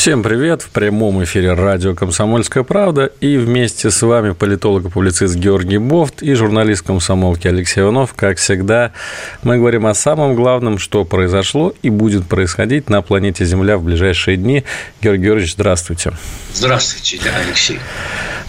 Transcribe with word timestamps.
Всем 0.00 0.22
привет! 0.22 0.62
В 0.62 0.70
прямом 0.70 1.22
эфире 1.24 1.52
радио 1.52 1.94
«Комсомольская 1.94 2.62
правда» 2.62 3.12
и 3.20 3.36
вместе 3.36 3.90
с 3.90 4.00
вами 4.00 4.30
политолог 4.30 4.86
и 4.86 4.88
публицист 4.88 5.36
Георгий 5.36 5.76
Бофт 5.76 6.22
и 6.22 6.32
журналист 6.32 6.86
комсомолки 6.86 7.46
Алексей 7.46 7.82
Иванов. 7.82 8.14
Как 8.14 8.38
всегда, 8.38 8.92
мы 9.42 9.58
говорим 9.58 9.84
о 9.84 9.92
самом 9.92 10.36
главном, 10.36 10.78
что 10.78 11.04
произошло 11.04 11.74
и 11.82 11.90
будет 11.90 12.26
происходить 12.26 12.88
на 12.88 13.02
планете 13.02 13.44
Земля 13.44 13.76
в 13.76 13.82
ближайшие 13.82 14.38
дни. 14.38 14.64
Георгий 15.02 15.24
Георгиевич, 15.24 15.52
здравствуйте. 15.52 16.12
Здравствуйте, 16.54 17.20
Алексей. 17.46 17.78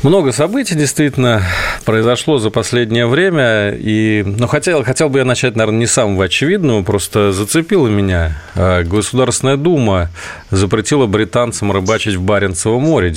Много 0.04 0.32
событий 0.32 0.74
действительно 0.74 1.44
произошло 1.86 2.40
за 2.40 2.50
последнее 2.50 3.06
время. 3.06 3.70
И, 3.70 4.24
ну, 4.26 4.48
хотел, 4.48 4.84
хотел 4.84 5.10
бы 5.10 5.20
я 5.20 5.26
начать, 5.26 5.56
наверное, 5.56 5.82
не 5.82 5.86
самого 5.86 6.26
очевидного, 6.26 6.82
просто 6.82 7.32
зацепило 7.32 7.88
меня. 7.88 8.42
А, 8.56 8.84
Государственная 8.84 9.58
Дума 9.58 10.10
запретила 10.50 11.06
британцам 11.06 11.72
рыбачить 11.72 12.16
в 12.16 12.22
Баренцевом 12.24 12.82
море, 12.82 13.14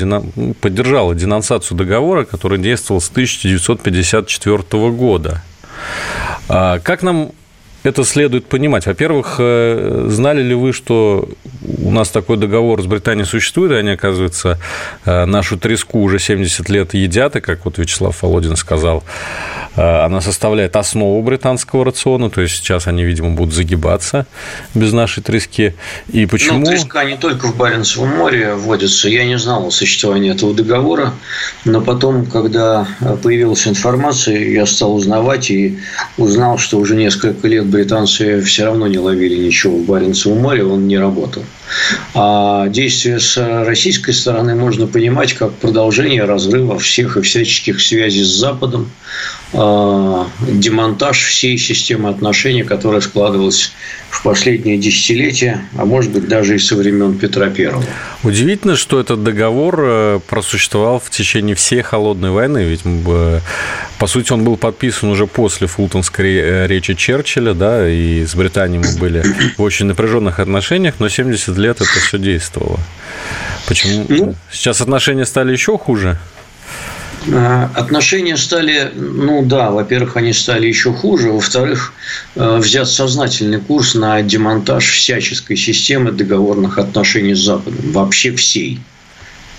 поддержала 0.60 1.14
денонсацию 1.14 1.78
договора, 1.78 2.24
который 2.24 2.58
действовал 2.58 3.00
с 3.00 3.08
1954 3.08 4.90
года. 4.90 5.42
А, 6.50 6.80
как 6.80 7.02
нам 7.02 7.32
это 7.84 8.02
следует 8.04 8.46
понимать? 8.46 8.86
Во-первых, 8.86 9.36
э, 9.38 10.06
знали 10.08 10.42
ли 10.42 10.54
вы, 10.54 10.72
что 10.72 11.28
у 11.84 11.90
нас 11.90 12.08
такой 12.08 12.38
договор 12.38 12.82
с 12.82 12.86
Британией 12.86 13.26
существует, 13.26 13.72
и 13.72 13.74
они, 13.74 13.90
оказывается, 13.90 14.58
э, 15.04 15.26
нашу 15.26 15.58
треску 15.58 16.00
уже 16.00 16.18
70 16.18 16.70
лет 16.70 16.94
едят, 16.94 17.36
и, 17.36 17.40
как 17.40 17.66
вот 17.66 17.76
Вячеслав 17.76 18.22
Володин 18.22 18.56
сказал, 18.56 19.04
э, 19.76 19.82
она 19.82 20.22
составляет 20.22 20.76
основу 20.76 21.22
британского 21.22 21.84
рациона, 21.84 22.30
то 22.30 22.40
есть 22.40 22.54
сейчас 22.54 22.86
они, 22.86 23.04
видимо, 23.04 23.32
будут 23.32 23.54
загибаться 23.54 24.26
без 24.74 24.94
нашей 24.94 25.22
трески. 25.22 25.74
И 26.08 26.24
почему... 26.24 26.60
Ну, 26.60 26.66
треска 26.66 27.04
не 27.04 27.18
только 27.18 27.48
в 27.48 27.56
Баренцевом 27.56 28.08
море 28.08 28.54
вводится. 28.54 29.10
Я 29.10 29.26
не 29.26 29.36
знал 29.36 29.66
о 29.66 29.70
существовании 29.70 30.32
этого 30.32 30.54
договора, 30.54 31.12
но 31.66 31.82
потом, 31.82 32.24
когда 32.24 32.86
появилась 33.22 33.68
информация, 33.68 34.38
я 34.38 34.64
стал 34.64 34.94
узнавать 34.94 35.50
и 35.50 35.78
узнал, 36.16 36.56
что 36.56 36.78
уже 36.78 36.96
несколько 36.96 37.46
лет 37.46 37.73
британцы 37.74 38.40
все 38.40 38.66
равно 38.66 38.86
не 38.86 38.98
ловили 38.98 39.36
ничего 39.36 39.76
в 39.76 39.84
Баренцевом 39.84 40.38
море, 40.38 40.64
он 40.64 40.86
не 40.86 40.96
работал. 40.96 41.42
А 42.14 42.68
действия 42.68 43.18
с 43.18 43.36
российской 43.64 44.12
стороны 44.12 44.54
можно 44.54 44.86
понимать 44.86 45.32
как 45.34 45.52
продолжение 45.54 46.24
разрыва 46.24 46.78
всех 46.78 47.16
и 47.16 47.22
всяческих 47.22 47.80
связей 47.80 48.22
с 48.22 48.28
Западом, 48.28 48.90
демонтаж 49.54 51.22
всей 51.22 51.58
системы 51.58 52.08
отношений, 52.08 52.64
которая 52.64 53.00
складывалась 53.00 53.72
в 54.10 54.22
последние 54.22 54.78
десятилетия, 54.78 55.60
а 55.76 55.84
может 55.84 56.10
быть 56.10 56.28
даже 56.28 56.56
и 56.56 56.58
со 56.58 56.74
времен 56.76 57.16
Петра 57.18 57.48
Первого. 57.48 57.84
Удивительно, 58.22 58.76
что 58.76 58.98
этот 58.98 59.22
договор 59.22 59.80
э, 59.80 60.20
просуществовал 60.26 60.98
в 60.98 61.10
течение 61.10 61.54
всей 61.54 61.82
холодной 61.82 62.30
войны, 62.30 62.64
ведь 62.64 62.82
по 63.98 64.06
сути 64.06 64.32
он 64.32 64.44
был 64.44 64.56
подписан 64.56 65.08
уже 65.10 65.26
после 65.26 65.66
Фултонской 65.66 66.34
э, 66.34 66.66
речи 66.66 66.94
Черчилля, 66.94 67.54
да, 67.54 67.88
и 67.88 68.24
с 68.24 68.34
Британией 68.34 68.82
мы 68.82 68.98
были 68.98 69.22
в 69.56 69.62
очень 69.62 69.86
напряженных 69.86 70.40
отношениях, 70.40 70.94
но 70.98 71.08
70 71.08 71.56
лет 71.58 71.76
это 71.80 72.00
все 72.00 72.18
действовало. 72.18 72.80
Почему? 73.68 74.04
Ну, 74.08 74.34
Сейчас 74.50 74.80
отношения 74.80 75.24
стали 75.24 75.52
еще 75.52 75.78
хуже? 75.78 76.18
Э, 77.26 77.68
отношения 77.74 78.36
стали, 78.36 78.90
ну 78.94 79.44
да, 79.44 79.70
во-первых, 79.70 80.16
они 80.16 80.32
стали 80.32 80.66
еще 80.66 80.92
хуже, 80.92 81.30
во-вторых, 81.30 81.92
э, 82.34 82.58
взят 82.58 82.88
сознательный 82.88 83.60
курс 83.60 83.94
на 83.94 84.20
демонтаж 84.22 84.90
всяческой 84.90 85.56
системы 85.56 86.12
договорных 86.12 86.78
отношений 86.78 87.34
с 87.34 87.40
Западом, 87.40 87.92
вообще 87.92 88.32
всей 88.32 88.80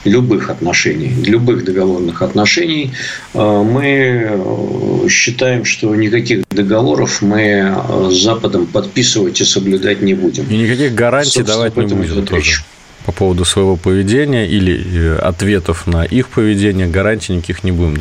любых 0.03 0.52
отношений, 0.52 1.12
любых 1.26 1.66
договорных 1.66 2.22
отношений, 2.22 2.92
э, 3.34 3.40
мы 3.40 5.08
считаем, 5.09 5.66
что 5.66 5.96
никаких 5.96 6.47
договоров 6.50 7.24
мы 7.24 7.76
с 8.12 8.22
Западом 8.22 8.68
подписывать 8.68 9.42
и 9.42 9.46
соблюдать 9.46 10.02
не 10.02 10.14
будем. 10.14 10.46
И 10.46 10.58
никаких 10.58 10.94
гарантий 10.94 11.40
Собственно, 11.40 11.70
давать 11.70 11.76
не 11.78 11.86
будем 11.88 12.26
тоже. 12.26 12.42
Речь 12.42 12.62
по 13.06 13.12
поводу 13.12 13.46
своего 13.46 13.76
поведения 13.76 14.48
или 14.48 15.16
э, 15.16 15.18
ответов 15.18 15.86
на 15.86 16.04
их 16.04 16.30
поведение, 16.30 16.88
гарантий 16.88 17.34
никаких 17.34 17.64
не 17.64 17.72
будем 17.72 17.98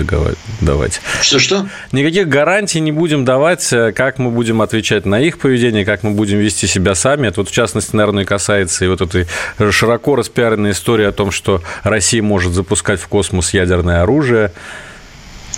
давать. 0.61 1.01
Что-что? 1.21 1.69
Никаких 1.93 2.29
гарантий 2.29 2.81
не 2.81 2.93
будем 2.93 3.25
давать, 3.25 3.71
э, 3.73 3.93
как 3.93 4.19
мы 4.19 4.31
будем 4.31 4.63
отвечать 4.63 5.05
на 5.05 5.21
их 5.21 5.39
поведение, 5.39 5.85
как 5.85 6.03
мы 6.03 6.13
будем 6.13 6.39
вести 6.39 6.67
себя 6.67 6.95
сами. 6.95 7.29
Это 7.29 7.41
вот, 7.41 7.51
в 7.51 7.53
частности, 7.53 7.95
наверное, 7.95 8.25
касается 8.25 8.85
и 8.85 8.89
вот 8.89 9.03
этой 9.03 9.27
широко 9.71 10.17
распиаренной 10.17 10.71
истории 10.71 11.05
о 11.05 11.13
том, 11.13 11.31
что 11.31 11.63
Россия 11.83 12.23
может 12.23 12.53
запускать 12.53 13.01
в 13.01 13.09
космос 13.09 13.53
ядерное 13.53 14.03
оружие. 14.03 14.53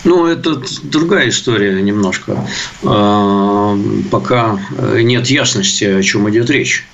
Ну, 0.05 0.27
это 0.27 0.61
другая 0.83 1.29
история 1.29 1.81
немножко. 1.83 2.37
А, 2.85 3.77
пока 4.11 4.59
нет 4.95 5.27
ясности, 5.27 5.85
о 5.85 6.03
чем 6.03 6.29
идет 6.31 6.51
речь. 6.51 6.87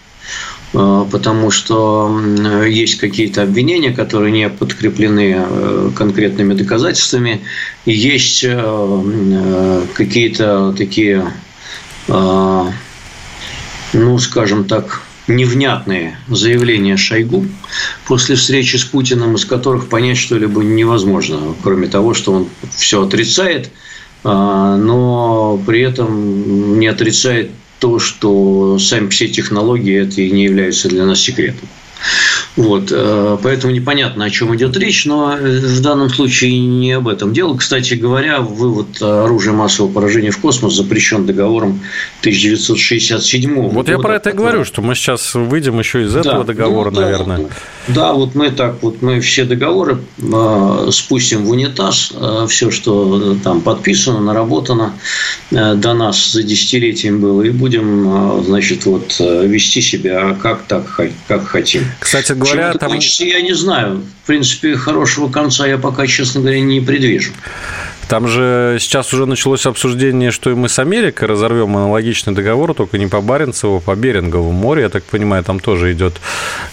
Э, 0.75 1.05
потому 1.11 1.51
что 1.51 2.21
есть 2.67 2.97
какие-то 2.97 3.43
обвинения, 3.43 3.93
которые 3.93 4.33
не 4.33 4.49
подкреплены 4.49 5.37
э, 5.37 5.91
конкретными 5.95 6.55
доказательствами, 6.55 7.43
и 7.85 7.93
есть 7.93 8.45
э, 8.47 9.87
какие-то 9.95 10.75
такие, 10.77 11.33
ну, 12.09 12.73
скажем 14.19 14.65
так, 14.65 15.03
невнятные 15.29 16.19
заявления 16.29 16.97
Шойгу 16.97 17.47
после 18.07 18.35
встречи 18.35 18.77
с 18.77 18.85
Путиным, 18.85 19.37
из 19.37 19.45
которых 19.45 19.89
понять 19.89 20.17
что-либо 20.17 20.63
невозможно, 20.65 21.55
кроме 21.63 21.87
того, 21.87 22.13
что 22.13 22.33
он 22.33 22.49
все 22.75 23.05
отрицает, 23.05 23.71
но 24.25 25.63
при 25.65 25.83
этом 25.83 26.81
не 26.81 26.89
отрицает 26.89 27.53
то, 27.83 27.99
что 27.99 28.79
сами 28.79 29.09
все 29.09 29.27
технологии 29.27 30.07
это 30.07 30.21
и 30.21 30.31
не 30.31 30.45
являются 30.45 30.89
для 30.89 31.05
нас 31.05 31.21
секретом. 31.21 31.69
Вот, 32.55 32.93
э, 32.93 33.39
поэтому 33.43 33.73
непонятно, 33.73 34.25
о 34.25 34.31
чем 34.31 34.55
идет 34.55 34.77
речь, 34.77 35.05
но 35.05 35.37
э, 35.37 35.59
в 35.59 35.81
данном 35.81 36.11
случае 36.11 36.61
не 36.61 36.93
об 36.93 37.09
этом 37.09 37.33
дело. 37.33 37.57
Кстати 37.57 37.95
говоря, 37.95 38.41
вывод 38.41 39.03
оружия 39.03 39.53
массового 39.53 39.91
поражения 39.91 40.31
в 40.31 40.39
космос 40.39 40.75
запрещен 40.75 41.27
договором 41.27 41.81
1967 42.21 43.55
года. 43.55 43.75
Вот 43.75 43.89
я 43.89 43.99
про 43.99 44.15
это 44.15 44.31
и 44.31 44.33
говорю, 44.33 44.65
что 44.65 44.81
мы 44.81 44.95
сейчас 44.95 45.35
выйдем 45.35 45.81
еще 45.81 46.05
из 46.05 46.15
этого 46.15 46.45
да, 46.45 46.53
договора, 46.53 46.91
ну, 46.91 47.01
наверное. 47.01 47.39
Да, 47.39 47.43
да, 47.43 47.55
вот 48.13 48.35
мы 48.35 48.51
так, 48.51 48.83
вот 48.83 49.03
мы 49.03 49.21
все 49.21 49.45
договоры 49.45 49.99
э, 50.19 50.89
спустим 50.93 51.45
в 51.45 51.51
унитаз, 51.51 52.13
э, 52.15 52.47
все, 52.49 52.71
что 52.71 53.37
там 53.43 53.61
подписано, 53.61 54.21
наработано 54.21 54.95
э, 55.51 55.75
до 55.75 55.93
нас 55.95 56.33
за 56.33 56.43
десятилетием 56.43 57.21
было, 57.21 57.43
и 57.43 57.51
будем, 57.51 58.39
э, 58.39 58.45
значит, 58.45 58.87
вот 58.87 59.17
э, 59.19 59.47
вести 59.47 59.81
себя 59.81 60.37
как 60.41 60.63
так, 60.63 60.85
как 61.27 61.47
хотим. 61.47 61.85
Кстати 61.99 62.33
говоря, 62.33 62.73
там... 62.75 62.91
кончится, 62.91 63.25
я 63.25 63.41
не 63.41 63.55
знаю. 63.55 64.03
В 64.23 64.27
принципе, 64.27 64.77
хорошего 64.77 65.29
конца 65.29 65.67
я 65.67 65.77
пока, 65.77 66.07
честно 66.07 66.41
говоря, 66.41 66.61
не 66.61 66.81
предвижу. 66.81 67.33
Там 68.13 68.29
же 68.29 68.77
сейчас 68.79 69.15
уже 69.15 69.25
началось 69.25 69.65
обсуждение, 69.65 70.33
что 70.33 70.51
и 70.51 70.55
мы 70.55 70.69
с 70.69 70.79
Америкой 70.79 71.29
разорвем 71.29 71.79
аналогичный 71.79 72.35
договор, 72.35 72.75
только 72.75 72.99
не 72.99 73.07
по 73.07 73.23
Баренцеву, 73.23 73.79
а 73.79 73.81
по 73.81 73.97
Берингову 73.97 74.53
морю. 74.53 74.83
Я 74.83 74.91
так 74.91 75.03
понимаю, 75.05 75.43
там 75.43 75.59
тоже 75.59 75.95
идет 75.95 76.21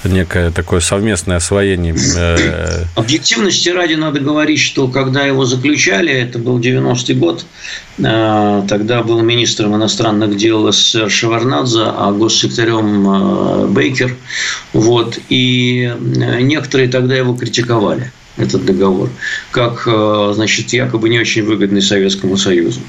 некое 0.03 0.51
такое 0.51 0.81
совместное 0.81 1.37
освоение. 1.37 1.95
Э, 2.17 2.83
Объективности 2.95 3.69
ради 3.69 3.93
надо 3.93 4.19
говорить, 4.19 4.59
что 4.59 4.89
когда 4.89 5.23
его 5.23 5.45
заключали, 5.45 6.11
это 6.11 6.39
был 6.39 6.59
90-й 6.59 7.13
год, 7.13 7.45
э, 7.99 8.63
тогда 8.67 9.01
был 9.01 9.21
министром 9.21 9.77
иностранных 9.77 10.35
дел 10.35 10.69
СССР 10.69 11.09
Шеварнадзе, 11.09 11.83
а 11.85 12.11
госсекретарем 12.11 13.07
э, 13.07 13.67
Бейкер. 13.67 14.13
Вот. 14.73 15.17
И 15.29 15.89
некоторые 16.41 16.89
тогда 16.89 17.15
его 17.15 17.33
критиковали 17.33 18.11
этот 18.39 18.65
договор, 18.65 19.09
как, 19.51 19.83
э, 19.85 20.31
значит, 20.33 20.71
якобы 20.73 21.09
не 21.09 21.19
очень 21.19 21.43
выгодный 21.43 21.81
Советскому 21.81 22.37
Союзу. 22.37 22.79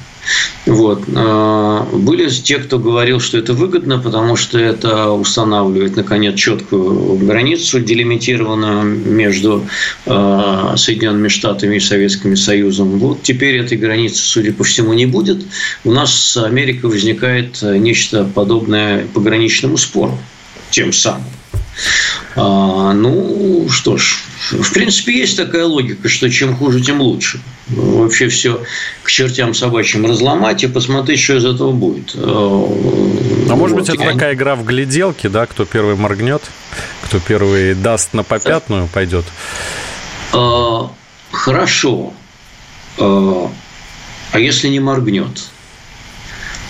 Вот. 0.66 1.02
А, 1.14 1.88
были 1.92 2.28
те, 2.28 2.58
кто 2.58 2.78
говорил, 2.78 3.20
что 3.20 3.38
это 3.38 3.52
выгодно, 3.52 3.98
потому 3.98 4.36
что 4.36 4.58
это 4.58 5.10
устанавливает, 5.10 5.96
наконец, 5.96 6.36
четкую 6.36 7.16
границу, 7.16 7.80
делимитированную 7.80 8.84
между 8.84 9.66
а, 10.06 10.76
Соединенными 10.76 11.28
Штатами 11.28 11.76
и 11.76 11.80
Советским 11.80 12.36
Союзом. 12.36 12.98
Вот 12.98 13.22
теперь 13.22 13.56
этой 13.56 13.76
границы, 13.76 14.22
судя 14.22 14.52
по 14.52 14.64
всему, 14.64 14.92
не 14.92 15.06
будет. 15.06 15.44
У 15.84 15.90
нас 15.90 16.14
с 16.14 16.36
Америкой 16.36 16.90
возникает 16.90 17.60
нечто 17.62 18.24
подобное 18.24 19.06
пограничному 19.12 19.76
спору 19.76 20.18
тем 20.70 20.92
самым. 20.92 21.24
А, 22.36 22.92
ну, 22.92 23.68
что 23.70 23.96
ж, 23.96 24.18
в 24.40 24.72
принципе, 24.72 25.18
есть 25.18 25.36
такая 25.36 25.66
логика, 25.66 26.08
что 26.08 26.30
чем 26.30 26.56
хуже, 26.56 26.80
тем 26.80 27.00
лучше. 27.00 27.40
Вообще 27.68 28.28
все 28.28 28.62
к 29.02 29.10
чертям 29.10 29.54
собачьим 29.54 30.06
разломать 30.06 30.64
и 30.64 30.66
посмотреть, 30.66 31.20
что 31.20 31.36
из 31.36 31.44
этого 31.44 31.72
будет. 31.72 32.12
А, 32.14 32.66
а 33.50 33.54
может 33.54 33.76
быть, 33.76 33.88
это 33.88 33.98
такая 33.98 34.34
игра 34.34 34.56
в 34.56 34.64
гляделки, 34.64 35.26
да, 35.26 35.46
кто 35.46 35.64
первый 35.64 35.94
моргнет, 35.94 36.42
кто 37.02 37.20
первый 37.20 37.74
даст 37.74 38.14
на 38.14 38.24
попятную, 38.24 38.88
пойдет? 38.88 39.26
А, 40.32 40.90
хорошо. 41.30 42.14
А, 42.98 43.50
а 44.32 44.40
если 44.40 44.68
не 44.68 44.80
моргнет? 44.80 45.50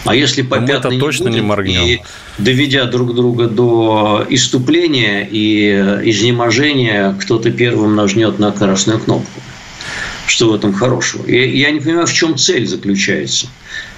А 0.04 0.14
если 0.14 0.42
попятный 0.42 0.94
не 0.94 1.00
точно 1.00 1.26
будет, 1.26 1.34
не 1.34 1.40
моргнем. 1.42 1.82
И 1.82 2.00
доведя 2.38 2.86
друг 2.86 3.14
друга 3.14 3.48
до 3.48 4.26
иступления 4.28 5.28
и 5.30 5.70
изнеможения, 6.04 7.14
кто-то 7.20 7.50
первым 7.50 7.96
нажмет 7.96 8.38
на 8.38 8.50
красную 8.52 8.98
кнопку. 8.98 9.40
Что 10.26 10.50
в 10.50 10.54
этом 10.54 10.72
хорошего? 10.72 11.26
Я, 11.26 11.44
я 11.44 11.70
не 11.70 11.80
понимаю, 11.80 12.06
в 12.06 12.12
чем 12.12 12.36
цель 12.36 12.66
заключается. 12.66 13.48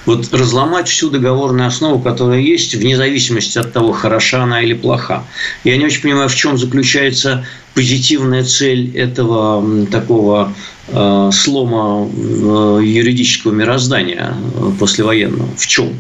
Вот 0.04 0.32
разломать 0.32 0.88
всю 0.88 1.10
договорную 1.10 1.69
основу, 1.69 2.00
которая 2.00 2.40
есть, 2.40 2.75
вне 2.75 2.96
зависимости 2.96 3.58
от 3.58 3.72
того, 3.72 3.93
хороша 3.93 4.43
она 4.43 4.62
или 4.62 4.75
плоха. 4.75 5.25
Я 5.64 5.76
не 5.76 5.84
очень 5.84 6.02
понимаю, 6.02 6.28
в 6.28 6.34
чем 6.34 6.58
заключается 6.58 7.46
позитивная 7.75 8.44
цель 8.44 8.96
этого 8.96 9.87
такого 9.87 10.52
э, 10.88 11.31
слома 11.32 12.08
э, 12.08 12.81
юридического 12.82 13.52
мироздания 13.52 14.34
э, 14.54 14.72
послевоенного. 14.78 15.49
В 15.56 15.66
чем? 15.66 15.94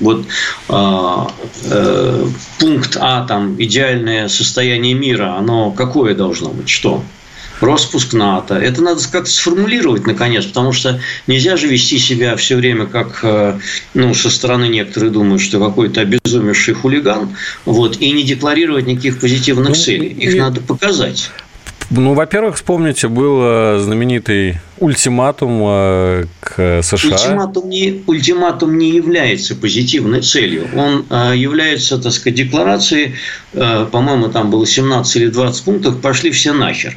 Вот 0.00 0.26
а, 0.68 1.28
э, 1.64 2.26
пункт 2.60 2.96
А, 3.00 3.26
там, 3.26 3.60
идеальное 3.60 4.28
состояние 4.28 4.94
мира, 4.94 5.34
оно 5.36 5.72
какое 5.72 6.14
должно 6.14 6.50
быть? 6.50 6.68
Что? 6.68 7.02
Распуск 7.60 8.12
НАТО. 8.12 8.54
Это 8.54 8.82
надо 8.82 9.02
как-то 9.10 9.30
сформулировать, 9.30 10.06
наконец, 10.06 10.44
потому 10.46 10.72
что 10.72 11.00
нельзя 11.26 11.56
же 11.56 11.66
вести 11.66 11.98
себя 11.98 12.36
все 12.36 12.56
время, 12.56 12.86
как 12.86 13.20
э, 13.22 13.58
ну, 13.94 14.14
со 14.14 14.30
стороны 14.30 14.68
некоторые 14.68 15.10
думают, 15.10 15.42
что 15.42 15.58
какой-то 15.64 16.02
обезумевший 16.02 16.74
хулиган, 16.74 17.36
вот, 17.64 18.00
и 18.00 18.12
не 18.12 18.22
декларировать 18.22 18.86
никаких 18.86 19.20
позитивных 19.20 19.70
ну, 19.70 19.74
целей. 19.74 20.08
Их 20.08 20.36
надо 20.36 20.60
показать. 20.60 21.30
Ну, 21.90 22.12
во-первых, 22.12 22.56
вспомните, 22.56 23.08
был 23.08 23.40
э, 23.42 23.78
знаменитый 23.80 24.58
ультиматум 24.78 25.62
э, 25.64 26.24
к 26.40 26.82
США. 26.82 27.16
Ультиматум 27.16 27.68
не, 27.70 28.02
ультиматум 28.06 28.78
не 28.78 28.90
является 28.90 29.56
позитивной 29.56 30.20
целью. 30.20 30.68
Он 30.76 31.06
является, 31.34 31.98
так 31.98 32.12
сказать, 32.12 32.36
декларацией, 32.36 33.14
по-моему, 33.52 34.28
там 34.28 34.50
было 34.50 34.66
17 34.66 35.16
или 35.16 35.28
20 35.28 35.64
пунктов, 35.64 36.00
пошли 36.00 36.30
все 36.30 36.52
нахер. 36.52 36.96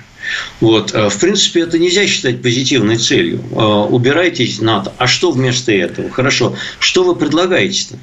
Вот. 0.59 0.91
В 0.91 1.19
принципе, 1.19 1.61
это 1.61 1.79
нельзя 1.79 2.05
считать 2.07 2.41
позитивной 2.41 2.97
целью. 2.97 3.41
Убирайтесь 3.89 4.61
НАТО. 4.61 4.93
А 4.97 5.07
что 5.07 5.31
вместо 5.31 5.71
этого? 5.71 6.09
Хорошо. 6.09 6.55
Что 6.79 7.03
вы 7.03 7.15
предлагаете-то? 7.15 7.97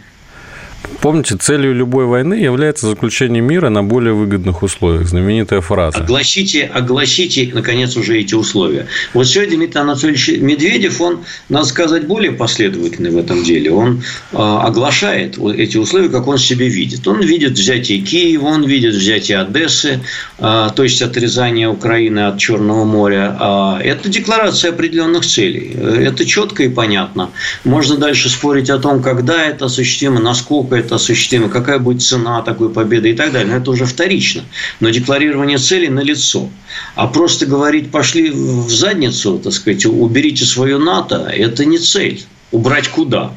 Помните, 1.00 1.36
целью 1.36 1.74
любой 1.74 2.06
войны 2.06 2.34
является 2.34 2.88
заключение 2.88 3.40
мира 3.40 3.68
на 3.68 3.84
более 3.84 4.14
выгодных 4.14 4.62
условиях. 4.62 5.06
Знаменитая 5.06 5.60
фраза. 5.60 5.98
Огласите, 5.98 6.64
огласите, 6.64 7.50
наконец, 7.52 7.96
уже 7.96 8.18
эти 8.18 8.34
условия. 8.34 8.86
Вот 9.14 9.28
сегодня 9.28 9.56
Дмитрий 9.56 9.80
Анатольевич 9.80 10.28
Медведев, 10.40 11.00
он, 11.00 11.24
надо 11.48 11.66
сказать, 11.66 12.06
более 12.06 12.32
последовательный 12.32 13.10
в 13.10 13.18
этом 13.18 13.44
деле. 13.44 13.70
Он 13.70 14.02
э, 14.32 14.36
оглашает 14.36 15.38
эти 15.38 15.76
условия, 15.76 16.08
как 16.08 16.26
он 16.26 16.38
себе 16.38 16.68
видит. 16.68 17.06
Он 17.06 17.20
видит 17.20 17.52
взятие 17.52 18.00
Киева, 18.00 18.46
он 18.46 18.64
видит 18.64 18.94
взятие 18.94 19.38
Одессы, 19.38 20.00
э, 20.38 20.68
то 20.74 20.82
есть 20.82 21.00
отрезание 21.02 21.68
Украины 21.68 22.20
от 22.26 22.38
Черного 22.38 22.84
моря. 22.84 23.36
Э, 23.40 23.82
это 23.82 24.08
декларация 24.08 24.72
определенных 24.72 25.24
целей. 25.24 25.76
Это 25.78 26.24
четко 26.24 26.64
и 26.64 26.68
понятно. 26.68 27.30
Можно 27.64 27.96
дальше 27.96 28.28
спорить 28.28 28.70
о 28.70 28.78
том, 28.78 29.02
когда 29.02 29.44
это 29.44 29.66
осуществимо, 29.66 30.20
насколько 30.20 30.77
это 30.78 30.96
осуществимо, 30.96 31.48
какая 31.48 31.78
будет 31.78 32.02
цена 32.02 32.42
такой 32.42 32.70
победы 32.70 33.10
и 33.10 33.14
так 33.14 33.32
далее. 33.32 33.52
Но 33.52 33.58
это 33.58 33.70
уже 33.70 33.84
вторично. 33.84 34.42
Но 34.80 34.90
декларирование 34.90 35.58
цели 35.58 35.88
налицо. 35.88 36.48
А 36.94 37.06
просто 37.06 37.46
говорить, 37.46 37.90
пошли 37.90 38.30
в 38.30 38.70
задницу, 38.70 39.38
так 39.38 39.52
сказать, 39.52 39.86
уберите 39.86 40.44
свое 40.44 40.78
НАТО, 40.78 41.30
это 41.32 41.64
не 41.64 41.78
цель. 41.78 42.24
Убрать 42.50 42.88
куда? 42.88 43.34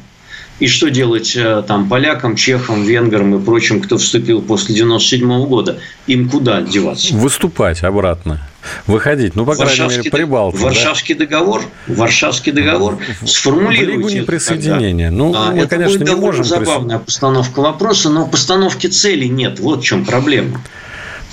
И 0.62 0.68
что 0.68 0.90
делать 0.90 1.34
э, 1.34 1.64
там 1.66 1.88
полякам, 1.88 2.36
чехам, 2.36 2.84
венграм 2.84 3.34
и 3.34 3.44
прочим, 3.44 3.80
кто 3.80 3.98
вступил 3.98 4.40
после 4.40 4.76
97 4.76 5.46
года? 5.46 5.80
Им 6.06 6.28
куда 6.28 6.62
деваться? 6.62 7.16
Выступать 7.16 7.82
обратно. 7.82 8.46
Выходить, 8.86 9.34
ну, 9.34 9.44
по 9.44 9.56
крайней 9.56 9.88
мере, 9.88 10.08
Прибалтика. 10.08 10.62
Варшавский 10.62 11.16
да? 11.16 11.24
договор, 11.24 11.62
Варшавский 11.88 12.52
договор 12.52 13.00
сформулируйте. 13.26 13.96
Лигу 13.96 14.08
неприсоединения. 14.10 15.10
Ну, 15.10 15.34
а, 15.34 15.50
мы, 15.50 15.58
это 15.58 15.66
конечно, 15.66 15.98
будет 15.98 16.08
не 16.08 16.14
можем... 16.14 16.44
забавная 16.44 16.98
присо... 16.98 17.06
постановка 17.06 17.60
вопроса, 17.60 18.10
но 18.10 18.28
постановки 18.28 18.86
цели 18.86 19.24
нет. 19.26 19.58
Вот 19.58 19.80
в 19.80 19.84
чем 19.84 20.04
проблема. 20.04 20.60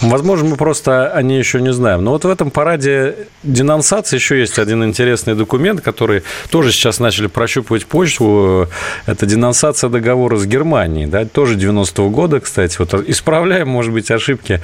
Возможно, 0.01 0.49
мы 0.49 0.55
просто 0.55 1.09
о 1.09 1.21
ней 1.21 1.39
еще 1.39 1.59
не 1.61 1.73
знаем. 1.73 2.03
Но 2.03 2.11
вот 2.11 2.23
в 2.23 2.29
этом 2.29 2.51
параде 2.51 3.15
денонсации 3.43 4.15
еще 4.15 4.39
есть 4.39 4.57
один 4.57 4.83
интересный 4.83 5.35
документ, 5.35 5.81
который 5.81 6.23
тоже 6.49 6.71
сейчас 6.71 6.99
начали 6.99 7.27
прощупывать 7.27 7.85
почву. 7.85 8.67
Это 9.05 9.25
денонсация 9.25 9.89
договора 9.89 10.37
с 10.37 10.45
Германией. 10.45 11.05
Да, 11.05 11.25
тоже 11.25 11.55
90-го 11.55 12.09
года, 12.09 12.39
кстати. 12.39 12.77
Вот 12.79 12.93
исправляем, 13.09 13.67
может 13.67 13.91
быть, 13.91 14.09
ошибки 14.09 14.61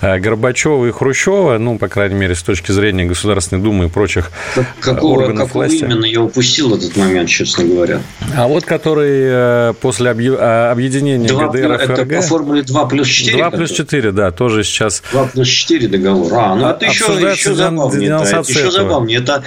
э, 0.00 0.18
Горбачева 0.18 0.86
и 0.86 0.92
Хрущева, 0.92 1.58
ну, 1.58 1.78
по 1.78 1.88
крайней 1.88 2.14
мере, 2.14 2.34
с 2.34 2.42
точки 2.42 2.70
зрения 2.70 3.04
Государственной 3.06 3.62
Думы 3.62 3.86
и 3.86 3.88
прочих 3.88 4.30
э, 4.54 4.62
какого, 4.80 5.22
органов 5.22 5.48
какого 5.48 5.64
власти. 5.64 5.84
именно 5.84 6.04
я 6.04 6.20
упустил 6.22 6.76
этот 6.76 6.96
момент, 6.96 7.28
честно 7.28 7.64
говоря? 7.64 8.00
А 8.36 8.46
вот 8.46 8.64
который 8.64 9.22
э, 9.24 9.74
после 9.80 10.10
объединения 10.10 11.28
2, 11.28 11.48
ГДР 11.48 11.72
и 11.72 11.86
ФРГ... 11.86 11.98
Это 11.98 12.16
по 12.16 12.22
формуле 12.22 12.62
2 12.62 12.86
плюс 12.86 13.08
4? 13.08 13.36
2 13.36 13.50
плюс 13.50 13.70
4, 13.72 14.12
да, 14.12 14.30
тоже 14.30 14.62
сейчас... 14.62 14.75
2 15.12 15.24
плюс 15.28 15.48
4 15.48 15.88
договор. 15.88 16.34
А, 16.34 16.54
ну 16.54 16.68
это 16.68 16.86
еще, 16.86 17.04
еще 17.04 17.54
забавнее. 17.54 18.10
Это, 18.10 18.24
это 18.24 18.50
еще 18.50 18.70
забавнее. 18.70 19.18
Это, 19.18 19.42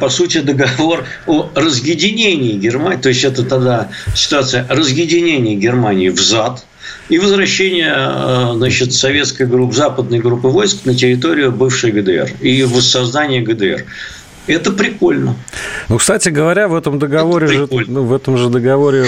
по 0.00 0.08
сути, 0.08 0.38
договор 0.38 1.04
о 1.26 1.50
разъединении 1.54 2.52
Германии. 2.52 3.00
То 3.00 3.08
есть, 3.08 3.24
это 3.24 3.44
тогда 3.44 3.88
ситуация 4.14 4.66
разъединения 4.68 5.54
Германии 5.54 6.08
в 6.08 6.20
зад 6.20 6.64
и 7.08 7.18
возвращение 7.18 8.54
значит, 8.54 8.92
советской 8.92 9.46
группы, 9.46 9.74
западной 9.74 10.18
группы 10.18 10.48
войск 10.48 10.84
на 10.84 10.94
территорию 10.94 11.52
бывшей 11.52 11.92
ГДР 11.92 12.32
и 12.40 12.62
воссоздание 12.64 13.42
ГДР. 13.42 13.84
Это 14.46 14.70
прикольно. 14.70 15.36
Ну, 15.88 15.98
кстати 15.98 16.28
говоря, 16.28 16.68
в 16.68 16.74
этом 16.74 16.98
договоре 16.98 17.46
же, 17.48 17.68
ну, 17.86 18.04
в 18.04 18.12
этом 18.12 18.38
же 18.38 18.48
договоре 18.48 19.04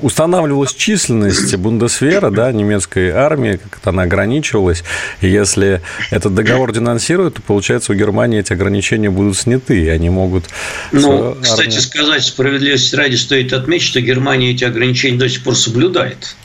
устанавливалась 0.00 0.74
численность 0.74 1.56
Бундесвера, 1.56 2.30
да, 2.30 2.52
немецкой 2.52 3.10
армии, 3.10 3.58
как 3.70 3.80
она 3.86 4.02
ограничивалась. 4.02 4.84
И 5.20 5.28
если 5.28 5.82
этот 6.10 6.34
договор 6.34 6.72
денонсируют, 6.72 7.34
то, 7.34 7.42
получается, 7.42 7.92
у 7.92 7.94
Германии 7.94 8.40
эти 8.40 8.52
ограничения 8.52 9.10
будут 9.10 9.36
сняты, 9.36 9.80
и 9.80 9.88
они 9.88 10.10
могут... 10.10 10.44
Ну, 10.92 11.36
кстати 11.40 11.68
армию... 11.68 11.80
сказать, 11.80 12.22
справедливости 12.24 12.94
ради 12.94 13.16
стоит 13.16 13.52
отметить, 13.52 13.86
что 13.86 14.00
Германия 14.00 14.52
эти 14.52 14.64
ограничения 14.64 15.18
до 15.18 15.28
сих 15.28 15.42
пор 15.42 15.56
соблюдает. 15.56 16.36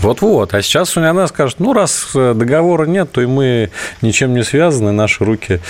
Вот-вот. 0.00 0.54
А 0.54 0.62
сейчас 0.62 0.96
она 0.96 1.26
скажет, 1.26 1.58
ну, 1.58 1.72
раз 1.72 2.10
договора 2.14 2.86
нет, 2.86 3.10
то 3.10 3.20
и 3.20 3.26
мы 3.26 3.70
ничем 4.00 4.32
не 4.32 4.44
связаны, 4.44 4.92
наши 4.92 5.24
руки 5.24 5.60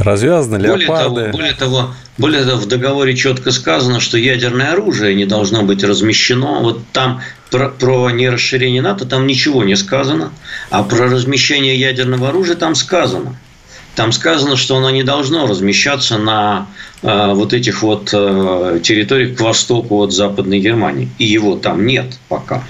развязаны, 0.00 0.58
более 0.58 0.76
леопарды. 0.76 1.20
Того, 1.20 1.32
более 1.32 1.52
того, 1.52 1.94
более 2.18 2.44
того, 2.44 2.58
в 2.58 2.66
договоре 2.66 3.16
четко 3.16 3.50
сказано, 3.50 4.00
что 4.00 4.18
ядерное 4.18 4.72
оружие 4.72 5.14
не 5.14 5.24
должно 5.24 5.62
быть 5.62 5.84
размещено. 5.84 6.60
Вот 6.60 6.80
там 6.92 7.22
про, 7.50 7.68
про 7.68 8.10
нерасширение 8.10 8.82
НАТО 8.82 9.06
там 9.06 9.26
ничего 9.26 9.64
не 9.64 9.76
сказано, 9.76 10.32
а 10.70 10.82
про 10.82 11.06
размещение 11.06 11.78
ядерного 11.78 12.28
оружия 12.28 12.56
там 12.56 12.74
сказано. 12.74 13.36
Там 13.96 14.12
сказано, 14.12 14.56
что 14.56 14.76
оно 14.76 14.90
не 14.90 15.02
должно 15.02 15.46
размещаться 15.46 16.16
на 16.16 16.68
э, 17.02 17.32
вот 17.34 17.52
этих 17.52 17.82
вот 17.82 18.10
э, 18.12 18.80
территориях 18.82 19.36
к 19.36 19.40
востоку 19.40 19.96
от 20.02 20.12
Западной 20.12 20.60
Германии. 20.60 21.08
И 21.18 21.24
его 21.24 21.56
там 21.56 21.86
нет 21.86 22.18
пока. 22.28 22.62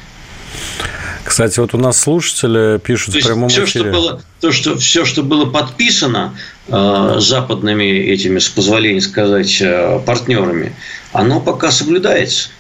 Кстати, 1.23 1.61
вот 1.61 1.75
у 1.75 1.79
нас 1.79 2.01
слушатели 2.01 2.79
пишут 2.79 3.15
То 3.15 3.21
в 3.21 3.25
прямом 3.25 3.49
все, 3.49 3.65
эфире. 3.65 3.85
Что 3.85 3.93
было, 3.93 4.23
то, 4.41 4.51
что, 4.51 4.77
все, 4.79 5.05
что 5.05 5.23
было 5.23 5.45
подписано 5.45 6.35
западными 6.71 7.85
этими, 7.85 8.39
с 8.39 8.49
позволения 8.49 9.01
сказать, 9.01 9.61
э, 9.61 10.01
партнерами, 10.05 10.73
оно 11.13 11.41
пока 11.41 11.71
соблюдается. 11.71 12.51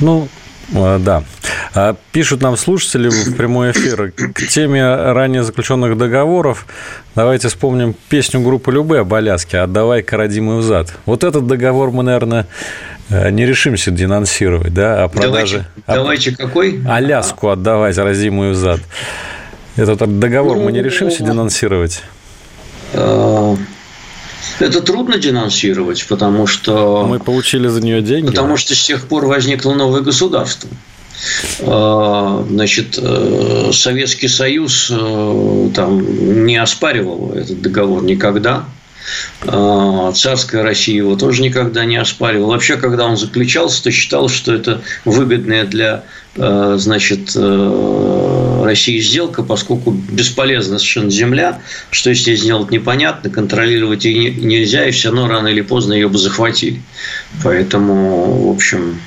Ну, 0.00 0.28
э, 0.74 0.98
да. 1.00 1.22
А 1.74 1.96
Пишут 2.12 2.42
нам 2.42 2.56
слушатели 2.56 3.08
в 3.08 3.36
прямой 3.36 3.70
эфир 3.72 4.12
к 4.12 4.46
теме 4.48 4.84
ранее 5.12 5.42
заключенных 5.42 5.96
договоров. 5.96 6.66
Давайте 7.14 7.48
вспомним 7.48 7.94
песню 8.08 8.40
группы 8.40 8.72
Любе 8.72 9.00
об 9.00 9.14
Аляске 9.14 9.58
«Отдавай 9.58 10.04
родимую 10.08 10.58
взад». 10.58 10.92
Вот 11.06 11.24
этот 11.24 11.46
договор 11.46 11.90
мы, 11.90 12.02
наверное, 12.02 12.46
э, 13.10 13.30
не 13.30 13.46
решимся 13.46 13.90
денонсировать, 13.90 14.74
да, 14.74 15.04
о 15.04 15.08
продаже... 15.08 15.66
Давайте, 15.86 16.30
давайте 16.30 16.36
какой? 16.36 16.82
Аляску 16.86 17.48
отдавать 17.48 17.96
родимую 17.96 18.52
взад. 18.52 18.80
Этот 19.76 20.18
договор 20.18 20.56
мы 20.56 20.72
не 20.72 20.82
решимся 20.82 21.22
Ну, 21.22 21.32
денонсировать? 21.32 22.02
Э, 22.92 23.56
Это 24.60 24.80
трудно 24.80 25.18
денонсировать, 25.18 26.06
потому 26.08 26.46
что... 26.46 27.06
Мы 27.06 27.18
получили 27.18 27.68
за 27.68 27.80
нее 27.80 28.02
деньги. 28.02 28.28
Потому 28.28 28.56
что 28.56 28.74
с 28.74 28.84
тех 28.84 29.06
пор 29.06 29.26
возникло 29.26 29.74
новое 29.74 30.00
государство. 30.00 30.68
Э, 31.60 32.44
Значит, 32.48 32.98
э, 33.00 33.70
Советский 33.72 34.28
Союз 34.28 34.92
там 35.74 36.46
не 36.46 36.56
оспаривал 36.56 37.32
этот 37.32 37.60
договор 37.60 38.02
никогда. 38.02 38.64
Царская 39.42 40.62
Россия 40.62 40.96
его 40.96 41.16
тоже 41.16 41.40
никогда 41.40 41.86
не 41.86 41.96
оспаривала. 41.96 42.50
Вообще, 42.50 42.76
когда 42.76 43.06
он 43.06 43.16
заключался, 43.16 43.82
то 43.82 43.90
считалось, 43.90 44.32
что 44.32 44.52
это 44.52 44.82
выгодная 45.06 45.64
для 45.64 46.04
значит, 46.36 47.34
России 48.64 49.00
сделка, 49.00 49.42
поскольку 49.42 49.90
бесполезна 49.90 50.78
совершенно 50.78 51.10
земля, 51.10 51.60
что 51.90 52.10
если 52.10 52.34
сделать 52.34 52.70
непонятно, 52.70 53.30
контролировать 53.30 54.04
ее 54.04 54.30
не- 54.30 54.44
нельзя, 54.44 54.86
и 54.86 54.90
все 54.90 55.08
равно 55.08 55.28
рано 55.28 55.48
или 55.48 55.60
поздно 55.60 55.92
ее 55.92 56.08
бы 56.08 56.18
захватили. 56.18 56.82
Поэтому, 57.42 58.48
в 58.48 58.54
общем, 58.54 59.00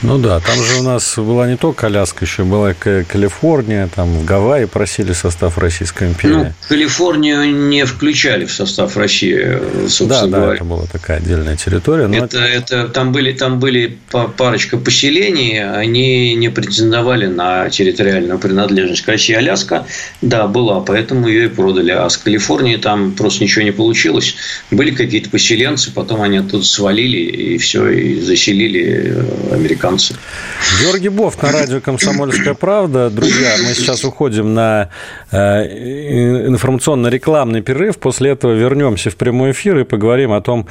Ну 0.00 0.18
да, 0.18 0.38
там 0.38 0.62
же 0.62 0.80
у 0.80 0.82
нас 0.84 1.14
была 1.16 1.48
не 1.48 1.56
только 1.56 1.86
Аляска, 1.88 2.24
еще 2.24 2.44
была 2.44 2.72
Калифорния, 2.72 3.88
там 3.94 4.18
в 4.18 4.24
Гавайи 4.24 4.66
просили 4.66 5.12
состав 5.12 5.58
Российской 5.58 6.08
империи. 6.08 6.32
Ну, 6.34 6.52
Калифорнию 6.68 7.52
не 7.68 7.84
включали 7.84 8.44
в 8.44 8.52
состав 8.52 8.96
России, 8.96 9.36
да, 9.36 9.88
собственно 9.88 10.28
да, 10.28 10.36
говоря. 10.38 10.54
это 10.54 10.64
была 10.64 10.86
такая 10.86 11.16
отдельная 11.16 11.56
территория. 11.56 12.06
Но 12.06 12.16
Это, 12.16 12.38
это, 12.38 12.86
там, 12.88 13.10
были, 13.10 13.32
там 13.32 13.58
были 13.58 13.98
па- 14.10 14.28
парочка 14.28 14.76
поселений, 14.76 15.64
они 15.64 16.34
не 16.36 16.48
претендовали 16.48 17.26
на 17.26 17.68
территориальную 17.68 18.38
принадлежность 18.38 19.02
к 19.02 19.08
России. 19.08 19.34
Аляска, 19.34 19.84
да, 20.22 20.46
была, 20.46 20.80
поэтому 20.80 21.26
ее 21.26 21.46
и 21.46 21.48
продали. 21.48 21.90
А 21.90 22.08
с 22.08 22.16
Калифорнией 22.16 22.78
там 22.78 23.12
просто 23.12 23.42
ничего 23.42 23.64
не 23.64 23.72
получилось. 23.72 24.36
Были 24.70 24.92
какие-то 24.92 25.28
поселенцы, 25.30 25.92
потом 25.92 26.22
они 26.22 26.38
оттуда 26.38 26.64
свалили, 26.64 27.18
и 27.18 27.58
все, 27.58 27.88
и 27.88 28.20
заселили 28.20 29.12
э, 29.16 29.56
американцы. 29.88 30.14
Георгий 30.80 31.08
Бофт 31.08 31.42
на 31.42 31.52
радио 31.52 31.80
«Комсомольская 31.80 32.54
правда». 32.54 33.10
Друзья, 33.10 33.50
мы 33.58 33.74
сейчас 33.74 34.04
уходим 34.04 34.54
на 34.54 34.90
э, 35.30 36.46
информационно-рекламный 36.48 37.62
перерыв. 37.62 37.98
После 37.98 38.30
этого 38.30 38.52
вернемся 38.52 39.10
в 39.10 39.16
прямой 39.16 39.52
эфир 39.52 39.78
и 39.78 39.84
поговорим 39.84 40.32
о 40.32 40.40
том, 40.40 40.66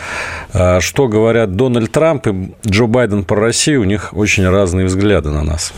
э, 0.54 0.80
что 0.80 1.08
говорят 1.08 1.56
Дональд 1.56 1.92
Трамп 1.92 2.28
и 2.28 2.56
Джо 2.68 2.86
Байден 2.86 3.24
про 3.24 3.40
Россию. 3.42 3.82
У 3.82 3.86
них 3.86 4.10
очень 4.14 4.48
разные 4.48 4.86
взгляды 4.86 5.30
на 5.30 5.44
нас. 5.44 5.74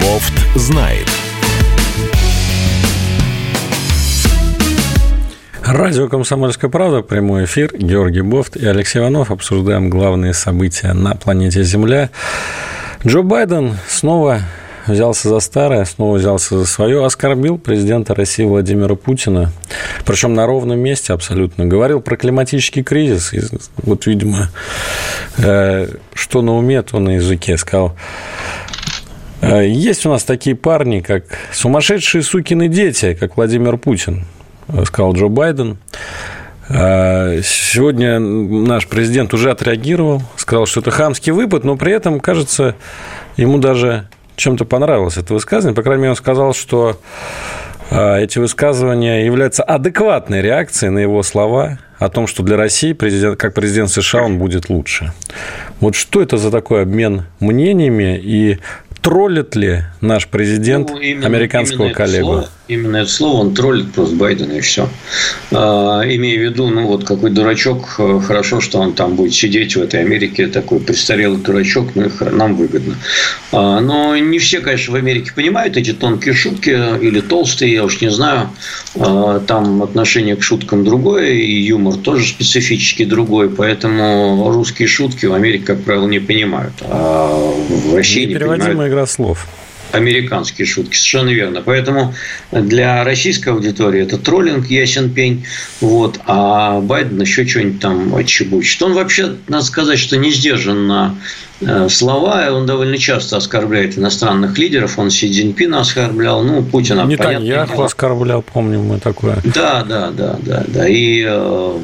Бофт 0.00 0.34
знает. 0.54 1.25
Радио 5.68 6.08
«Комсомольская 6.08 6.70
правда», 6.70 7.02
прямой 7.02 7.44
эфир, 7.44 7.76
Георгий 7.76 8.20
Бофт 8.20 8.56
и 8.56 8.64
Алексей 8.64 9.00
Иванов. 9.00 9.32
Обсуждаем 9.32 9.90
главные 9.90 10.32
события 10.32 10.92
на 10.92 11.16
планете 11.16 11.64
Земля. 11.64 12.10
Джо 13.04 13.22
Байден 13.22 13.76
снова 13.88 14.42
взялся 14.86 15.28
за 15.28 15.40
старое, 15.40 15.84
снова 15.84 16.18
взялся 16.18 16.56
за 16.56 16.66
свое, 16.66 17.04
оскорбил 17.04 17.58
президента 17.58 18.14
России 18.14 18.44
Владимира 18.44 18.94
Путина, 18.94 19.50
причем 20.04 20.34
на 20.34 20.46
ровном 20.46 20.78
месте 20.78 21.12
абсолютно. 21.12 21.66
Говорил 21.66 22.00
про 22.00 22.16
климатический 22.16 22.84
кризис, 22.84 23.34
и 23.34 23.40
вот, 23.78 24.06
видимо, 24.06 24.50
э, 25.38 25.88
что 26.14 26.42
на 26.42 26.56
уме, 26.56 26.80
то 26.82 27.00
на 27.00 27.16
языке. 27.16 27.56
Сказал, 27.56 27.96
«Э, 29.40 29.66
есть 29.66 30.06
у 30.06 30.10
нас 30.10 30.22
такие 30.22 30.54
парни, 30.54 31.00
как 31.00 31.24
сумасшедшие 31.52 32.22
сукины 32.22 32.68
дети, 32.68 33.14
как 33.18 33.36
Владимир 33.36 33.78
Путин, 33.78 34.26
сказал 34.84 35.12
Джо 35.14 35.28
Байден. 35.28 35.76
Э, 36.68 37.40
Сегодня 37.42 38.18
наш 38.18 38.86
президент 38.88 39.32
уже 39.34 39.50
отреагировал, 39.50 40.22
сказал, 40.36 40.66
что 40.66 40.80
это 40.80 40.90
хамский 40.90 41.32
выпад, 41.32 41.64
но 41.64 41.76
при 41.76 41.92
этом, 41.92 42.18
кажется, 42.20 42.74
ему 43.36 43.58
даже 43.58 44.08
чем-то 44.36 44.64
понравилось 44.64 45.16
это 45.16 45.32
высказывание. 45.34 45.74
По 45.76 45.82
крайней 45.82 46.02
мере, 46.02 46.10
он 46.10 46.16
сказал, 46.16 46.54
что 46.54 47.00
э, 47.90 48.22
эти 48.22 48.38
высказывания 48.38 49.24
являются 49.24 49.62
адекватной 49.62 50.42
реакцией 50.42 50.90
на 50.90 50.98
его 50.98 51.22
слова 51.22 51.78
о 51.98 52.08
том, 52.08 52.26
что 52.26 52.42
для 52.42 52.56
России, 52.56 52.92
президент, 52.92 53.38
как 53.38 53.54
президент 53.54 53.90
США, 53.90 54.24
он 54.24 54.38
будет 54.38 54.68
лучше. 54.68 55.12
Вот 55.80 55.94
что 55.94 56.20
это 56.20 56.36
за 56.36 56.50
такой 56.50 56.82
обмен 56.82 57.22
мнениями 57.40 58.18
и 58.22 58.58
троллит 59.00 59.54
ли 59.54 59.84
наш 60.00 60.26
президент 60.26 60.90
Ну, 60.90 60.98
именно- 60.98 61.26
американского 61.26 61.84
именно 61.84 61.94
коллегу? 61.94 62.26
слово- 62.26 62.48
именно 62.68 62.98
это 62.98 63.10
слово, 63.10 63.40
он 63.40 63.54
троллит 63.54 63.92
просто 63.92 64.16
Байдена 64.16 64.52
и 64.52 64.60
все. 64.60 64.88
имея 65.50 66.38
в 66.38 66.42
виду, 66.42 66.68
ну 66.68 66.86
вот 66.86 67.04
какой 67.04 67.30
дурачок, 67.30 67.96
э, 67.98 68.20
хорошо, 68.26 68.60
что 68.60 68.78
он 68.78 68.94
там 68.94 69.14
будет 69.14 69.34
сидеть 69.34 69.76
в 69.76 69.82
этой 69.82 70.00
Америке, 70.00 70.48
такой 70.48 70.80
престарелый 70.80 71.38
дурачок, 71.38 71.90
ну 71.94 72.06
и 72.06 72.08
хр- 72.08 72.34
нам 72.34 72.56
выгодно. 72.56 72.96
А, 73.52 73.80
но 73.80 74.16
не 74.16 74.38
все, 74.38 74.60
конечно, 74.60 74.92
в 74.92 74.96
Америке 74.96 75.32
понимают 75.34 75.76
эти 75.76 75.92
тонкие 75.92 76.34
шутки 76.34 76.70
или 77.00 77.20
толстые, 77.20 77.72
я 77.72 77.84
уж 77.84 78.00
не 78.00 78.10
знаю. 78.10 78.50
А, 78.96 79.40
там 79.40 79.82
отношение 79.82 80.36
к 80.36 80.42
шуткам 80.42 80.84
другое, 80.84 81.30
и 81.32 81.52
юмор 81.62 81.96
тоже 81.96 82.26
специфически 82.26 83.04
другой, 83.04 83.50
поэтому 83.50 84.50
русские 84.50 84.88
шутки 84.88 85.26
в 85.26 85.34
Америке, 85.34 85.64
как 85.64 85.82
правило, 85.82 86.08
не 86.08 86.18
понимают. 86.18 86.74
А 86.82 87.28
в 87.68 87.94
России 87.94 88.24
не 88.24 88.34
понимают 88.34 88.60
Непереводимая 88.60 88.88
игра 88.88 89.06
слов. 89.06 89.46
Американские 89.92 90.66
шутки, 90.66 90.96
совершенно 90.96 91.30
верно. 91.30 91.62
Поэтому 91.62 92.14
для 92.52 93.04
российской 93.04 93.50
аудитории 93.50 94.02
это 94.02 94.18
троллинг, 94.18 94.66
ясен 94.66 95.10
пень, 95.10 95.46
вот, 95.80 96.20
а 96.26 96.80
Байден 96.80 97.20
еще 97.20 97.46
что-нибудь 97.46 97.80
там 97.80 98.14
отчебучит. 98.14 98.82
Он 98.82 98.94
вообще, 98.94 99.36
надо 99.48 99.64
сказать, 99.64 99.98
что 99.98 100.16
не 100.16 100.30
сдержан 100.30 100.86
на 100.86 101.16
слова, 101.88 102.48
он 102.50 102.66
довольно 102.66 102.98
часто 102.98 103.36
оскорбляет 103.36 103.98
иностранных 103.98 104.58
лидеров, 104.58 104.98
он 104.98 105.10
Си 105.10 105.30
Цзиньпина 105.30 105.80
оскорблял, 105.80 106.42
ну, 106.42 106.62
Путина, 106.62 107.04
Не 107.04 107.16
понятное 107.16 107.38
Таньяху 107.38 107.72
дело. 107.72 107.86
оскорблял, 107.86 108.42
помним 108.42 108.86
мы 108.86 108.98
такое. 109.00 109.38
Да, 109.54 109.82
да, 109.82 110.10
да, 110.10 110.36
да, 110.40 110.64
да. 110.66 110.88
И 110.88 111.24
э, 111.26 111.78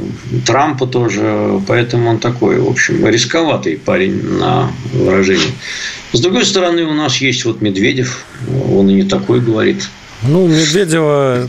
Трампа 0.47 0.87
тоже, 0.87 1.61
поэтому 1.67 2.11
он 2.11 2.19
такой, 2.19 2.61
в 2.61 2.69
общем, 2.69 3.07
рисковатый 3.07 3.76
парень 3.76 4.23
на 4.38 4.71
выражение. 4.93 5.52
С 6.12 6.21
другой 6.21 6.45
стороны, 6.45 6.85
у 6.85 6.93
нас 6.93 7.17
есть 7.19 7.45
вот 7.45 7.62
Медведев, 7.62 8.25
он 8.71 8.91
и 8.91 8.95
не 8.95 9.05
такой 9.05 9.41
говорит. 9.41 9.88
Ну, 10.23 10.47
Медведева 10.47 11.49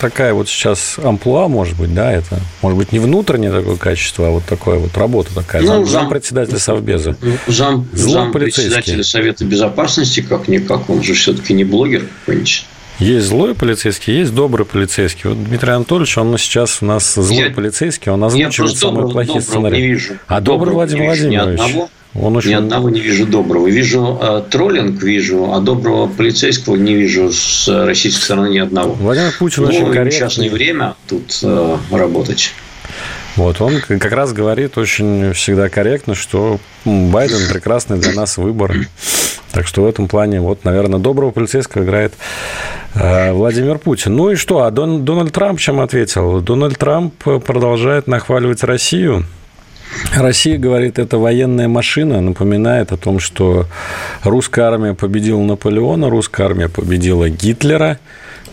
такая 0.00 0.34
вот 0.34 0.48
сейчас 0.48 0.96
амплуа, 1.02 1.46
может 1.48 1.76
быть, 1.76 1.94
да, 1.94 2.10
это, 2.12 2.40
может 2.62 2.76
быть, 2.78 2.90
не 2.92 2.98
внутреннее 2.98 3.52
такое 3.52 3.76
качество, 3.76 4.28
а 4.28 4.30
вот 4.30 4.44
такое 4.46 4.78
вот 4.78 4.96
работа 4.96 5.34
такая, 5.34 5.62
Ну, 5.62 5.68
зам, 5.68 5.80
зам- 5.84 5.88
зампредседателя 6.02 6.58
Совбеза. 6.58 7.16
Зам, 7.46 7.86
Зло 7.92 8.12
зам 8.12 8.32
полицейский. 8.32 8.64
председателя 8.64 9.04
Совета 9.04 9.44
Безопасности, 9.44 10.20
как-никак, 10.20 10.88
он 10.90 11.02
же 11.02 11.14
все-таки 11.14 11.52
не 11.54 11.64
блогер 11.64 12.06
какой-нибудь. 12.20 12.66
Есть 12.98 13.28
злой 13.28 13.54
полицейский, 13.54 14.18
есть 14.18 14.34
добрый 14.34 14.66
полицейский. 14.66 15.30
Вот 15.30 15.42
Дмитрий 15.42 15.70
Анатольевич, 15.72 16.18
он 16.18 16.36
сейчас 16.36 16.82
у 16.82 16.84
нас 16.84 17.14
злой 17.14 17.48
Я- 17.48 17.50
полицейский, 17.50 18.12
он 18.12 18.20
Я 18.20 18.26
озвучивает 18.26 18.56
просто 18.56 18.78
самые 18.78 18.94
доброго, 18.96 19.12
плохие 19.12 19.40
доброго 19.40 19.50
сценарии. 19.50 19.76
не 19.80 19.88
вижу. 19.88 20.14
А 20.26 20.40
добрый 20.40 20.58
Доброго 20.74 20.74
Владимир 20.74 21.10
вижу 21.12 21.28
ни 21.28 21.36
Владимирович, 21.36 21.60
одного. 21.60 21.90
Он 22.14 22.36
очень... 22.36 22.50
Ни 22.50 22.54
одного 22.54 22.90
не 22.90 23.00
вижу 23.00 23.26
доброго. 23.26 23.68
Вижу 23.68 24.18
э, 24.20 24.42
троллинг, 24.50 25.02
вижу, 25.02 25.52
а 25.52 25.60
доброго 25.60 26.06
полицейского 26.08 26.76
не 26.76 26.94
вижу 26.94 27.30
с 27.32 27.68
российской 27.86 28.22
стороны 28.22 28.48
ни 28.48 28.58
одного. 28.58 28.94
Владимир 28.94 29.32
Путин 29.38 29.62
Ну, 29.64 29.68
очень 29.68 29.86
корректный. 29.86 30.12
сейчас 30.12 30.38
не 30.38 30.48
время 30.48 30.94
тут 31.08 31.38
э, 31.42 31.76
работать. 31.90 32.52
Вот, 33.36 33.60
он 33.60 33.80
как 33.80 34.12
раз 34.12 34.32
говорит 34.32 34.76
очень 34.76 35.32
всегда 35.34 35.68
корректно, 35.68 36.14
что 36.16 36.58
Байден 36.84 37.48
прекрасный 37.48 37.98
для 37.98 38.12
нас 38.12 38.36
выбор. 38.36 38.74
Так 39.52 39.66
что 39.66 39.82
в 39.82 39.86
этом 39.86 40.08
плане, 40.08 40.40
вот, 40.40 40.64
наверное, 40.64 40.98
доброго 40.98 41.30
полицейского 41.30 41.84
играет 41.84 42.12
э, 42.94 43.32
Владимир 43.32 43.78
Путин. 43.78 44.16
Ну 44.16 44.30
и 44.30 44.34
что, 44.34 44.64
а 44.64 44.70
Дон- 44.70 45.04
Дональд 45.04 45.32
Трамп 45.32 45.60
чем 45.60 45.80
ответил? 45.80 46.40
Дональд 46.40 46.76
Трамп 46.76 47.14
продолжает 47.44 48.08
нахваливать 48.08 48.64
Россию. 48.64 49.24
Россия 50.14 50.58
говорит, 50.58 50.98
это 50.98 51.18
военная 51.18 51.68
машина, 51.68 52.20
напоминает 52.20 52.92
о 52.92 52.96
том, 52.96 53.18
что 53.18 53.66
русская 54.22 54.62
армия 54.62 54.94
победила 54.94 55.40
Наполеона, 55.40 56.10
русская 56.10 56.44
армия 56.44 56.68
победила 56.68 57.28
Гитлера, 57.28 57.98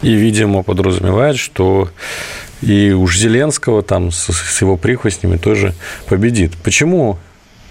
и, 0.01 0.13
видимо, 0.13 0.63
подразумевает, 0.63 1.38
что 1.38 1.89
и 2.62 2.91
уж 2.91 3.17
Зеленского 3.17 3.84
там 3.84 4.12
с, 4.12 4.62
его 4.62 4.77
прихвостнями 4.77 5.38
тоже 5.38 5.74
победит. 6.08 6.53
Почему 6.63 7.20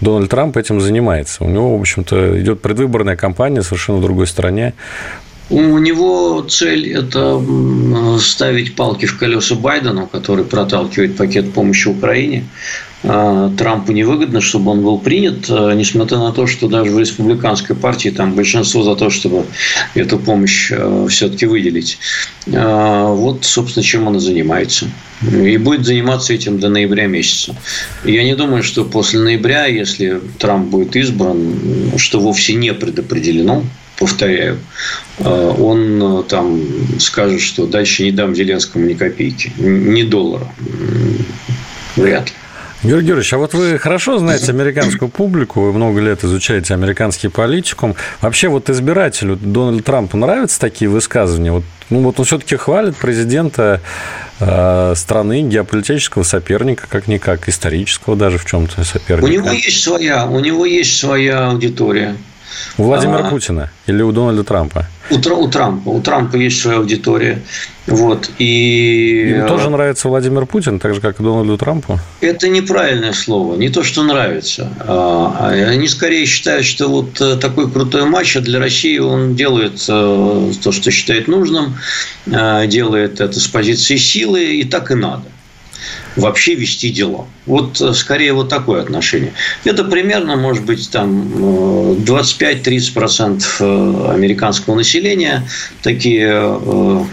Дональд 0.01 0.29
Трамп 0.29 0.57
этим 0.57 0.79
занимается? 0.79 1.43
У 1.43 1.49
него, 1.49 1.77
в 1.77 1.81
общем-то, 1.81 2.39
идет 2.39 2.61
предвыборная 2.61 3.15
кампания 3.15 3.63
совершенно 3.63 3.97
в 3.97 4.01
другой 4.01 4.27
стране. 4.27 4.73
У 5.49 5.77
него 5.77 6.41
цель– 6.41 6.91
это 6.93 7.41
ставить 8.19 8.75
палки 8.75 9.05
в 9.05 9.17
колеса 9.17 9.55
Байдену, 9.55 10.05
который 10.07 10.43
проталкивает 10.43 11.15
пакет 11.15 11.53
помощи 11.53 11.87
Украине. 11.87 12.45
А, 13.03 13.51
Трампу 13.55 13.91
невыгодно, 13.91 14.41
чтобы 14.41 14.71
он 14.71 14.81
был 14.81 14.97
принят, 14.97 15.45
а, 15.49 15.73
несмотря 15.73 16.17
на 16.17 16.31
то, 16.31 16.47
что 16.47 16.67
даже 16.67 16.91
в 16.91 16.99
республиканской 16.99 17.75
партии 17.75 18.09
там 18.09 18.33
большинство 18.33 18.83
за 18.83 18.95
то, 18.95 19.09
чтобы 19.09 19.45
эту 19.93 20.17
помощь 20.17 20.71
а, 20.71 21.07
все-таки 21.07 21.45
выделить. 21.45 21.99
Вот, 22.47 23.43
собственно, 23.43 23.83
чем 23.83 24.07
он 24.07 24.15
и 24.15 24.19
занимается. 24.19 24.87
И 25.21 25.57
будет 25.57 25.85
заниматься 25.85 26.33
этим 26.33 26.59
до 26.59 26.69
ноября 26.69 27.07
месяца. 27.07 27.55
Я 28.05 28.23
не 28.23 28.35
думаю, 28.35 28.63
что 28.63 28.85
после 28.85 29.19
ноября, 29.19 29.65
если 29.65 30.21
Трамп 30.39 30.69
будет 30.69 30.95
избран, 30.95 31.91
что 31.97 32.21
вовсе 32.21 32.53
не 32.53 32.73
предопределено, 32.73 33.65
повторяю, 33.99 34.59
он 35.19 36.23
там 36.29 36.61
скажет, 36.99 37.41
что 37.41 37.65
дальше 37.65 38.03
не 38.03 38.11
дам 38.11 38.33
Зеленскому 38.33 38.85
ни 38.85 38.93
копейки, 38.93 39.51
ни 39.57 40.03
доллара. 40.03 40.49
Вряд 41.97 42.27
ли. 42.27 42.33
Георгий 42.83 43.07
Георгиевич, 43.07 43.33
а 43.33 43.37
вот 43.39 43.53
вы 43.55 43.79
хорошо 43.79 44.19
знаете 44.19 44.51
американскую 44.51 45.09
публику, 45.09 45.61
вы 45.61 45.73
много 45.73 45.99
лет 45.99 46.23
изучаете 46.23 46.75
американский 46.75 47.27
политикум. 47.27 47.95
Вообще 48.21 48.49
вот 48.49 48.69
избирателю 48.69 49.35
Дональду 49.35 49.81
Трампу 49.81 50.15
нравятся 50.15 50.59
такие 50.59 50.89
высказывания? 50.89 51.51
Вот, 51.51 51.63
ну 51.89 52.01
вот 52.01 52.19
он 52.19 52.25
все-таки 52.25 52.55
хвалит 52.55 52.95
президента 52.95 53.81
э, 54.39 54.93
страны, 54.95 55.41
геополитического 55.41 56.21
соперника, 56.21 56.85
как-никак, 56.87 57.49
исторического 57.49 58.15
даже 58.15 58.37
в 58.37 58.45
чем-то 58.45 58.83
соперника. 58.83 59.25
У 59.25 59.27
него 59.27 59.51
есть 59.51 59.81
своя, 59.81 60.27
у 60.27 60.39
него 60.39 60.65
есть 60.65 60.99
своя 60.99 61.47
аудитория. 61.47 62.15
У 62.77 62.83
Владимира 62.83 63.25
а, 63.25 63.29
Путина 63.29 63.71
или 63.87 64.03
у 64.03 64.11
Дональда 64.11 64.43
Трампа? 64.43 64.85
У, 65.09 65.15
у 65.15 65.47
Трампа. 65.47 65.89
У 65.89 66.01
Трампа 66.01 66.35
есть 66.35 66.61
своя 66.61 66.77
аудитория. 66.77 67.41
Вот. 67.87 68.29
И... 68.37 69.35
Им 69.39 69.47
тоже 69.47 69.69
нравится 69.69 70.09
Владимир 70.09 70.45
Путин, 70.45 70.79
так 70.79 70.93
же, 70.93 71.01
как 71.01 71.19
и 71.19 71.23
Дональду 71.23 71.57
Трампу? 71.57 71.99
Это 72.19 72.49
неправильное 72.49 73.13
слово. 73.13 73.55
Не 73.55 73.69
то, 73.69 73.83
что 73.83 74.03
нравится. 74.03 74.69
А, 74.79 75.37
а 75.39 75.49
они 75.51 75.87
скорее 75.87 76.25
считают, 76.25 76.65
что 76.65 76.89
вот 76.89 77.21
э, 77.21 77.37
такой 77.37 77.71
крутой 77.71 78.05
матч 78.05 78.35
а 78.35 78.41
для 78.41 78.59
России 78.59 78.97
он 78.97 79.35
делает 79.35 79.85
э, 79.87 80.51
то, 80.61 80.71
что 80.71 80.91
считает 80.91 81.27
нужным, 81.29 81.77
э, 82.25 82.67
делает 82.67 83.21
это 83.21 83.39
с 83.39 83.47
позиции 83.47 83.95
силы, 83.95 84.43
и 84.55 84.63
так 84.65 84.91
и 84.91 84.95
надо 84.95 85.23
вообще 86.17 86.55
вести 86.55 86.89
дела. 86.89 87.27
Вот 87.45 87.79
э, 87.79 87.93
скорее 87.93 88.33
вот 88.33 88.49
такое 88.49 88.81
отношение. 88.81 89.33
Это 89.63 89.83
примерно, 89.83 90.35
может 90.35 90.65
быть, 90.65 90.89
там 90.89 91.27
25-30% 92.03 93.43
э, 93.59 93.63
э, 93.63 94.11
американского 94.13 94.75
населения, 94.75 95.47
такие 95.81 97.07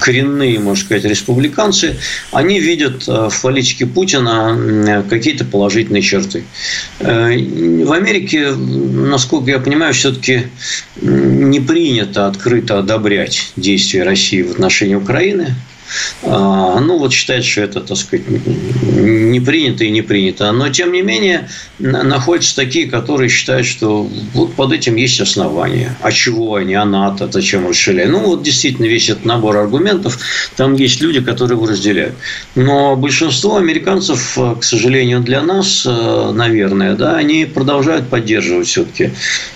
коренные, 0.00 0.60
можно 0.60 0.84
сказать, 0.84 1.04
республиканцы, 1.04 1.96
они 2.30 2.60
видят 2.60 3.06
в 3.06 3.32
политике 3.42 3.86
Путина 3.86 5.04
какие-то 5.08 5.44
положительные 5.44 6.02
черты. 6.02 6.44
В 7.00 7.92
Америке, 7.92 8.52
насколько 8.52 9.50
я 9.50 9.58
понимаю, 9.58 9.92
все-таки 9.94 10.44
не 11.00 11.60
принято 11.60 12.26
открыто 12.26 12.78
одобрять 12.78 13.52
действия 13.56 14.04
России 14.04 14.42
в 14.42 14.52
отношении 14.52 14.94
Украины. 14.94 15.54
А, 16.22 16.80
ну, 16.80 16.98
вот 16.98 17.12
считает, 17.12 17.44
что 17.44 17.62
это, 17.62 17.80
так 17.80 17.96
сказать, 17.96 18.26
не 18.28 19.40
принято 19.40 19.84
и 19.84 19.90
не 19.90 20.02
принято. 20.02 20.50
Но, 20.52 20.68
тем 20.68 20.92
не 20.92 21.02
менее, 21.02 21.48
находятся 21.78 22.56
такие, 22.56 22.88
которые 22.88 23.28
считают, 23.28 23.66
что 23.66 24.08
вот 24.32 24.54
под 24.54 24.72
этим 24.72 24.96
есть 24.96 25.20
основания. 25.20 25.96
А 26.00 26.12
чего 26.12 26.54
они, 26.56 26.74
а 26.74 26.84
НАТО, 26.84 27.28
зачем 27.30 27.68
расширяют? 27.68 28.10
Ну, 28.10 28.20
вот 28.20 28.42
действительно 28.42 28.86
весь 28.86 29.10
этот 29.10 29.24
набор 29.24 29.56
аргументов, 29.56 30.18
там 30.56 30.74
есть 30.74 31.00
люди, 31.00 31.20
которые 31.20 31.56
его 31.56 31.66
разделяют. 31.66 32.14
Но 32.54 32.96
большинство 32.96 33.56
американцев, 33.56 34.38
к 34.60 34.62
сожалению, 34.62 35.20
для 35.20 35.42
нас, 35.42 35.84
э, 35.86 36.32
наверное, 36.34 36.94
да, 36.94 37.16
они 37.16 37.44
продолжают 37.44 38.08
поддерживать 38.08 38.68
все-таки 38.68 39.10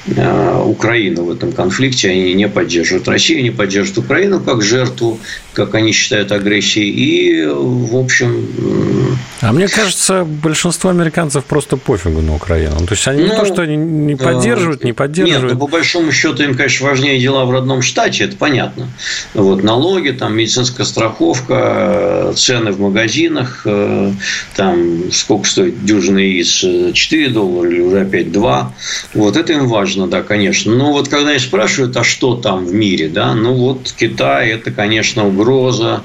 э, 0.07 0.62
Украину 0.64 1.25
в 1.25 1.31
этом 1.31 1.53
конфликте. 1.53 2.11
Они 2.11 2.35
не 2.35 2.49
поддерживают 2.49 3.09
Россию, 3.09 3.43
не 3.43 3.51
поддерживают 3.51 4.05
Украину 4.05 4.41
как 4.41 4.62
жертву, 4.62 5.19
как 5.53 5.75
они 5.75 5.93
считают, 5.93 6.18
агрессией. 6.33 6.91
И, 6.91 7.47
в 7.47 7.97
общем... 7.97 9.19
А 9.40 9.53
мне 9.53 9.68
кажется, 9.68 10.24
большинство 10.24 10.90
американцев 10.90 11.44
просто 11.44 11.77
пофигу 11.77 12.20
на 12.20 12.35
Украину. 12.35 12.87
То 12.87 12.94
есть, 12.94 13.07
они 13.09 13.22
ну, 13.22 13.33
не 13.33 13.37
то, 13.37 13.44
что 13.44 13.62
они 13.62 13.77
не 13.77 14.16
поддерживают, 14.16 14.85
не 14.85 14.92
поддерживают. 14.92 15.44
Нет, 15.44 15.53
ну, 15.55 15.59
по 15.59 15.66
большому 15.66 16.12
счету, 16.12 16.42
им, 16.42 16.55
конечно, 16.55 16.87
важнее 16.87 17.18
дела 17.20 17.44
в 17.44 17.51
родном 17.51 17.83
штате, 17.83 18.24
это 18.24 18.37
понятно. 18.37 18.88
Вот, 19.35 19.62
налоги, 19.62 20.11
там, 20.11 20.37
медицинская 20.37 20.87
страховка, 20.87 22.33
цены 22.37 22.72
в 22.72 22.81
магазинах, 22.81 23.62
э, 23.64 24.12
там, 24.57 25.12
сколько 25.12 25.48
стоит 25.48 25.85
дюжина 25.85 26.18
яиц, 26.18 26.64
4 26.94 27.29
доллара 27.29 27.68
или 27.68 27.81
уже 27.81 28.01
опять 28.03 28.33
2. 28.33 28.74
Вот, 29.14 29.37
это 29.37 29.53
им 29.53 29.68
важно, 29.68 30.07
да, 30.07 30.22
конечно. 30.22 30.74
Но 30.74 30.92
вот, 30.92 31.09
когда 31.09 31.35
их 31.35 31.40
спрашивают, 31.40 31.96
а 31.96 32.05
что 32.05 32.37
там 32.37 32.64
в 32.64 32.72
мире, 32.72 33.09
да, 33.09 33.35
ну, 33.35 33.55
вот 33.55 33.94
Китай, 33.96 34.51
это, 34.51 34.70
конечно, 34.70 35.27
угроза 35.27 35.48
угроза, 35.48 36.03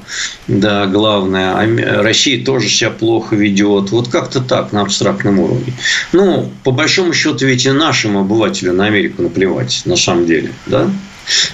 да, 0.47 0.85
главное. 0.85 2.01
Россия 2.01 2.43
тоже 2.43 2.69
себя 2.69 2.91
плохо 2.91 3.22
ведет. 3.31 3.91
Вот 3.91 4.09
как-то 4.09 4.41
так, 4.41 4.71
на 4.71 4.81
абстрактном 4.81 5.39
уровне. 5.39 5.73
Ну, 6.11 6.51
по 6.63 6.71
большому 6.71 7.13
счету, 7.13 7.45
ведь 7.45 7.65
и 7.65 7.71
нашим 7.71 8.17
обывателям 8.17 8.77
на 8.77 8.85
Америку 8.85 9.21
наплевать, 9.21 9.83
на 9.85 9.95
самом 9.95 10.25
деле, 10.25 10.51
да? 10.65 10.89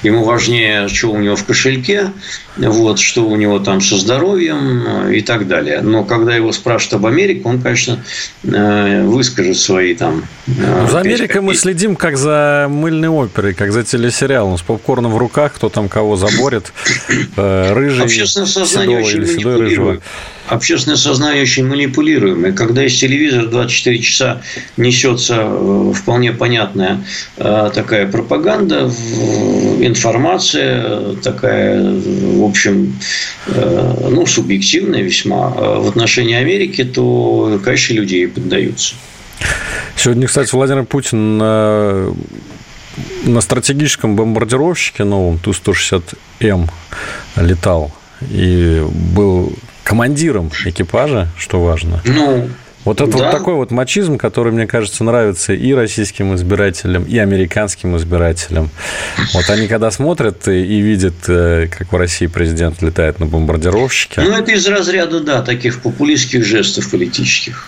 Ему 0.02 0.24
важнее, 0.24 0.88
что 0.88 1.12
у 1.12 1.20
него 1.20 1.36
в 1.36 1.46
кошельке, 1.46 2.12
вот, 2.58 3.00
что 3.00 3.28
у 3.28 3.36
него 3.36 3.60
там 3.60 3.82
со 3.82 3.98
здоровьем 3.98 5.08
э, 5.08 5.18
и 5.18 5.22
так 5.22 5.48
далее. 5.48 5.82
Но 5.82 6.04
когда 6.04 6.36
его 6.36 6.52
спрашивают 6.52 6.94
об 6.94 7.06
Америке, 7.06 7.42
он, 7.44 7.62
конечно, 7.62 8.04
э, 8.44 9.04
выскажет 9.04 9.58
свои 9.58 9.94
там... 9.94 10.26
Э, 10.48 10.88
за 10.90 11.00
Америкой 11.00 11.42
мы 11.42 11.54
следим 11.54 11.96
как 11.96 12.18
за 12.18 12.68
мыльной 12.70 13.10
оперой, 13.10 13.54
как 13.54 13.72
за 13.72 13.84
телесериалом. 13.84 14.58
С 14.58 14.62
попкорном 14.62 15.14
в 15.14 15.18
руках, 15.18 15.54
кто 15.54 15.70
там 15.70 15.88
кого 15.88 16.16
заборет, 16.16 16.74
рыжий, 17.36 18.04
Общественное 18.04 18.48
сознание 18.48 19.00
очень 19.00 19.22
манипулирует 19.22 20.02
общественное 20.50 20.98
сознание 20.98 21.44
очень 21.44 21.66
манипулируемое. 21.66 22.52
Когда 22.52 22.84
из 22.84 23.00
телевизора 23.00 23.46
24 23.46 24.00
часа 24.00 24.42
несется 24.78 25.38
э, 25.40 25.94
вполне 25.96 26.32
понятная 26.32 27.04
э, 27.38 27.72
такая 27.74 28.08
пропаганда, 28.08 28.92
информация 29.80 31.16
такая, 31.18 31.82
в 31.82 32.44
общем, 32.44 33.00
э, 33.48 34.08
ну, 34.10 34.26
субъективная 34.26 35.02
весьма 35.02 35.50
в 35.50 35.88
отношении 35.88 36.36
Америки, 36.36 36.84
то, 36.84 37.60
конечно, 37.64 37.94
люди 37.94 38.16
ей 38.16 38.28
поддаются. 38.28 38.96
Сегодня, 39.96 40.28
кстати, 40.28 40.54
Владимир 40.54 40.86
Путин 40.86 41.38
на, 41.38 42.14
на 43.26 43.42
стратегическом 43.42 44.16
бомбардировщике 44.16 45.04
новом 45.04 45.38
Ту-160М 45.40 46.70
летал 47.36 47.92
и 48.32 48.84
был 49.14 49.54
командиром 49.90 50.52
экипажа, 50.66 51.30
что 51.36 51.60
важно. 51.60 52.00
Ну, 52.06 52.48
вот 52.86 53.02
это 53.02 53.12
да. 53.12 53.18
вот 53.18 53.32
такой 53.32 53.56
вот 53.56 53.72
мачизм, 53.72 54.20
который, 54.20 54.54
мне 54.54 54.68
кажется, 54.68 55.04
нравится 55.04 55.52
и 55.52 55.74
российским 55.74 56.36
избирателям, 56.36 57.06
и 57.06 57.18
американским 57.18 57.98
избирателям. 57.98 58.70
Вот 59.34 59.50
они 59.50 59.68
когда 59.68 59.90
смотрят 59.90 60.48
и 60.48 60.80
видят, 60.80 61.16
э, 61.28 61.70
как 61.76 61.92
в 61.92 61.96
России 61.96 62.28
президент 62.28 62.84
летает 62.84 63.20
на 63.20 63.26
бомбардировщике. 63.26 64.22
Ну, 64.22 64.32
это 64.32 64.52
из 64.52 64.68
разряда, 64.68 65.22
да, 65.22 65.42
таких 65.42 65.82
популистских 65.82 66.46
жестов 66.46 66.92
политических. 66.92 67.68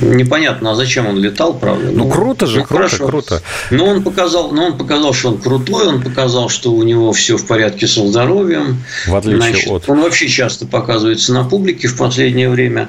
Непонятно, 0.00 0.72
а 0.72 0.74
зачем 0.74 1.06
он 1.06 1.18
летал, 1.18 1.54
правда? 1.54 1.90
Ну, 1.92 2.04
ну 2.04 2.10
круто 2.10 2.46
же, 2.46 2.58
ну, 2.58 2.64
круто, 2.64 2.88
хорошо. 2.88 3.06
круто. 3.06 3.42
Но 3.70 3.84
он 3.86 4.02
показал, 4.02 4.50
но 4.50 4.66
он 4.66 4.78
показал, 4.78 5.14
что 5.14 5.28
он 5.28 5.38
крутой, 5.38 5.86
он 5.86 6.02
показал, 6.02 6.48
что 6.48 6.72
у 6.72 6.82
него 6.82 7.12
все 7.12 7.36
в 7.36 7.46
порядке 7.46 7.86
со 7.86 8.06
здоровьем. 8.06 8.82
В 9.06 9.14
отличие 9.14 9.40
Значит, 9.40 9.70
от. 9.70 9.88
Он 9.88 10.00
вообще 10.00 10.28
часто 10.28 10.66
показывается 10.66 11.32
на 11.32 11.44
публике 11.44 11.86
в 11.86 11.96
последнее 11.96 12.50
время. 12.50 12.88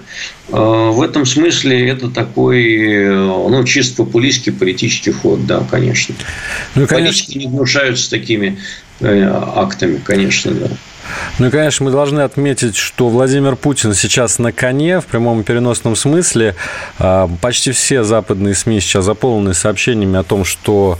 Э, 0.50 0.90
в 0.92 1.02
этом 1.04 1.28
смысле 1.28 1.90
это 1.90 2.10
такой, 2.10 3.08
ну, 3.08 3.64
чисто 3.66 4.04
популистский 4.04 4.52
политический 4.52 5.12
ход, 5.12 5.46
да, 5.46 5.64
конечно. 5.70 6.16
Ну, 6.74 6.88
конечно. 6.88 7.24
Политики 7.26 7.38
не 7.38 7.48
гнушаются 7.48 8.10
такими 8.10 8.58
э, 9.00 9.32
актами, 9.56 10.02
конечно, 10.04 10.52
да. 10.52 10.70
Ну 11.40 11.48
и, 11.48 11.50
конечно, 11.50 11.86
мы 11.86 11.92
должны 11.92 12.22
отметить, 12.22 12.76
что 12.76 13.10
Владимир 13.10 13.56
Путин 13.56 13.94
сейчас 13.94 14.40
на 14.40 14.52
коне 14.52 15.00
в 15.00 15.06
прямом 15.06 15.42
и 15.42 15.44
переносном 15.44 15.96
смысле. 15.96 16.56
А, 16.98 17.30
почти 17.42 17.72
все 17.72 18.04
западные 18.04 18.56
СМИ 18.56 18.80
сейчас 18.80 19.06
заполнены 19.06 19.54
сообщениями 19.54 20.18
о 20.20 20.24
том, 20.24 20.46
что 20.46 21.00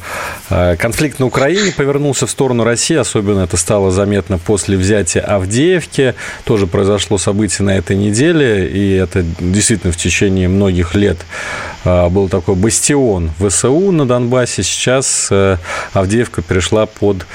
а, 0.50 0.76
конфликт 0.76 1.20
на 1.20 1.26
Украине 1.26 1.72
повернулся 1.72 2.28
в 2.28 2.32
сторону 2.32 2.64
России. 2.64 2.96
Особенно 2.96 3.42
это 3.42 3.58
стало 3.58 3.92
заметно 3.92 4.38
после 4.38 4.78
взятия 4.78 5.22
Авдеевки. 5.22 6.16
Тоже 6.44 6.68
произошло 6.68 7.18
событие 7.18 7.66
на 7.66 7.78
этой 7.78 7.96
неделе. 7.96 8.68
И 8.68 8.94
это 8.94 9.24
действительно 9.40 9.92
в 9.92 9.98
течение 9.98 10.48
многих 10.48 10.96
лет 10.96 11.18
а, 11.86 12.10
был 12.10 12.30
такой 12.30 12.56
бастион 12.56 13.32
ВСУ 13.40 13.92
на 13.92 14.08
Донбассе. 14.08 14.64
Сейчас 14.64 15.28
э, 15.32 15.58
Авдеевка 15.94 16.42
перешла 16.42 16.86
под 16.86 17.26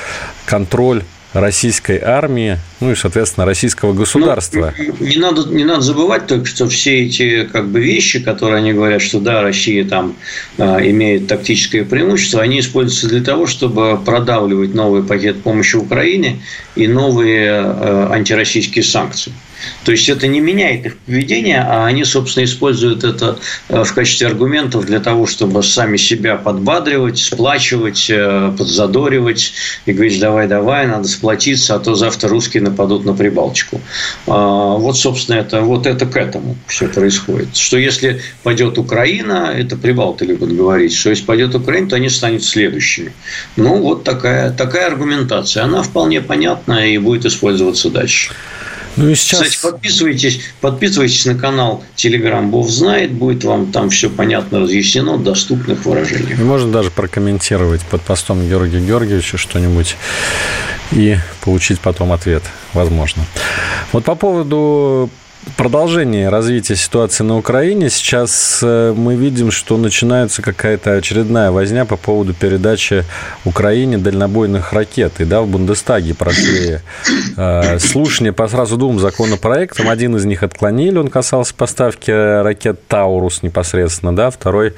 контроль 0.47 1.03
российской 1.35 2.01
армии, 2.01 2.59
ну 2.81 2.93
и, 2.93 2.95
соответственно, 2.95 3.45
российского 3.45 3.93
государства. 3.93 4.73
Ну, 4.79 5.07
не, 5.07 5.17
надо, 5.17 5.49
не 5.49 5.65
надо 5.65 5.83
забывать 5.83 6.27
только, 6.27 6.47
что 6.47 6.69
все 6.69 7.05
эти 7.05 7.45
как 7.45 7.69
бы, 7.69 7.81
вещи, 7.81 8.21
которые 8.21 8.59
они 8.59 8.73
говорят, 8.73 9.03
что 9.03 9.21
да, 9.21 9.43
Россия 9.43 9.85
там 9.85 10.17
э, 10.59 10.91
имеет 10.91 11.27
тактическое 11.27 11.85
преимущество, 11.85 12.41
они 12.41 12.61
используются 12.61 13.09
для 13.09 13.23
того, 13.23 13.47
чтобы 13.47 13.99
продавливать 14.05 14.75
новый 14.75 15.03
пакет 15.03 15.43
помощи 15.43 15.77
Украине 15.77 16.41
и 16.77 16.87
новые 16.87 17.51
э, 17.51 18.09
антироссийские 18.13 18.85
санкции. 18.85 19.33
То 19.85 19.93
есть 19.93 20.09
это 20.09 20.27
не 20.27 20.41
меняет 20.41 20.87
их 20.87 20.99
поведение, 20.99 21.61
а 21.61 21.87
они, 21.87 22.05
собственно, 22.05 22.45
используют 22.45 23.05
это 23.05 23.39
э, 23.69 23.85
в 23.85 23.95
качестве 23.95 24.27
аргументов 24.27 24.87
для 24.87 25.01
того, 25.01 25.27
чтобы 25.27 25.63
сами 25.63 25.97
себя 25.97 26.37
подбадривать, 26.37 27.19
сплачивать, 27.19 28.07
э, 28.09 28.53
подзадоривать 28.57 29.53
и 29.87 29.93
говорить, 29.93 30.21
давай, 30.21 30.49
давай, 30.49 30.87
надо 30.87 31.09
сплотиться, 31.09 31.75
а 31.75 31.79
то 31.79 31.95
завтра 31.95 32.29
русские 32.29 32.63
нападут 32.63 33.05
на 33.05 33.15
Прибалтику. 33.15 33.81
А, 34.27 34.77
вот, 34.77 34.97
собственно, 34.97 35.37
это, 35.37 35.61
вот 35.63 35.87
это 35.87 36.07
к 36.07 36.17
этому 36.17 36.57
все 36.67 36.89
происходит. 36.89 37.57
Что 37.57 37.77
если 37.79 38.21
пойдет 38.43 38.79
Украина, 38.79 39.53
это 39.55 39.77
прибалты 39.77 40.25
любят 40.25 40.55
говорить, 40.55 40.95
что 40.95 41.11
если 41.11 41.25
пойдет 41.25 41.55
Украина, 41.55 41.89
то 41.89 41.97
они 41.97 42.09
станут 42.09 42.45
следующими. 42.45 43.13
Ну, 43.57 43.81
вот 43.83 44.05
такая, 44.05 44.51
такая 44.53 44.87
аргументация. 44.87 45.65
Она 45.65 45.83
вполне 45.83 46.21
понятна 46.21 46.87
и 46.87 46.99
будет 46.99 47.27
использоваться 47.27 47.91
дальше. 47.91 48.33
Ну 48.97 49.09
и 49.09 49.15
сейчас... 49.15 49.43
Кстати, 49.43 49.73
подписывайтесь, 49.73 50.41
подписывайтесь 50.61 51.25
на 51.27 51.35
канал 51.35 51.83
Telegram 51.97 52.47
Бов 52.47 52.69
знает, 52.69 53.13
будет 53.13 53.45
вам 53.45 53.73
там 53.73 53.91
все 53.91 54.09
понятно 54.09 54.61
разъяснено, 54.61 55.19
доступных 55.19 55.85
выражениях. 55.85 56.39
Можно 56.39 56.71
даже 56.73 56.91
прокомментировать 56.91 57.83
под 57.83 58.03
постом 58.03 58.47
Георгия 58.47 58.81
Георгиевича 58.81 59.37
что-нибудь 59.37 59.97
и 60.93 61.17
получить 61.41 61.81
потом 61.81 62.13
ответ, 62.13 62.43
возможно. 62.73 63.25
Вот 63.93 64.05
по 64.05 64.15
поводу 64.15 65.11
продолжение 65.57 66.29
развития 66.29 66.77
ситуации 66.77 67.25
на 67.25 67.37
Украине. 67.37 67.91
Сейчас 67.91 68.61
э, 68.63 68.93
мы 68.97 69.15
видим, 69.15 69.51
что 69.51 69.77
начинается 69.77 70.43
какая-то 70.43 70.93
очередная 70.95 71.51
возня 71.51 71.85
по 71.85 71.97
поводу 71.97 72.35
передачи 72.35 73.05
Украине 73.45 73.99
дальнобойных 73.99 74.73
ракет. 74.73 75.21
И 75.21 75.25
да, 75.25 75.43
в 75.43 75.49
Бундестаге 75.49 76.15
прошли 76.15 76.79
э, 77.37 77.79
слушания 77.79 78.33
по 78.33 78.49
сразу 78.49 78.77
двум 78.77 78.99
законопроектам. 78.99 79.89
Один 79.89 80.17
из 80.17 80.25
них 80.25 80.43
отклонили, 80.43 80.99
он 80.99 81.09
касался 81.09 81.55
поставки 81.55 82.11
ракет 82.11 82.87
«Таурус» 82.89 83.43
непосредственно, 83.43 84.15
да, 84.15 84.31
второй 84.31 84.75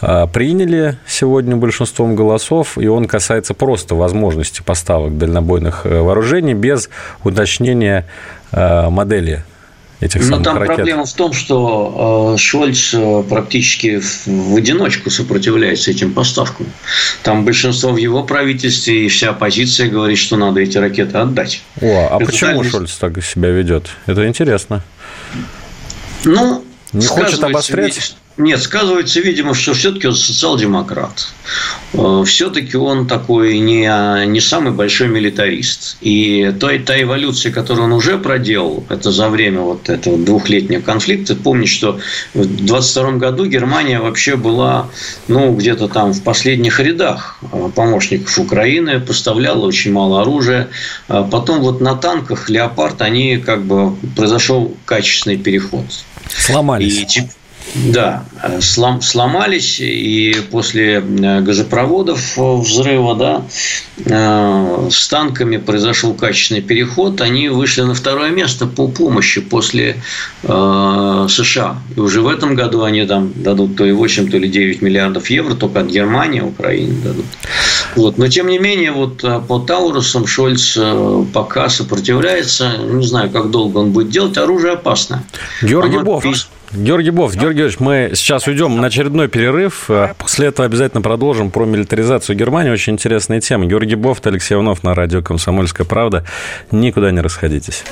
э, 0.00 0.26
приняли 0.32 0.98
сегодня 1.06 1.56
большинством 1.56 2.16
голосов, 2.16 2.78
и 2.78 2.86
он 2.86 3.06
касается 3.06 3.54
просто 3.54 3.94
возможности 3.94 4.62
поставок 4.62 5.18
дальнобойных 5.18 5.82
э, 5.84 6.00
вооружений 6.00 6.54
без 6.54 6.88
уточнения 7.24 8.06
э, 8.52 8.88
модели 8.88 9.44
этих 10.00 10.28
Но 10.28 10.40
там 10.40 10.58
ракет. 10.58 10.76
проблема 10.76 11.04
в 11.04 11.12
том, 11.12 11.32
что 11.32 12.34
э, 12.34 12.38
Шольц 12.38 12.92
э, 12.92 13.22
практически 13.28 14.00
в 14.26 14.56
одиночку 14.56 15.10
сопротивляется 15.10 15.90
этим 15.90 16.12
поставкам. 16.12 16.66
Там 17.22 17.44
большинство 17.44 17.92
в 17.92 17.96
его 17.96 18.22
правительстве 18.22 19.06
и 19.06 19.08
вся 19.08 19.30
оппозиция 19.30 19.88
говорит, 19.88 20.18
что 20.18 20.36
надо 20.36 20.60
эти 20.60 20.78
ракеты 20.78 21.18
отдать. 21.18 21.62
О, 21.80 22.08
а 22.10 22.16
Это 22.16 22.26
почему 22.26 22.62
так... 22.62 22.72
Шольц 22.72 22.94
так 22.96 23.24
себя 23.24 23.50
ведет? 23.50 23.90
Это 24.06 24.26
интересно. 24.26 24.82
Ну, 26.24 26.64
не 26.92 27.06
хочет 27.06 27.42
обострять? 27.42 28.16
Нет, 28.38 28.60
сказывается, 28.60 29.20
видимо, 29.20 29.54
что 29.54 29.72
все-таки 29.72 30.06
он 30.08 30.14
социал-демократ. 30.14 31.28
Э, 31.94 32.22
все-таки 32.26 32.76
он 32.76 33.06
такой 33.06 33.58
не, 33.58 34.26
не 34.26 34.40
самый 34.40 34.72
большой 34.72 35.08
милитарист. 35.08 35.96
И 36.02 36.52
та, 36.60 36.78
та 36.78 37.00
эволюция, 37.00 37.50
которую 37.50 37.86
он 37.86 37.92
уже 37.92 38.18
проделал, 38.18 38.84
это 38.90 39.10
за 39.10 39.30
время 39.30 39.60
вот 39.60 39.88
этого 39.88 40.18
двухлетнего 40.18 40.82
конфликта, 40.82 41.34
помнишь, 41.34 41.70
что 41.70 41.98
в 42.34 42.66
22 42.66 43.12
году 43.12 43.46
Германия 43.46 44.00
вообще 44.00 44.36
была, 44.36 44.90
ну, 45.28 45.54
где-то 45.54 45.88
там 45.88 46.12
в 46.12 46.22
последних 46.22 46.78
рядах 46.78 47.38
э, 47.52 47.70
помощников 47.74 48.38
Украины, 48.38 49.00
поставляла 49.00 49.64
очень 49.64 49.92
мало 49.92 50.20
оружия. 50.20 50.68
А 51.08 51.22
потом 51.22 51.60
вот 51.60 51.80
на 51.80 51.94
танках 51.94 52.50
«Леопард» 52.50 53.00
они 53.00 53.38
как 53.38 53.64
бы 53.64 53.96
произошел 54.14 54.76
качественный 54.84 55.38
переход. 55.38 55.86
Сломались. 56.28 57.16
И, 57.16 57.22
да, 57.74 58.24
слом, 58.60 59.02
сломались, 59.02 59.80
и 59.80 60.36
после 60.50 60.94
э, 60.94 61.40
газопроводов 61.40 62.38
э, 62.38 62.56
взрыва, 62.56 63.14
да, 63.14 63.42
э, 64.04 64.88
с 64.90 65.08
танками 65.08 65.56
произошел 65.56 66.14
качественный 66.14 66.62
переход, 66.62 67.20
они 67.20 67.48
вышли 67.48 67.82
на 67.82 67.94
второе 67.94 68.30
место 68.30 68.66
по 68.66 68.88
помощи 68.88 69.40
после 69.40 69.96
э, 70.42 71.26
США. 71.28 71.78
И 71.96 72.00
уже 72.00 72.20
в 72.20 72.28
этом 72.28 72.54
году 72.54 72.82
они 72.82 73.04
там 73.04 73.32
дадут 73.34 73.76
то 73.76 73.84
ли 73.84 73.92
8, 73.92 74.30
то 74.30 74.38
ли 74.38 74.48
9 74.48 74.82
миллиардов 74.82 75.28
евро, 75.28 75.54
только 75.54 75.80
от 75.80 75.86
Германии, 75.86 76.40
Украине 76.40 76.94
дадут. 77.02 77.26
Вот. 77.94 78.18
Но, 78.18 78.28
тем 78.28 78.48
не 78.48 78.58
менее, 78.58 78.92
вот 78.92 79.22
по 79.48 79.58
Таурусам 79.58 80.26
Шольц 80.26 80.78
пока 81.32 81.68
сопротивляется. 81.68 82.76
Не 82.78 83.06
знаю, 83.06 83.30
как 83.30 83.50
долго 83.50 83.78
он 83.78 83.92
будет 83.92 84.10
делать. 84.10 84.36
Оружие 84.36 84.74
опасно. 84.74 85.24
Георгий 85.62 85.98
Оно. 85.98 86.20
Георгий 86.76 87.10
Бов, 87.10 87.34
Георгий 87.34 87.58
Георгиевич, 87.58 87.80
мы 87.80 88.10
сейчас 88.14 88.46
уйдем 88.46 88.76
на 88.80 88.88
очередной 88.88 89.28
перерыв. 89.28 89.86
А 89.88 90.14
после 90.18 90.48
этого 90.48 90.66
обязательно 90.66 91.00
продолжим 91.00 91.50
про 91.50 91.64
милитаризацию 91.64 92.36
Германии. 92.36 92.70
Очень 92.70 92.94
интересная 92.94 93.40
тема. 93.40 93.64
Георгий 93.64 93.94
Бов, 93.94 94.20
Алексей 94.24 94.54
Иванов 94.54 94.82
на 94.84 94.94
радио 94.94 95.22
«Комсомольская 95.22 95.86
правда». 95.86 96.24
Никуда 96.70 97.10
не 97.12 97.20
расходитесь. 97.20 97.82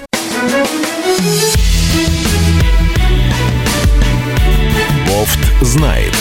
Бофт 5.09 5.39
знает. 5.63 6.13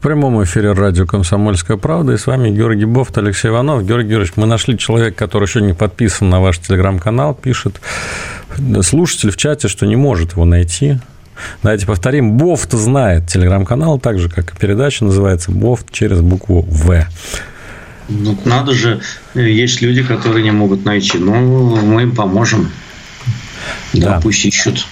Прямом 0.00 0.42
эфире 0.44 0.72
радио 0.72 1.06
«Комсомольская 1.06 1.76
правда» 1.76 2.14
и 2.14 2.16
с 2.16 2.26
вами 2.26 2.50
Георгий 2.50 2.86
Бофт, 2.86 3.18
Алексей 3.18 3.48
Иванов. 3.48 3.84
Георгий 3.84 4.08
Георгиевич, 4.08 4.32
мы 4.36 4.46
нашли 4.46 4.78
человека, 4.78 5.16
который 5.16 5.44
еще 5.44 5.60
не 5.60 5.74
подписан 5.74 6.30
на 6.30 6.40
ваш 6.40 6.58
телеграм-канал, 6.58 7.34
пишет 7.34 7.80
слушатель 8.82 9.30
в 9.30 9.36
чате, 9.36 9.68
что 9.68 9.86
не 9.86 9.96
может 9.96 10.32
его 10.32 10.46
найти. 10.46 10.98
Давайте 11.62 11.86
повторим. 11.86 12.32
Бофт 12.38 12.72
знает 12.72 13.28
телеграм-канал, 13.28 13.98
так 13.98 14.18
же, 14.18 14.30
как 14.30 14.54
и 14.54 14.58
передача 14.58 15.04
называется 15.04 15.50
Бофт 15.50 15.92
через 15.92 16.20
букву 16.20 16.62
В. 16.62 17.06
Ну, 18.08 18.38
надо 18.44 18.72
же, 18.72 19.00
есть 19.34 19.82
люди, 19.82 20.02
которые 20.02 20.42
не 20.42 20.50
могут 20.50 20.84
найти. 20.84 21.18
Ну, 21.18 21.76
мы 21.76 22.02
им 22.02 22.14
поможем. 22.16 22.70
Да, 23.92 24.14
да 24.14 24.20
пусть 24.20 24.44
ищут. 24.46 24.86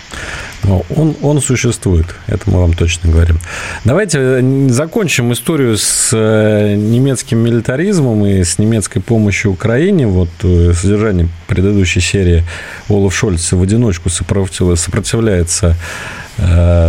Он, 0.64 1.14
он 1.22 1.40
существует, 1.40 2.06
это 2.26 2.50
мы 2.50 2.60
вам 2.60 2.74
точно 2.74 3.10
говорим. 3.10 3.38
Давайте 3.84 4.18
э, 4.18 4.68
закончим 4.68 5.32
историю 5.32 5.78
с 5.78 6.10
э, 6.12 6.74
немецким 6.74 7.38
милитаризмом 7.38 8.26
и 8.26 8.42
с 8.42 8.58
немецкой 8.58 9.00
помощью 9.00 9.52
Украине. 9.52 10.06
Вот 10.06 10.28
э, 10.42 10.72
содержание 10.74 11.28
предыдущей 11.46 12.00
серии 12.00 12.44
Олаф 12.88 13.14
Шольц 13.14 13.52
в 13.52 13.62
одиночку 13.62 14.10
сопротивляется 14.10 15.76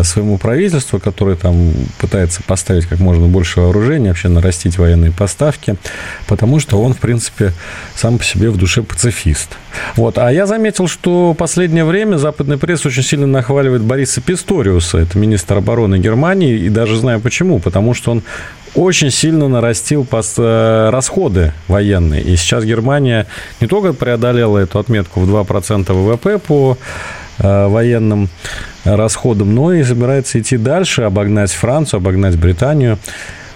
своему 0.03 0.37
правительству, 0.37 0.99
которое 0.99 1.35
там 1.35 1.73
пытается 1.97 2.43
поставить 2.43 2.85
как 2.85 2.99
можно 2.99 3.27
больше 3.27 3.61
вооружений, 3.61 4.09
вообще 4.09 4.27
нарастить 4.27 4.77
военные 4.77 5.11
поставки, 5.11 5.75
потому 6.27 6.59
что 6.59 6.79
он, 6.79 6.93
в 6.93 6.99
принципе, 6.99 7.53
сам 7.95 8.19
по 8.19 8.23
себе 8.23 8.51
в 8.51 8.57
душе 8.57 8.83
пацифист. 8.83 9.57
Вот. 9.95 10.19
А 10.19 10.31
я 10.31 10.45
заметил, 10.45 10.87
что 10.87 11.33
последнее 11.33 11.83
время 11.83 12.17
западный 12.17 12.59
пресс 12.59 12.85
очень 12.85 13.01
сильно 13.01 13.25
нахваливает 13.25 13.58
Бориса 13.81 14.21
Писториуса, 14.21 14.99
это 14.99 15.17
министр 15.17 15.57
обороны 15.57 15.97
Германии, 15.97 16.57
и 16.57 16.69
даже 16.69 16.97
знаю 16.97 17.19
почему, 17.19 17.59
потому 17.59 17.93
что 17.93 18.11
он 18.11 18.23
очень 18.75 19.11
сильно 19.11 19.47
нарастил 19.47 20.05
э, 20.37 20.89
расходы 20.91 21.53
военные. 21.67 22.21
И 22.21 22.35
сейчас 22.35 22.63
Германия 22.63 23.25
не 23.61 23.67
только 23.67 23.93
преодолела 23.93 24.59
эту 24.59 24.79
отметку 24.79 25.21
в 25.21 25.29
2% 25.29 25.91
ВВП 25.91 26.37
по 26.37 26.77
Э, 27.41 27.67
военным 27.67 28.27
расходам, 28.83 29.55
но 29.55 29.73
и 29.73 29.81
собирается 29.83 30.41
идти 30.41 30.57
дальше, 30.57 31.03
обогнать 31.03 31.51
Францию, 31.51 31.99
обогнать 31.99 32.37
Британию. 32.37 32.97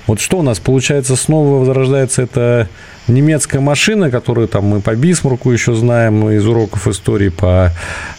Вот 0.07 0.19
что 0.19 0.39
у 0.39 0.41
нас 0.41 0.59
получается 0.59 1.15
снова 1.15 1.59
возрождается 1.59 2.23
эта 2.23 2.67
немецкая 3.07 3.59
машина, 3.59 4.09
которую 4.09 4.47
там 4.47 4.65
мы 4.65 4.81
по 4.81 4.95
Бисмарку 4.95 5.51
еще 5.51 5.75
знаем 5.75 6.29
из 6.29 6.45
уроков 6.45 6.87
истории, 6.87 7.29
по 7.29 7.71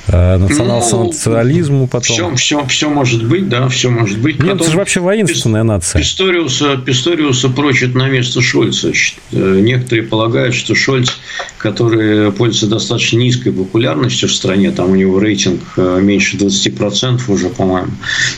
э, 0.09 0.37
национал-социализму 0.37 1.81
ну, 1.81 1.87
потом. 1.87 2.14
Все, 2.14 2.35
все, 2.35 2.66
все 2.66 2.90
может 2.90 3.25
быть, 3.25 3.49
да, 3.49 3.68
все 3.68 3.90
может 3.90 4.18
быть. 4.18 4.42
Нет, 4.42 4.57
это 4.57 4.70
же 4.70 4.77
вообще 4.77 5.01
воинственная 5.01 5.62
нация. 5.62 6.01
Писториуса, 6.01 6.77
Писториуса 6.77 7.49
прочит 7.49 7.94
на 7.94 8.09
место 8.09 8.42
Шольца. 8.42 8.92
Э, 9.33 9.61
некоторые 9.61 10.07
полагают, 10.07 10.55
что 10.55 10.75
Шольц, 10.75 11.12
который 11.59 12.31
пользуется 12.33 12.66
достаточно 12.66 13.18
низкой 13.18 13.53
популярностью 13.53 14.29
в 14.29 14.33
стране, 14.33 14.70
там 14.70 14.90
у 14.90 14.94
него 14.94 15.18
рейтинг 15.18 15.62
э, 15.77 16.01
меньше 16.03 16.37
20% 16.37 17.23
уже, 17.29 17.49
по-моему, 17.49 17.92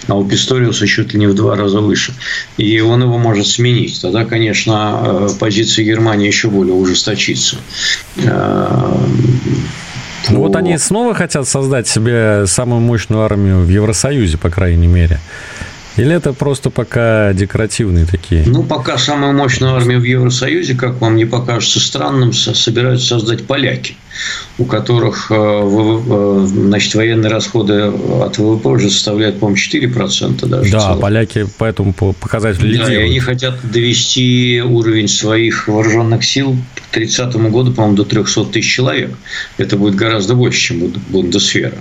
а 0.06 0.14
у 0.14 0.24
Писториуса 0.24 0.86
чуть 0.86 1.12
ли 1.12 1.18
не 1.18 1.26
в 1.26 1.34
два 1.34 1.56
раза 1.56 1.80
выше. 1.80 2.14
И 2.56 2.80
он 2.80 3.02
его 3.02 3.18
может 3.18 3.35
сменить. 3.44 4.00
Тогда, 4.00 4.24
конечно, 4.24 5.28
позиция 5.38 5.84
Германии 5.84 6.26
еще 6.26 6.48
более 6.48 6.74
ужесточится. 6.74 7.56
Ну, 10.28 10.40
вот 10.40 10.56
они 10.56 10.76
снова 10.78 11.14
хотят 11.14 11.46
создать 11.46 11.86
себе 11.86 12.46
самую 12.46 12.80
мощную 12.80 13.22
армию 13.22 13.60
в 13.60 13.68
Евросоюзе, 13.68 14.38
по 14.38 14.50
крайней 14.50 14.88
мере. 14.88 15.20
Или 15.96 16.14
это 16.14 16.32
просто 16.32 16.68
пока 16.68 17.32
декоративные 17.32 18.04
такие? 18.06 18.44
Ну, 18.46 18.62
пока 18.62 18.98
самую 18.98 19.32
мощную 19.32 19.74
армию 19.76 20.00
в 20.00 20.04
Евросоюзе, 20.04 20.74
как 20.74 21.00
вам 21.00 21.16
не 21.16 21.24
покажется 21.24 21.80
странным, 21.80 22.32
собираются 22.32 23.06
создать 23.06 23.46
поляки 23.46 23.96
у 24.58 24.64
которых 24.64 25.30
э, 25.30 25.34
э, 25.34 26.46
значит, 26.46 26.94
военные 26.94 27.30
расходы 27.30 27.84
от 27.84 28.38
ВВП 28.38 28.68
уже 28.68 28.90
составляют, 28.90 29.38
по-моему, 29.40 29.58
4% 29.58 30.46
даже. 30.46 30.72
Да, 30.72 30.80
целых. 30.80 31.00
поляки 31.00 31.46
поэтому 31.58 31.92
показателю 31.92 32.68
лидируют. 32.68 32.88
Да, 32.88 33.02
и 33.02 33.04
они 33.04 33.20
хотят 33.20 33.54
довести 33.70 34.62
уровень 34.64 35.08
своих 35.08 35.68
вооруженных 35.68 36.24
сил 36.24 36.56
30 36.96 37.36
году, 37.50 37.72
по-моему, 37.72 37.94
до 37.94 38.04
300 38.04 38.46
тысяч 38.46 38.74
человек. 38.74 39.10
Это 39.58 39.76
будет 39.76 39.96
гораздо 39.96 40.34
больше, 40.34 40.58
чем 40.58 40.92
Бундесвера. 41.08 41.76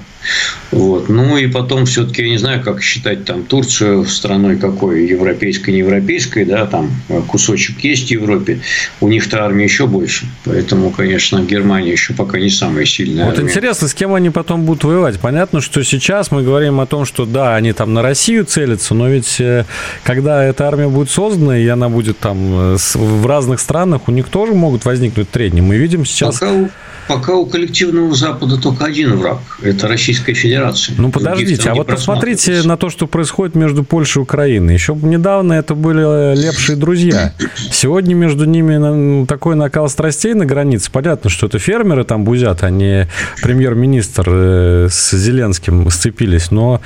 Вот. 0.71 1.07
Ну 1.07 1.37
и 1.37 1.47
потом 1.47 1.85
все-таки 1.85 2.23
я 2.23 2.29
не 2.29 2.37
знаю, 2.37 2.61
как 2.61 2.83
считать 2.83 3.23
там 3.23 3.43
Турцию 3.43 4.05
страной 4.05 4.57
какой, 4.57 5.07
европейской, 5.07 5.71
не 5.71 5.77
европейской, 5.79 6.43
да, 6.43 6.65
там 6.65 6.91
кусочек 7.27 7.79
есть 7.81 8.09
в 8.09 8.11
Европе, 8.11 8.59
у 8.99 9.07
них-то 9.07 9.45
армия 9.45 9.63
еще 9.63 9.87
больше. 9.87 10.25
Поэтому, 10.43 10.89
конечно, 10.89 11.39
Германия 11.39 11.93
еще 11.93 12.13
пока 12.13 12.37
не 12.37 12.49
самая 12.49 12.85
сильная. 12.85 13.25
Вот 13.25 13.35
армия. 13.35 13.49
интересно, 13.49 13.87
с 13.87 13.93
кем 13.93 14.13
они 14.13 14.31
потом 14.31 14.65
будут 14.65 14.83
воевать. 14.83 15.19
Понятно, 15.21 15.61
что 15.61 15.81
сейчас 15.83 16.31
мы 16.31 16.43
говорим 16.43 16.81
о 16.81 16.85
том, 16.85 17.05
что 17.05 17.25
да, 17.25 17.55
они 17.55 17.71
там 17.71 17.93
на 17.93 18.01
Россию 18.01 18.43
целятся, 18.43 18.93
но 18.93 19.07
ведь 19.07 19.39
э, 19.39 19.63
когда 20.03 20.43
эта 20.43 20.67
армия 20.67 20.89
будет 20.89 21.09
создана, 21.09 21.57
и 21.57 21.67
она 21.67 21.87
будет 21.87 22.19
там 22.19 22.73
э, 22.75 22.77
в 22.95 23.25
разных 23.25 23.61
странах, 23.61 24.07
у 24.07 24.11
них 24.11 24.27
тоже 24.27 24.53
могут 24.53 24.83
возникнуть 24.83 25.04
трения. 25.09 25.61
Мы 25.61 25.77
видим 25.77 26.05
сейчас... 26.05 26.39
Пока 26.39 26.69
Пока 27.07 27.35
у 27.35 27.45
коллективного 27.45 28.15
Запада 28.15 28.57
только 28.57 28.85
один 28.85 29.17
враг– 29.17 29.39
это 29.61 29.87
Российская 29.87 30.33
Федерация. 30.33 30.95
Ну, 30.97 31.11
подождите, 31.11 31.69
а 31.69 31.75
вот 31.75 31.87
посмотрите 31.87 32.63
на 32.63 32.77
то, 32.77 32.89
что 32.89 33.05
происходит 33.05 33.53
между 33.55 33.83
Польшей 33.83 34.21
и 34.21 34.23
Украиной. 34.23 34.73
Еще 34.73 34.95
недавно 34.95 35.53
это 35.53 35.75
были 35.75 36.35
лепшие 36.35 36.75
друзья. 36.77 37.33
Сегодня 37.71 38.15
между 38.15 38.45
ними 38.45 38.77
ну, 38.77 39.25
такой 39.27 39.55
накал 39.55 39.87
страстей 39.87 40.33
на 40.33 40.45
границе. 40.45 40.89
Понятно, 40.91 41.29
что 41.29 41.45
это 41.45 41.59
фермеры 41.59 42.05
там 42.05 42.23
бузят, 42.23 42.63
а 42.63 42.71
не 42.71 43.07
премьер-министр 43.43 44.25
э, 44.27 44.87
с 44.89 45.11
Зеленским 45.15 45.89
сцепились. 45.91 46.49
Но 46.49 46.81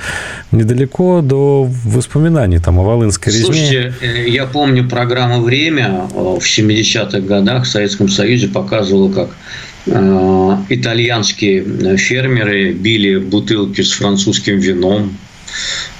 недалеко 0.52 1.22
до 1.22 1.66
воспоминаний 1.84 2.58
там 2.58 2.78
о 2.78 2.82
Волынской 2.82 3.32
резне. 3.32 3.44
Слушайте, 3.46 3.94
э, 4.02 4.28
я 4.28 4.44
помню 4.44 4.86
программу 4.86 5.40
«Время» 5.42 6.08
в 6.12 6.40
70-х 6.40 7.20
годах 7.20 7.64
в 7.64 7.68
Советском 8.00 8.08
Союзе 8.08 8.48
показывала, 8.48 9.12
как 9.12 9.36
Э, 9.86 10.56
итальянские 10.68 11.96
фермеры 11.96 12.72
били 12.72 13.16
бутылки 13.16 13.80
с 13.80 13.92
французским 13.92 14.58
вином. 14.58 15.16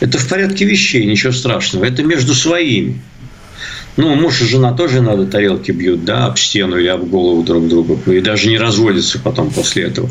Это 0.01 0.19
в 0.19 0.29
порядке 0.29 0.65
вещей, 0.65 1.07
ничего 1.07 1.33
страшного. 1.33 1.85
Это 1.85 2.03
между 2.03 2.35
своими. 2.35 3.01
Ну, 3.96 4.14
муж 4.14 4.40
и 4.40 4.44
жена 4.44 4.72
тоже 4.72 5.00
надо 5.00 5.26
тарелки 5.26 5.72
бьют, 5.72 6.05
да, 6.05 6.26
об 6.26 6.38
стену 6.38 6.79
или 6.79 6.88
об 6.88 7.05
голову 7.05 7.42
друг 7.42 7.68
друга. 7.68 7.98
И 8.11 8.20
даже 8.20 8.48
не 8.48 8.59
разводятся 8.59 9.18
потом 9.18 9.50
после 9.50 9.85
этого. 9.85 10.09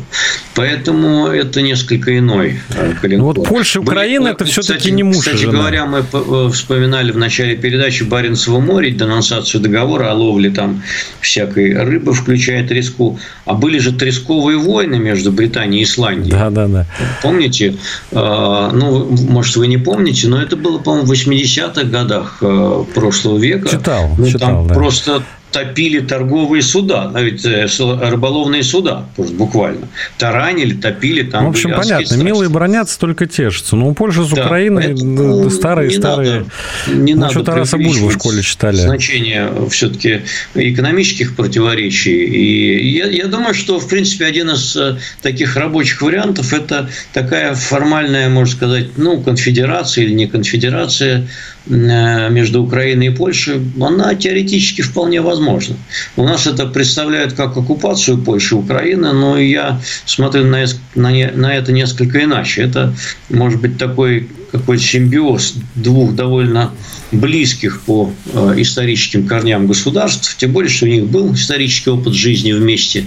Поэтому 0.54 1.26
это 1.26 1.62
несколько 1.62 2.18
иной 2.18 2.60
коленкор. 3.00 3.36
Ну, 3.36 3.40
вот 3.40 3.48
Польша 3.48 3.78
и 3.78 3.82
Украина– 3.82 4.28
это 4.28 4.44
все-таки 4.44 4.90
не 4.90 5.02
муж 5.02 5.18
Кстати 5.18 5.36
жена. 5.38 5.52
говоря, 5.52 5.86
мы 5.86 6.04
э, 6.12 6.50
вспоминали 6.52 7.12
в 7.12 7.16
начале 7.16 7.56
передачи 7.56 8.02
Баренцево 8.02 8.60
море, 8.60 8.90
денонсацию 8.90 9.60
договора 9.60 10.10
о 10.10 10.14
ловле 10.14 10.50
там 10.50 10.82
всякой 11.20 11.82
рыбы, 11.82 12.12
включая 12.12 12.66
треску. 12.66 13.18
А 13.46 13.54
были 13.54 13.78
же 13.78 13.92
тресковые 13.92 14.58
войны 14.58 14.98
между 14.98 15.32
Британией 15.32 15.82
и 15.82 15.84
Исландией. 15.84 16.30
Да, 16.30 16.50
да, 16.50 16.66
да. 16.68 16.86
Помните? 17.22 17.76
Ну, 18.12 19.16
может, 19.28 19.56
вы 19.56 19.66
не 19.66 19.78
помните, 19.78 20.28
но 20.28 20.40
это 20.40 20.56
было, 20.56 20.78
по-моему, 20.78 21.06
в 21.06 21.12
80-х 21.12 21.84
годах 21.84 22.38
э, 22.42 22.84
прошлого 22.94 23.38
века 23.38 23.69
читал. 23.70 24.10
Ну, 24.18 24.26
читал 24.26 24.48
там 24.48 24.66
да. 24.66 24.74
просто 24.74 25.22
топили 25.50 26.00
торговые 26.00 26.62
суда, 26.62 27.10
а 27.14 27.20
ведь 27.20 27.44
э, 27.44 27.66
рыболовные 27.78 28.62
суда, 28.62 29.06
просто 29.16 29.34
буквально. 29.34 29.88
Таранили, 30.18 30.74
топили 30.74 31.22
там. 31.22 31.46
В 31.46 31.48
общем, 31.50 31.70
понятно, 31.70 32.06
страсти. 32.06 32.24
милые 32.24 32.48
бронятся, 32.48 32.98
только 32.98 33.26
тешатся. 33.26 33.76
Но 33.76 33.88
у 33.88 33.94
Польши 33.94 34.24
с 34.24 34.28
да, 34.30 34.44
Украиной 34.44 35.50
старые-старые. 35.50 36.46
Не 36.88 37.14
надо, 37.14 37.32
что 37.32 37.42
Тараса 37.42 37.76
Бульбу 37.76 38.08
в 38.08 38.12
школе 38.12 38.42
читали. 38.42 38.76
Значение 38.76 39.50
все-таки 39.70 40.22
экономических 40.54 41.34
противоречий. 41.34 42.24
И 42.24 42.90
я, 42.96 43.06
я 43.06 43.26
думаю, 43.26 43.54
что, 43.54 43.78
в 43.80 43.88
принципе, 43.88 44.26
один 44.26 44.50
из 44.50 44.76
э, 44.76 44.98
таких 45.22 45.56
рабочих 45.56 46.00
вариантов– 46.02 46.52
это 46.52 46.88
такая 47.12 47.54
формальная, 47.54 48.28
можно 48.28 48.54
сказать, 48.54 48.96
ну, 48.96 49.20
конфедерация 49.20 50.04
или 50.04 50.12
не 50.12 50.26
конфедерация 50.26 51.26
между 51.66 52.62
Украиной 52.62 53.08
и 53.08 53.10
Польшей. 53.10 53.60
Она 53.80 54.14
теоретически 54.14 54.82
вполне 54.82 55.20
возможна. 55.20 55.76
У 56.16 56.24
нас 56.24 56.46
это 56.46 56.66
представляют 56.66 57.34
как 57.34 57.56
оккупацию 57.56 58.18
Польши 58.18 58.54
и 58.54 58.58
Украины, 58.58 59.12
но 59.12 59.38
я 59.38 59.80
смотрю 60.06 60.44
на, 60.44 60.64
на, 60.94 61.10
на 61.10 61.54
это 61.54 61.72
несколько 61.72 62.24
иначе. 62.24 62.62
Это 62.62 62.94
может 63.28 63.60
быть 63.60 63.78
такой 63.78 64.28
какой-то 64.52 64.82
симбиоз 64.82 65.54
двух 65.74 66.14
довольно 66.14 66.72
близких 67.12 67.80
по 67.82 68.12
э, 68.32 68.54
историческим 68.58 69.26
корням 69.26 69.66
государств, 69.66 70.36
тем 70.36 70.52
более, 70.52 70.70
что 70.70 70.86
у 70.86 70.88
них 70.88 71.06
был 71.06 71.34
исторический 71.34 71.90
опыт 71.90 72.14
жизни 72.14 72.52
вместе, 72.52 73.06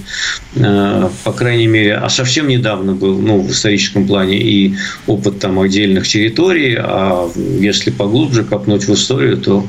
э, 0.56 1.10
по 1.23 1.32
крайней 1.32 1.67
мере, 1.67 1.95
а 1.95 2.10
совсем 2.10 2.47
недавно 2.47 2.93
был, 2.93 3.17
ну, 3.19 3.41
в 3.41 3.51
историческом 3.51 4.06
плане 4.06 4.38
и 4.41 4.75
опыт 5.08 5.39
там 5.39 5.60
отдельных 5.60 6.08
территорий, 6.08 6.75
а 6.77 7.29
если 7.60 7.91
поглубже 7.91 8.43
копнуть 8.43 8.86
в 8.88 8.93
историю, 8.93 9.38
то... 9.38 9.65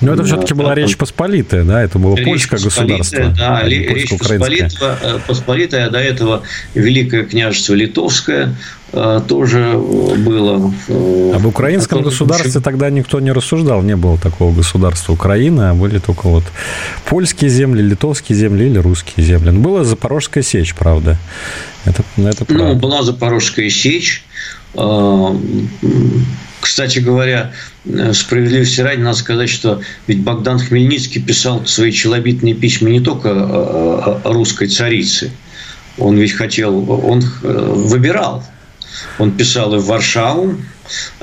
Но 0.00 0.14
это 0.14 0.24
все-таки 0.24 0.54
была 0.54 0.74
Речь 0.74 0.96
Посполитая, 0.96 1.64
да, 1.64 1.82
это 1.82 1.98
было 1.98 2.16
польское 2.16 2.58
государство. 2.58 3.34
Да, 3.36 3.58
а 3.58 3.68
Речь 3.68 4.10
Посполитая, 4.10 4.98
э, 5.02 5.18
Посполитая, 5.26 5.86
а 5.86 5.90
до 5.90 5.98
этого 5.98 6.42
Великое 6.74 7.24
княжество 7.24 7.74
Литовское, 7.74 8.46
Э, 8.46 8.52
тоже 8.92 9.76
было. 9.78 10.72
Э, 10.88 11.32
Об 11.34 11.46
украинском 11.46 12.02
государстве 12.02 12.60
тогда 12.60 12.88
никто 12.88 13.20
не 13.20 13.32
рассуждал, 13.32 13.82
не 13.82 13.96
было 13.96 14.16
такого 14.16 14.54
государства 14.54 15.12
Украины, 15.12 15.62
а 15.62 15.74
были 15.74 15.98
только 15.98 16.28
вот 16.28 16.44
польские 17.04 17.50
земли, 17.50 17.82
литовские 17.82 18.38
земли 18.38 18.66
или 18.66 18.78
русские 18.78 19.26
земли. 19.26 19.50
Но 19.50 19.60
была 19.60 19.84
Запорожская 19.84 20.42
сечь, 20.42 20.74
правда. 20.74 21.18
Это, 21.84 22.04
это 22.16 22.40
ну, 22.40 22.46
правда. 22.46 22.64
Ну, 22.64 22.74
была 22.76 23.02
Запорожская 23.02 23.70
сечь. 23.70 24.24
Э, 24.74 25.36
кстати 26.60 26.98
говоря, 27.00 27.52
справедливости 28.12 28.80
ради 28.80 29.00
надо 29.00 29.16
сказать, 29.16 29.48
что 29.48 29.82
ведь 30.06 30.22
Богдан 30.22 30.58
Хмельницкий 30.58 31.22
писал 31.22 31.64
свои 31.66 31.92
челобитные 31.92 32.54
письма 32.54 32.90
не 32.90 33.00
только 33.00 33.30
о 33.30 34.32
русской 34.32 34.66
царице. 34.66 35.30
Он 35.98 36.16
ведь 36.16 36.32
хотел, 36.32 36.90
он 36.90 37.20
выбирал 37.42 38.42
он 39.18 39.32
писал 39.32 39.74
и 39.74 39.78
в 39.78 39.86
Варшаву, 39.86 40.56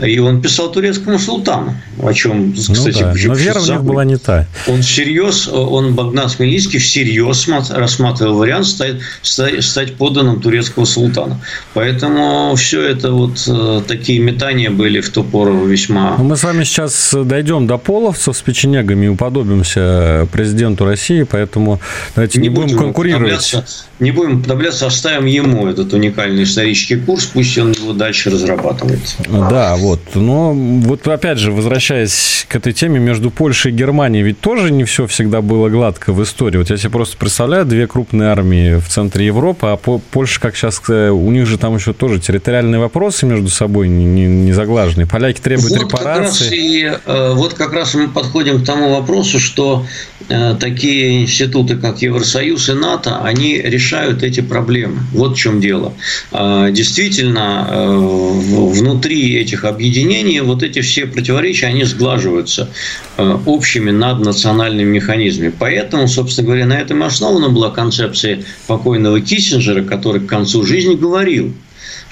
и 0.01 0.19
он 0.19 0.41
писал 0.41 0.71
турецкому 0.71 1.19
султану, 1.19 1.75
о 2.01 2.13
чем, 2.13 2.53
ну 2.67 2.73
кстати, 2.73 3.03
ну, 3.03 3.13
да. 3.13 3.27
Но 3.27 3.33
вера 3.33 3.59
в 3.59 3.69
них 3.69 3.83
была 3.83 4.05
не 4.05 4.17
та. 4.17 4.45
Он 4.67 4.81
всерьез, 4.81 5.47
он, 5.47 5.95
Богдан 5.95 6.29
Хмельницкий, 6.29 6.79
всерьез 6.79 7.47
рассматривал 7.69 8.37
вариант 8.37 8.65
стать, 8.65 8.97
стать 9.21 9.95
подданным 9.95 10.41
турецкого 10.41 10.85
султана. 10.85 11.39
Поэтому 11.73 12.55
все 12.55 12.81
это 12.81 13.11
вот 13.11 13.43
э, 13.47 13.81
такие 13.87 14.19
метания 14.19 14.69
были 14.69 15.01
в 15.01 15.09
ту 15.09 15.23
пору 15.23 15.65
весьма... 15.65 16.15
Ну, 16.17 16.23
мы 16.25 16.37
с 16.37 16.43
вами 16.43 16.63
сейчас 16.63 17.13
дойдем 17.13 17.67
до 17.67 17.77
половцев 17.77 18.35
с 18.35 18.41
печенегами 18.41 19.05
и 19.05 19.09
уподобимся 19.09 20.27
президенту 20.31 20.85
России, 20.85 21.23
поэтому 21.23 21.79
давайте 22.15 22.39
не, 22.39 22.49
не 22.49 22.53
будем 22.53 22.77
конкурировать. 22.77 23.55
Не 24.03 24.11
будем 24.11 24.39
уподобляться, 24.39 24.85
оставим 24.85 25.25
ему 25.25 25.67
этот 25.67 25.93
уникальный 25.93 26.43
исторический 26.43 26.97
курс, 26.97 27.25
пусть 27.25 27.57
он 27.57 27.71
его 27.71 27.93
дальше 27.93 28.29
разрабатывает. 28.29 28.99
Да, 29.27 29.75
вот. 29.77 30.01
Но 30.13 30.53
вот 30.53 31.07
опять 31.07 31.39
же, 31.39 31.51
возвращаясь 31.51 32.45
к 32.49 32.55
этой 32.55 32.73
теме, 32.73 32.99
между 32.99 33.31
Польшей 33.31 33.71
и 33.71 33.75
Германией 33.75 34.23
ведь 34.23 34.39
тоже 34.41 34.71
не 34.71 34.83
все 34.83 35.07
всегда 35.07 35.41
было 35.41 35.69
гладко 35.69 36.13
в 36.13 36.21
истории. 36.21 36.57
Вот 36.57 36.69
я 36.69 36.77
себе 36.77 36.89
просто 36.89 37.17
представляю 37.17 37.65
две 37.65 37.87
крупные 37.87 38.29
армии 38.29 38.75
в 38.75 38.87
центре 38.89 39.25
Европы, 39.25 39.67
а 39.67 39.77
Польша, 39.77 40.39
как 40.39 40.55
сейчас, 40.55 40.81
э, 40.89 41.09
у 41.09 41.31
них 41.31 41.47
же 41.47 41.57
там 41.57 41.75
еще 41.75 41.93
тоже 41.93 42.19
территориальные 42.19 42.79
вопросы 42.79 43.25
между 43.25 43.49
собой 43.49 43.87
не, 43.87 44.05
не, 44.05 44.25
не 44.25 44.51
заглажены. 44.51 45.07
Поляки 45.07 45.39
требуют 45.39 45.71
вот 45.71 45.81
репарации. 45.81 46.43
Как 46.43 46.53
и, 46.53 46.99
э, 47.05 47.33
вот 47.33 47.53
как 47.53 47.73
раз 47.73 47.93
мы 47.93 48.09
подходим 48.09 48.61
к 48.61 48.65
тому 48.65 48.93
вопросу, 48.95 49.39
что 49.39 49.85
э, 50.29 50.55
такие 50.59 51.23
институты, 51.23 51.77
как 51.77 52.01
Евросоюз 52.01 52.69
и 52.69 52.73
НАТО, 52.73 53.21
они 53.23 53.57
решают 53.61 53.92
эти 53.97 54.41
проблемы. 54.41 54.99
Вот 55.11 55.35
в 55.35 55.37
чем 55.37 55.61
дело. 55.61 55.93
Э, 56.31 56.69
действительно, 56.71 57.67
э, 57.69 57.97
внутри 57.97 59.35
этих 59.35 59.65
объединений 59.65 60.41
вот 60.41 60.63
эти 60.63 60.81
все 60.81 61.05
противоречия, 61.05 61.67
они 61.67 61.83
сглаживаются 61.83 62.69
э, 63.17 63.37
общими 63.45 63.91
наднациональными 63.91 64.89
механизмами. 64.89 65.53
Поэтому, 65.57 66.07
собственно 66.07 66.47
говоря, 66.47 66.65
на 66.65 66.79
этом 66.79 67.03
и 67.03 67.05
основана 67.05 67.49
была 67.49 67.69
концепция 67.69 68.43
покойного 68.67 69.21
Киссинджера, 69.21 69.83
который 69.83 70.21
к 70.21 70.27
концу 70.27 70.65
жизни 70.65 70.95
говорил– 70.95 71.53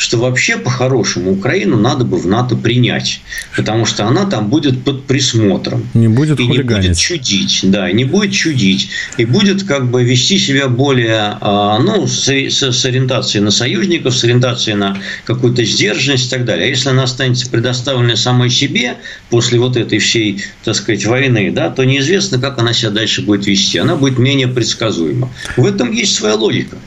что 0.02 0.18
вообще 0.18 0.58
по-хорошему 0.58 1.32
Украину 1.32 1.78
надо 1.78 2.04
бы 2.06 2.18
в 2.18 2.26
НАТО 2.26 2.56
принять, 2.56 3.22
потому 3.56 3.86
что 3.86 4.08
она 4.08 4.26
там 4.26 4.50
будет 4.50 4.84
под 4.84 5.06
присмотром. 5.06 5.88
Не 5.94 6.08
будет 6.08 6.40
и 6.40 6.44
хулиганить. 6.44 6.84
не 6.84 6.88
будет 6.88 6.98
чудить, 6.98 7.60
да, 7.64 7.92
не 7.92 8.04
будет 8.04 8.34
чудить. 8.34 8.90
И 9.18 9.26
будет 9.26 9.64
как 9.64 9.92
бы 9.92 10.04
вести 10.04 10.40
себя 10.40 10.70
более, 10.70 11.38
а, 11.40 11.78
ну, 11.78 12.08
с, 12.08 12.28
с, 12.28 12.64
с 12.64 12.86
ориентацией 12.86 13.44
на 13.44 13.52
союзников, 13.52 14.16
с 14.16 14.24
ориентацией 14.24 14.76
на 14.76 14.98
какую-то 15.24 15.64
сдержанность 15.64 16.28
и 16.28 16.30
так 16.32 16.46
далее. 16.46 16.66
А 16.66 16.70
если 16.70 16.90
она 16.90 17.04
останется 17.04 17.48
предоставленной 17.48 18.18
самой 18.18 18.50
себе 18.50 18.98
после 19.30 19.60
вот 19.60 19.78
этой 19.78 20.00
всей, 20.00 20.44
так 20.64 20.74
сказать, 20.74 21.06
войны, 21.06 21.52
да, 21.52 21.70
то 21.70 21.84
неизвестно, 21.84 22.40
как 22.40 22.58
она 22.58 22.74
себя 22.74 22.90
дальше 22.90 23.22
будет 23.22 23.46
вести. 23.46 23.78
Она 23.78 23.96
будет 23.96 24.18
менее 24.18 24.48
предсказуема. 24.48 25.30
В 25.58 25.66
этом 25.68 25.92
есть 25.92 26.16
своя 26.16 26.34
логика. 26.34 26.78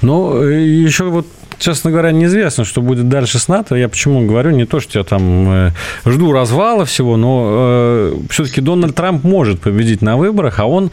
Ну, 0.00 0.40
еще 0.42 1.04
вот 1.10 1.26
честно 1.58 1.90
говоря, 1.90 2.12
неизвестно, 2.12 2.64
что 2.64 2.82
будет 2.82 3.08
дальше 3.08 3.38
с 3.38 3.48
НАТО. 3.48 3.74
Я 3.74 3.88
почему 3.88 4.26
говорю, 4.26 4.50
не 4.50 4.64
то, 4.64 4.80
что 4.80 4.98
я 4.98 5.04
там 5.04 5.48
э, 5.48 5.70
жду 6.04 6.32
развала 6.32 6.84
всего, 6.84 7.16
но 7.16 7.48
э, 7.50 8.14
все-таки 8.30 8.60
Дональд 8.60 8.94
Трамп 8.94 9.24
может 9.24 9.60
победить 9.60 10.02
на 10.02 10.16
выборах, 10.16 10.58
а 10.58 10.66
он 10.66 10.90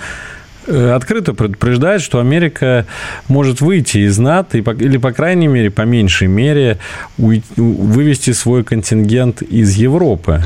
э, 0.67 0.91
открыто 0.91 1.33
предупреждает, 1.33 2.01
что 2.01 2.19
Америка 2.19 2.85
может 3.27 3.61
выйти 3.61 3.99
из 3.99 4.17
НАТО 4.17 4.57
или, 4.57 4.97
по 4.97 5.11
крайней 5.11 5.47
мере, 5.47 5.69
по 5.71 5.81
меньшей 5.81 6.27
мере, 6.27 6.77
вывести 7.17 8.31
свой 8.31 8.63
контингент 8.63 9.41
из 9.41 9.75
Европы. 9.75 10.43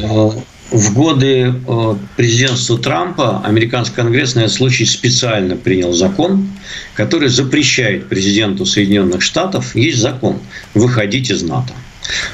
В 0.74 0.96
годы 0.96 1.54
э, 1.54 1.96
президентства 2.18 2.80
Трампа 2.80 3.42
американский 3.46 3.96
конгресс 3.96 4.34
на 4.34 4.40
этот 4.40 4.54
случай 4.54 4.86
специально 4.86 5.56
принял 5.56 5.94
закон, 5.94 6.50
который 6.96 7.30
запрещает 7.30 8.10
президенту 8.10 8.66
Соединенных 8.66 9.22
Штатов, 9.22 9.76
есть 9.76 10.00
закон, 10.00 10.40
выходить 10.74 11.30
из 11.30 11.44
НАТО. 11.44 11.74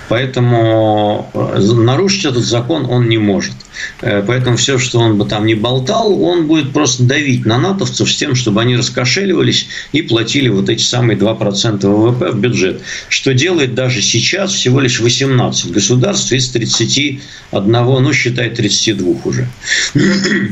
Поэтому 0.08 1.30
э, 1.34 1.60
нарушить 1.60 2.26
этот 2.26 2.44
закон 2.44 2.86
он 2.90 3.08
не 3.10 3.18
может. 3.18 3.54
Э, 4.02 4.24
поэтому 4.26 4.58
все, 4.58 4.78
что 4.78 5.00
он 5.00 5.18
бы 5.18 5.26
там 5.26 5.46
не 5.46 5.56
болтал, 5.56 6.22
он 6.22 6.48
будет 6.48 6.74
просто 6.74 7.04
давить 7.04 7.46
на 7.46 7.58
натовцев 7.58 8.12
с 8.12 8.16
тем, 8.16 8.36
чтобы 8.36 8.62
они 8.62 8.76
раскошеливались 8.76 9.68
и 9.92 10.02
платили 10.02 10.50
вот 10.50 10.70
эти 10.70 10.82
самые 10.82 11.18
2% 11.18 11.88
ВВП 11.88 12.32
в 12.32 12.40
бюджет. 12.40 12.82
Что 13.10 13.34
делает 13.34 13.76
даже 13.76 14.02
сейчас 14.02 14.54
всего 14.54 14.80
лишь 14.80 15.00
18 15.00 15.72
государств 15.72 16.32
из 16.32 16.50
31, 16.50 17.20
ну, 17.52 18.14
считай, 18.14 18.50
32 18.50 19.16
уже. 19.26 19.48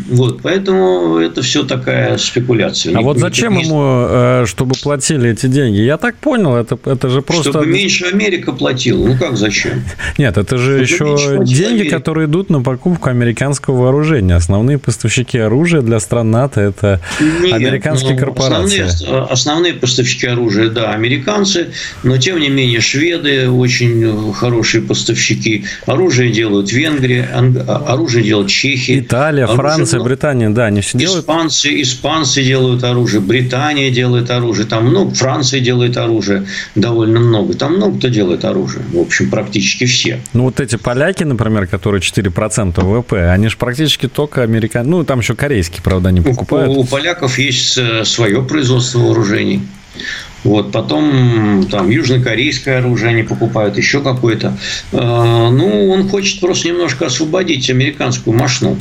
Вот, 0.08 0.42
поэтому 0.42 1.18
это 1.18 1.42
все 1.42 1.64
такая 1.64 2.18
спекуляция. 2.18 2.98
А 2.98 3.02
вот 3.02 3.18
зачем 3.18 3.58
ему, 3.58 4.08
э, 4.10 4.46
чтобы 4.48 4.76
платили 4.82 5.32
эти 5.32 5.48
деньги? 5.48 5.82
Я 5.82 5.98
так 5.98 6.16
понял, 6.16 6.56
это, 6.56 6.78
это 6.86 7.10
же 7.10 7.22
просто... 7.22 7.52
Чтобы 7.52 7.66
меньше 7.68 8.06
Америка 8.06 8.52
платила. 8.52 9.07
Ну, 9.08 9.18
как 9.18 9.38
зачем? 9.38 9.84
Нет, 10.18 10.38
это 10.38 10.58
же 10.58 10.86
Чтобы 10.86 11.12
еще 11.12 11.40
деньги, 11.46 11.88
которые 11.88 12.28
идут 12.28 12.50
на 12.50 12.62
покупку 12.62 13.10
американского 13.10 13.84
вооружения. 13.84 14.36
Основные 14.36 14.78
поставщики 14.78 15.38
оружия 15.38 15.82
для 15.82 16.00
стран 16.00 16.32
НАТО– 16.32 16.62
это 16.62 17.00
Нет, 17.42 17.54
американские 17.54 18.14
ну, 18.14 18.20
корпорации. 18.20 18.82
Основные, 18.82 19.24
основные 19.26 19.74
поставщики 19.74 20.28
оружия, 20.28 20.70
да, 20.70 20.92
американцы, 20.92 21.68
но 22.04 22.18
тем 22.18 22.40
не 22.40 22.50
менее 22.50 22.82
шведы 22.82 23.50
очень 23.50 24.34
хорошие 24.34 24.84
поставщики. 24.84 25.66
Оружие 25.86 26.32
делают 26.32 26.72
Венгрия, 26.72 27.30
оружие 27.88 28.24
делают 28.24 28.50
Чехия. 28.50 29.00
Италия, 29.00 29.46
оружие, 29.46 29.58
Франция, 29.58 30.00
Британия, 30.02 30.50
да, 30.50 30.66
они 30.66 30.82
все 30.82 30.98
делают. 30.98 31.24
Испанцы, 31.24 31.82
испанцы 31.82 32.44
делают 32.44 32.84
оружие, 32.84 33.22
Британия 33.22 33.90
делает 33.90 34.30
оружие, 34.32 34.68
там, 34.68 34.92
ну, 34.92 35.10
Франция 35.12 35.62
делает 35.62 35.96
оружие 35.96 36.46
довольно 36.76 37.20
много. 37.20 37.54
Там 37.54 37.76
много 37.76 37.98
кто 37.98 38.08
делает 38.10 38.44
оружие, 38.44 38.84
в 38.98 39.02
общем, 39.02 39.30
практически 39.30 39.86
все. 39.86 40.20
Ну, 40.34 40.44
вот 40.44 40.60
эти 40.60 40.76
поляки, 40.76 41.24
например, 41.24 41.68
которые 41.68 42.02
4% 42.02 42.82
ВВП. 42.84 43.30
Они 43.30 43.48
же 43.48 43.58
практически 43.58 44.08
только 44.08 44.44
американцы. 44.44 44.90
Ну, 44.90 45.04
там 45.04 45.20
еще 45.20 45.36
корейские, 45.36 45.82
правда, 45.84 46.12
не 46.12 46.22
покупают. 46.22 46.70
У, 46.70 46.82
у 46.82 46.84
поляков 46.86 47.38
есть 47.38 47.78
э, 47.78 48.04
свое 48.06 48.42
производство 48.44 49.00
вооружений. 49.00 49.62
Вот, 50.48 50.72
потом 50.72 51.68
там 51.70 51.90
южнокорейское 51.90 52.80
оружие 52.80 53.10
они 53.10 53.24
покупают, 53.24 53.78
еще 53.78 54.02
какое-то. 54.02 54.58
Э, 54.94 55.50
ну, 55.52 55.90
он 55.90 56.08
хочет 56.08 56.40
просто 56.40 56.70
немножко 56.70 57.08
освободить 57.08 57.70
американскую 57.70 58.34
машину, 58.38 58.78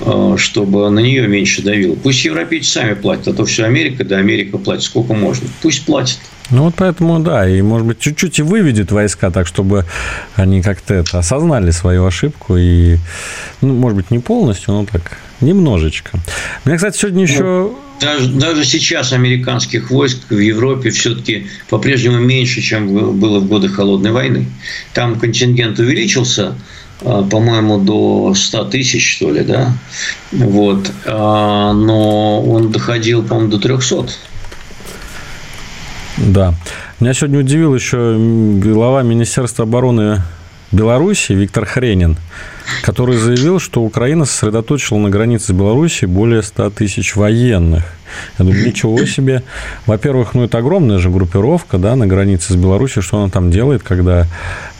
э, 0.00 0.34
чтобы 0.36 0.90
на 0.90 0.98
нее 0.98 1.26
меньше 1.26 1.62
давило. 1.62 1.94
Пусть 1.94 2.22
европейцы 2.26 2.70
сами 2.70 2.92
платят, 2.92 3.28
а 3.28 3.32
то 3.32 3.46
все 3.46 3.64
Америка, 3.64 4.04
да 4.04 4.18
Америка 4.18 4.58
платит 4.58 4.82
сколько 4.82 5.14
можно. 5.14 5.48
Пусть 5.62 5.86
платят. 5.86 6.18
Ну 6.50 6.64
вот 6.64 6.74
поэтому, 6.76 7.18
да, 7.20 7.48
и 7.48 7.62
может 7.62 7.86
быть 7.86 7.98
чуть-чуть 7.98 8.38
и 8.38 8.42
выведет 8.42 8.92
войска 8.92 9.30
так, 9.30 9.46
чтобы 9.46 9.86
они 10.34 10.60
как-то 10.60 10.92
это 10.92 11.20
осознали 11.20 11.70
свою 11.70 12.04
ошибку 12.04 12.58
и, 12.58 12.98
ну, 13.62 13.72
может 13.72 13.96
быть, 13.96 14.10
не 14.10 14.18
полностью, 14.18 14.74
но 14.74 14.84
так 14.84 15.16
немножечко. 15.40 16.18
Мне, 16.66 16.76
кстати, 16.76 16.98
сегодня 16.98 17.22
еще 17.22 17.42
ну, 17.42 17.78
даже, 18.00 18.28
даже 18.28 18.64
сейчас 18.64 19.12
американских 19.12 19.90
войск 19.90 20.18
в 20.30 20.38
Европе 20.38 20.90
все-таки 20.90 21.46
по-прежнему 21.68 22.18
меньше, 22.18 22.60
чем 22.60 23.18
было 23.18 23.38
в 23.40 23.46
годы 23.46 23.68
Холодной 23.68 24.12
войны. 24.12 24.46
Там 24.92 25.18
контингент 25.18 25.78
увеличился, 25.78 26.54
а, 27.02 27.22
по-моему, 27.22 27.78
до 27.78 28.34
100 28.34 28.64
тысяч, 28.66 29.16
что 29.16 29.30
ли, 29.30 29.42
да? 29.42 29.72
Вот. 30.32 30.90
А, 31.06 31.72
но 31.72 32.42
он 32.42 32.70
доходил, 32.70 33.22
по-моему, 33.22 33.50
до 33.50 33.58
300. 33.58 34.06
Да. 36.18 36.54
Меня 37.00 37.12
сегодня 37.12 37.40
удивил 37.40 37.74
еще 37.74 38.16
глава 38.62 39.02
Министерства 39.02 39.64
обороны 39.64 40.22
Беларуси 40.72 41.32
Виктор 41.32 41.64
Хренин, 41.64 42.16
который 42.82 43.16
заявил, 43.16 43.60
что 43.60 43.82
Украина 43.82 44.24
сосредоточила 44.24 44.98
на 44.98 45.10
границе 45.10 45.46
с 45.46 45.50
Белоруссией 45.50 46.10
более 46.10 46.42
100 46.42 46.70
тысяч 46.70 47.14
военных. 47.14 47.84
Я 48.38 48.44
думаю, 48.44 48.66
ничего 48.66 49.04
себе. 49.06 49.42
Во-первых, 49.86 50.34
ну 50.34 50.44
это 50.44 50.58
огромная 50.58 50.98
же 50.98 51.10
группировка, 51.10 51.78
да, 51.78 51.96
на 51.96 52.06
границе 52.06 52.52
с 52.52 52.56
Белоруссией. 52.56 53.02
Что 53.02 53.18
она 53.18 53.30
там 53.30 53.50
делает, 53.50 53.82
когда 53.82 54.26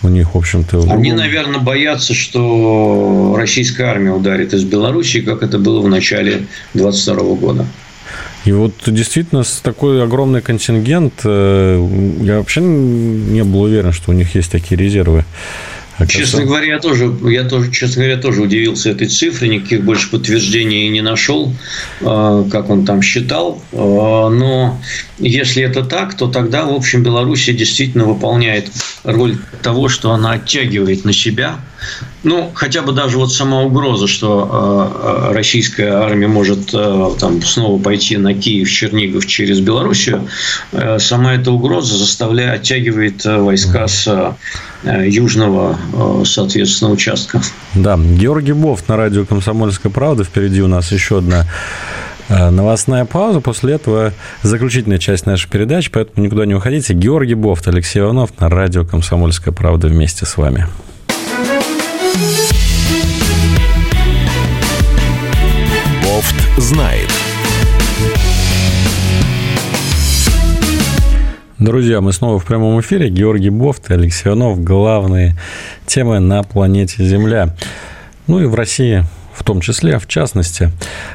у 0.03 0.09
них, 0.09 0.35
в 0.35 0.39
общем-то... 0.39 0.81
В 0.81 0.93
Они, 0.93 1.13
наверное, 1.13 1.61
боятся, 1.61 2.15
что 2.15 3.35
российская 3.37 3.85
армия 3.85 4.13
ударит 4.13 4.55
из 4.55 4.65
Белоруссии, 4.65 5.19
как 5.19 5.43
это 5.43 5.59
было 5.59 5.81
в 5.81 5.89
начале 5.89 6.47
22 6.75 7.35
года. 7.35 7.67
И 8.45 8.53
вот 8.53 8.75
действительно 8.87 9.43
такой 9.63 10.05
огромный 10.05 10.41
контингент, 10.41 11.15
э, 11.25 11.89
я 12.21 12.39
вообще 12.39 12.61
не 12.61 13.43
был 13.43 13.63
уверен, 13.63 13.93
что 13.93 14.13
у 14.13 14.15
них 14.15 14.37
есть 14.37 14.53
такие 14.53 14.81
резервы. 14.81 15.25
Честно 16.09 16.45
говоря, 16.45 16.67
я 16.75 16.79
тоже, 16.79 17.11
я 17.25 17.45
тоже, 17.45 17.73
честно 17.73 18.03
говоря, 18.03 18.21
тоже 18.21 18.43
удивился 18.43 18.91
этой 18.91 19.09
цифре, 19.09 19.49
никаких 19.49 19.83
больше 19.83 20.11
подтверждений 20.11 20.89
не 20.89 21.01
нашел, 21.01 21.55
э, 22.01 22.45
как 22.51 22.69
он 22.69 22.85
там 22.85 23.01
считал. 23.01 23.63
Э, 23.73 23.77
но 23.77 24.79
если 25.19 25.63
это 25.63 25.83
так, 25.83 26.15
то 26.15 26.29
тогда, 26.29 26.67
в 26.67 26.75
общем, 26.75 27.03
Белоруссия 27.03 27.55
действительно 27.55 28.05
выполняет 28.05 28.71
роль 29.05 29.39
того, 29.63 29.89
что 29.89 30.11
она 30.11 30.33
оттягивает 30.33 31.05
на 31.07 31.15
себя 31.15 31.61
ну, 32.23 32.51
хотя 32.55 32.83
бы 32.83 32.93
даже 32.93 33.19
вот 33.19 33.33
сама 33.33 33.63
угроза, 33.63 34.07
что 34.09 35.29
э, 35.31 35.33
российская 35.33 35.93
армия 35.93 36.27
может 36.27 36.75
э, 36.75 37.11
там 37.21 37.41
снова 37.43 37.81
пойти 37.81 38.17
на 38.17 38.35
Киев, 38.35 38.69
Чернигов 38.71 39.27
через 39.27 39.61
Белоруссию, 39.61 40.29
э, 40.73 40.99
сама 40.99 41.35
эта 41.35 41.53
угроза 41.53 41.97
заставляет, 41.97 42.63
оттягивает 42.63 43.25
войска 43.25 43.87
с 43.87 44.37
южного, 44.85 45.79
соответственно, 46.25 46.91
участка. 46.91 47.41
Да, 47.75 47.97
Георгий 47.97 48.53
Бов 48.53 48.89
на 48.89 48.97
радио 48.97 49.25
«Комсомольская 49.25 49.93
правда». 49.93 50.25
Впереди 50.25 50.63
у 50.63 50.69
нас 50.69 50.93
еще 50.93 51.19
одна 51.19 51.47
э, 52.29 52.51
новостная 52.51 53.05
пауза. 53.05 53.41
После 53.41 53.75
этого 53.75 54.13
заключительная 54.43 54.99
часть 54.99 55.27
нашей 55.27 55.49
передачи, 55.49 55.91
поэтому 55.91 56.25
никуда 56.25 56.47
не 56.47 56.55
уходите. 56.55 56.95
Георгий 56.95 57.35
Бофт, 57.35 57.69
Алексей 57.69 58.01
Иванов 58.01 58.31
на 58.39 58.49
радио 58.49 58.85
«Комсомольская 58.85 59.53
правда» 59.53 59.89
вместе 59.89 60.27
с 60.27 60.37
вами. 60.37 60.67
Знает. 66.57 67.11
Друзья, 71.59 72.01
мы 72.01 72.13
снова 72.13 72.39
в 72.39 72.45
прямом 72.45 72.81
эфире. 72.81 73.09
Георгий 73.09 73.51
Бофт 73.51 73.91
и 73.91 73.95
Алексей 73.95 74.29
Иванов. 74.29 74.63
Главные 74.63 75.37
темы 75.87 76.21
на 76.21 76.43
планете 76.43 77.05
Земля. 77.05 77.55
Ну 78.27 78.41
и 78.41 78.47
в 78.47 78.55
России 78.55 79.05
в 79.35 79.45
том 79.45 79.61
числе, 79.61 79.99
в 79.99 80.07
частности. 80.07 80.71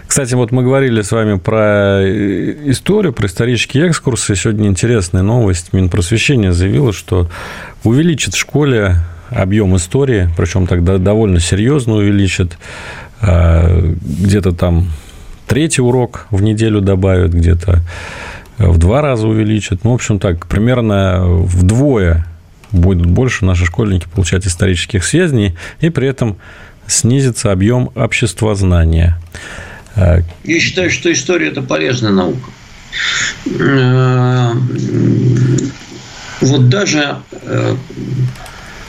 Кстати, 0.07 0.35
вот 0.35 0.51
мы 0.51 0.63
говорили 0.63 1.01
с 1.01 1.11
вами 1.11 1.37
про 1.37 2.01
историю, 2.03 3.13
про 3.13 3.25
исторические 3.25 3.87
экскурсы. 3.87 4.35
Сегодня 4.35 4.67
интересная 4.67 5.23
новость. 5.23 5.73
Минпросвещение 5.73 6.53
заявило, 6.53 6.93
что 6.93 7.29
увеличит 7.83 8.35
в 8.35 8.37
школе 8.37 8.97
объем 9.29 9.75
истории, 9.75 10.29
причем 10.37 10.67
тогда 10.67 10.97
довольно 10.97 11.39
серьезно 11.39 11.95
увеличит. 11.95 12.57
А, 13.21 13.95
где-то 14.01 14.51
там 14.51 14.89
третий 15.51 15.81
урок 15.81 16.27
в 16.31 16.41
неделю 16.41 16.79
добавят, 16.79 17.33
где-то 17.33 17.81
в 18.57 18.77
два 18.77 19.01
раза 19.01 19.27
увеличат. 19.27 19.83
Ну, 19.83 19.91
в 19.91 19.95
общем, 19.95 20.17
так, 20.17 20.47
примерно 20.47 21.25
вдвое 21.25 22.25
будут 22.71 23.05
больше 23.05 23.43
наши 23.43 23.65
школьники 23.65 24.07
получать 24.07 24.47
исторических 24.47 25.03
сведений, 25.03 25.53
и 25.81 25.89
при 25.89 26.07
этом 26.07 26.37
снизится 26.87 27.51
объем 27.51 27.91
общества 27.95 28.55
знания. 28.55 29.17
Я 29.97 30.59
считаю, 30.61 30.89
что 30.89 31.11
история– 31.11 31.47
это 31.49 31.61
полезная 31.61 32.13
наука. 32.13 32.49
Э, 33.59 34.53
вот 36.39 36.69
даже 36.69 37.17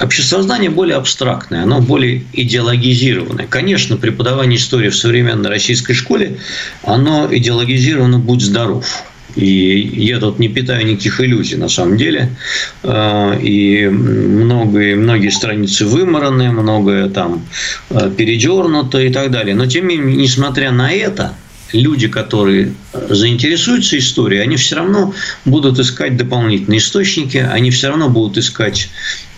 обществознание 0.02 0.70
более 0.70 0.96
абстрактное, 0.96 1.62
оно 1.62 1.80
более 1.80 2.24
идеологизированное. 2.32 3.46
Конечно, 3.46 3.96
преподавание 3.96 4.58
истории 4.58 4.88
в 4.88 4.96
современной 4.96 5.50
российской 5.50 5.94
школе, 5.94 6.38
оно 6.82 7.28
идеологизировано 7.30 8.18
«будь 8.18 8.42
здоров». 8.42 9.04
И 9.34 9.90
я 9.94 10.18
тут 10.18 10.38
не 10.38 10.48
питаю 10.48 10.86
никаких 10.86 11.20
иллюзий 11.20 11.56
на 11.56 11.68
самом 11.68 11.96
деле. 11.96 12.36
А, 12.82 13.34
и 13.34 13.86
многие, 13.86 14.94
многие 14.94 15.30
страницы 15.30 15.86
вымораны, 15.86 16.50
многое 16.50 17.08
там 17.08 17.42
а, 17.88 18.10
передернуто 18.10 19.00
и 19.00 19.10
так 19.10 19.30
далее. 19.30 19.54
Но 19.54 19.66
тем 19.66 19.88
не 19.88 19.96
менее, 19.96 20.16
несмотря 20.16 20.70
на 20.70 20.92
это, 20.92 21.34
люди, 21.72 22.08
которые 22.08 22.74
заинтересуются 22.92 23.98
историей, 23.98 24.40
они 24.40 24.56
все 24.56 24.76
равно 24.76 25.14
будут 25.44 25.78
искать 25.78 26.16
дополнительные 26.16 26.78
источники, 26.78 27.38
они 27.38 27.70
все 27.70 27.88
равно 27.88 28.08
будут 28.08 28.38
искать 28.38 28.90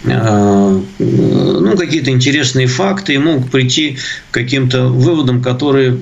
ну, 0.05 1.77
какие-то 1.77 2.11
интересные 2.11 2.67
факты 2.67 3.15
и 3.15 3.19
могут 3.19 3.51
прийти 3.51 3.97
к 4.31 4.35
каким-то 4.35 4.89
выводам, 4.89 5.43
которые 5.43 5.93
э, 5.93 5.95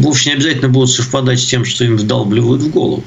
вовсе 0.00 0.30
не 0.30 0.36
обязательно 0.36 0.68
будут 0.68 0.90
совпадать 0.90 1.40
с 1.40 1.46
тем, 1.46 1.64
что 1.64 1.84
им 1.84 1.96
вдалбливают 1.96 2.62
в 2.62 2.70
голову. 2.70 3.04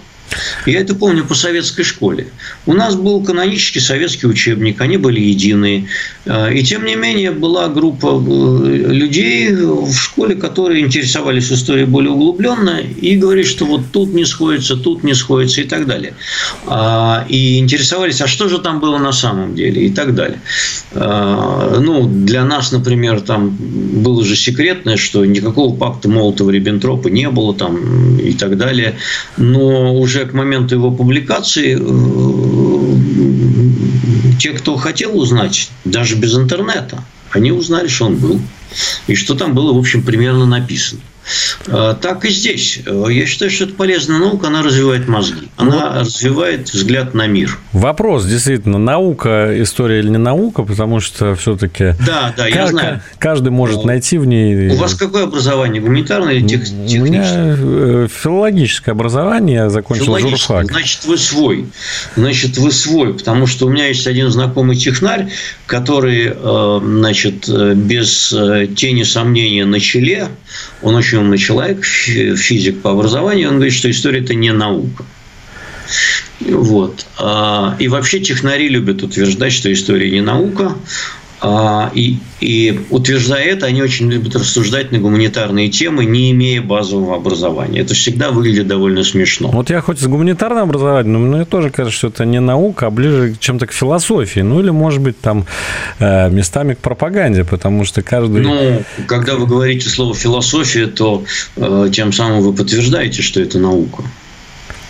Я 0.66 0.80
это 0.80 0.96
помню 0.96 1.26
по 1.26 1.36
советской 1.36 1.84
школе. 1.84 2.28
У 2.66 2.74
нас 2.74 2.96
был 2.96 3.24
канонический 3.24 3.82
советский 3.82 4.28
учебник, 4.28 4.82
они 4.82 4.98
были 4.98 5.20
единые. 5.20 5.88
А, 6.26 6.50
и 6.50 6.64
тем 6.64 6.86
не 6.86 6.96
менее 6.96 7.32
была 7.32 7.68
группа 7.68 8.08
э, 8.08 8.94
людей 8.94 9.52
в 9.54 9.94
школе, 9.94 10.36
которые 10.36 10.82
интересовались 10.82 11.52
историей 11.52 11.86
более 11.86 12.12
углубленно 12.12 12.80
и 12.80 13.16
говорили, 13.18 13.46
что 13.46 13.66
вот 13.66 13.92
тут 13.92 14.14
не 14.14 14.26
сходится, 14.26 14.76
тут 14.76 15.04
не 15.04 15.14
сходится 15.14 15.62
и 15.62 15.66
так 15.66 15.86
далее. 15.86 16.14
А, 16.66 17.26
и 17.30 17.60
интересовались, 17.60 18.22
а 18.22 18.28
что 18.28 18.48
же 18.48 18.60
там 18.60 18.80
было 18.80 18.98
на 18.98 19.12
самом 19.12 19.56
деле 19.56 19.86
и 19.86 19.90
так 19.90 20.16
далее. 20.16 20.40
А, 20.94 21.80
ну, 21.80 22.08
для 22.08 22.46
нас, 22.46 22.72
например, 22.72 23.22
там 23.22 23.50
было 23.50 24.24
же 24.24 24.36
секретное, 24.36 24.98
что 24.98 25.26
никакого 25.26 25.76
пакта 25.76 26.08
Молотова-Риббентропа 26.08 27.10
не 27.10 27.30
было 27.30 27.54
там 27.54 28.18
и 28.18 28.34
так 28.34 28.58
далее. 28.58 28.96
Но 29.38 29.96
уже 29.96 30.23
к 30.26 30.34
моменту 30.34 30.76
его 30.76 30.92
публикации 30.92 31.78
э, 31.80 31.84
те, 34.40 34.52
кто 34.52 34.76
хотел 34.78 35.18
узнать, 35.18 35.70
даже 35.86 36.16
без 36.16 36.36
интернета, 36.36 37.04
они 37.32 37.52
узнали, 37.52 37.88
что 37.88 38.06
он 38.06 38.16
был. 38.18 38.40
И 39.08 39.16
что 39.16 39.36
там 39.36 39.54
было, 39.54 39.74
в 39.74 39.78
общем, 39.78 40.04
примерно 40.04 40.46
написано. 40.46 41.02
А, 41.68 41.94
так 41.94 42.26
и 42.26 42.30
здесь. 42.30 42.80
Я 42.86 43.26
считаю, 43.26 43.52
что 43.52 43.66
это 43.66 43.74
полезная 43.74 44.20
наука, 44.20 44.48
она 44.48 44.62
развивает 44.62 45.08
мозги. 45.08 45.50
Она 45.58 46.00
развивает 46.02 46.70
взгляд 46.70 47.14
на 47.14 47.28
мир. 47.28 47.58
Вопрос, 47.72 48.26
действительно, 48.26 48.78
наука, 48.78 49.50
история 49.62 50.00
или 50.00 50.10
не 50.10 50.18
наука, 50.18 50.64
потому 50.64 51.00
что 51.00 51.36
все-таки 51.36 51.96
да, 52.06 52.34
да, 52.36 52.48
я 52.48 52.68
знаю. 52.68 53.02
каждый 53.20 53.50
может 53.50 53.78
Но... 53.78 53.88
найти 53.88 54.18
в 54.18 54.26
ней... 54.26 54.70
У 54.70 54.76
вас 54.76 54.96
какое 54.96 55.24
образование? 55.24 55.82
Гуманитарное 55.82 56.34
или 56.34 56.48
тех... 56.48 56.64
техническое? 56.64 57.02
У 57.02 57.06
меня 57.06 58.04
э, 58.04 58.08
филологическое 58.14 58.94
образование, 58.94 59.56
я 59.56 59.70
закончил 59.70 60.18
журфак. 60.20 60.66
Значит, 60.72 61.06
вы 61.06 61.18
свой. 61.18 61.68
Значит, 62.16 62.58
вы 62.58 62.72
свой, 62.72 63.14
потому 63.14 63.48
что 63.48 63.68
у 63.68 63.70
меня 63.70 63.88
есть 63.88 64.08
один 64.08 64.30
знакомый 64.30 64.76
технарь, 64.76 65.30
который, 65.66 66.34
э, 66.36 66.80
значит, 66.84 67.48
э, 67.48 67.74
без 67.74 68.34
тени 68.76 69.04
сомнения 69.04 69.66
на 69.66 69.80
челе, 69.80 70.28
он 70.82 70.96
очень 70.96 71.13
умный 71.16 71.38
человек, 71.38 71.84
физик 71.84 72.82
по 72.82 72.92
образованию, 72.92 73.50
он 73.50 73.56
говорит, 73.56 73.74
что 73.74 73.90
история– 73.90 74.20
это 74.22 74.34
не 74.34 74.52
наука. 74.52 75.04
Вот. 76.40 77.06
А, 77.18 77.76
и 77.80 77.88
вообще 77.88 78.20
технари 78.20 78.68
любят 78.68 79.04
утверждать, 79.04 79.54
что 79.54 79.72
история 79.72 80.10
не 80.10 80.22
наука. 80.22 80.76
А, 81.46 81.92
и, 81.94 82.20
и 82.40 82.80
утверждая 82.90 83.44
это, 83.44 83.66
они 83.66 83.82
очень 83.82 84.10
любят 84.10 84.34
рассуждать 84.34 84.94
на 84.94 85.00
гуманитарные 85.00 85.68
темы, 85.68 86.06
не 86.06 86.32
имея 86.32 86.62
базового 86.62 87.18
образования. 87.18 87.82
Это 87.82 87.94
всегда 87.94 88.32
выглядит 88.32 88.68
довольно 88.68 89.04
смешно. 89.04 89.50
Вот 89.50 89.70
я 89.70 89.82
хоть 89.82 90.00
с 90.00 90.08
гуманитарным 90.08 90.64
образованием, 90.64 91.12
но 91.12 91.20
мне 91.20 91.44
тоже 91.44 91.70
кажется, 91.70 91.98
что 91.98 92.08
это 92.08 92.24
не 92.24 92.40
наука, 92.40 92.88
а 92.88 92.90
ближе 92.92 93.36
чем-то 93.38 93.68
к 93.68 93.74
философии. 93.74 94.40
Ну, 94.40 94.62
или, 94.62 94.70
может 94.70 95.02
быть, 95.02 95.20
там 95.20 95.46
э, 96.00 96.30
местами 96.30 96.76
к 96.76 96.78
пропаганде, 96.78 97.44
потому 97.44 97.84
что 97.84 98.02
каждый... 98.02 98.42
Ну, 98.42 98.82
когда 99.08 99.36
вы 99.36 99.46
говорите 99.46 99.90
слово 99.90 100.16
«философия», 100.16 100.88
то 100.88 101.26
э, 101.58 101.90
тем 101.92 102.14
самым 102.14 102.42
вы 102.42 102.54
подтверждаете, 102.54 103.22
что 103.22 103.42
это 103.42 103.60
наука 103.60 104.04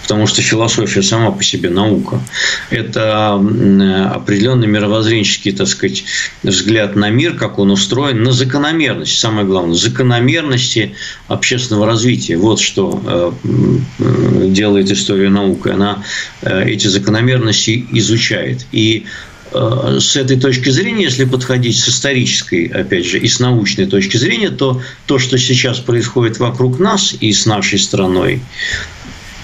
потому 0.04 0.28
что 0.28 0.41
философия 0.41 1.01
сама 1.01 1.32
по 1.32 1.43
себе 1.43 1.70
наука. 1.70 2.22
Это 2.70 3.34
определенный 3.34 4.68
мировоззренческий, 4.68 5.54
так 5.54 5.68
сказать, 5.68 6.04
взгляд 6.43 6.95
на 6.95 7.10
мир, 7.10 7.36
как 7.36 7.58
он 7.58 7.72
устроен, 7.72 8.22
на 8.22 8.34
закономерность, 8.34 9.18
самое 9.18 9.47
главное, 9.47 9.76
закономерности 9.76 10.95
общественного 11.28 11.88
развития. 11.88 12.38
Вот 12.38 12.60
что 12.60 13.01
э, 13.49 14.47
делает 14.49 14.91
история 14.91 15.30
науки. 15.30 15.70
Она 15.70 16.04
э, 16.41 16.66
эти 16.70 16.88
закономерности 16.88 17.86
изучает. 17.93 18.66
И 18.74 19.06
э, 19.54 19.97
с 20.01 20.18
этой 20.18 20.38
точки 20.38 20.70
зрения, 20.70 21.04
если 21.04 21.24
подходить 21.24 21.80
с 21.80 21.88
исторической, 21.88 22.66
опять 22.66 23.06
же, 23.06 23.20
и 23.20 23.28
с 23.28 23.39
научной 23.39 23.86
точки 23.86 24.18
зрения, 24.18 24.49
то 24.49 24.82
то, 25.06 25.18
что 25.18 25.38
сейчас 25.38 25.80
происходит 25.80 26.39
вокруг 26.39 26.80
нас 26.80 27.16
и 27.22 27.32
с 27.32 27.45
нашей 27.45 27.80
страной, 27.80 28.41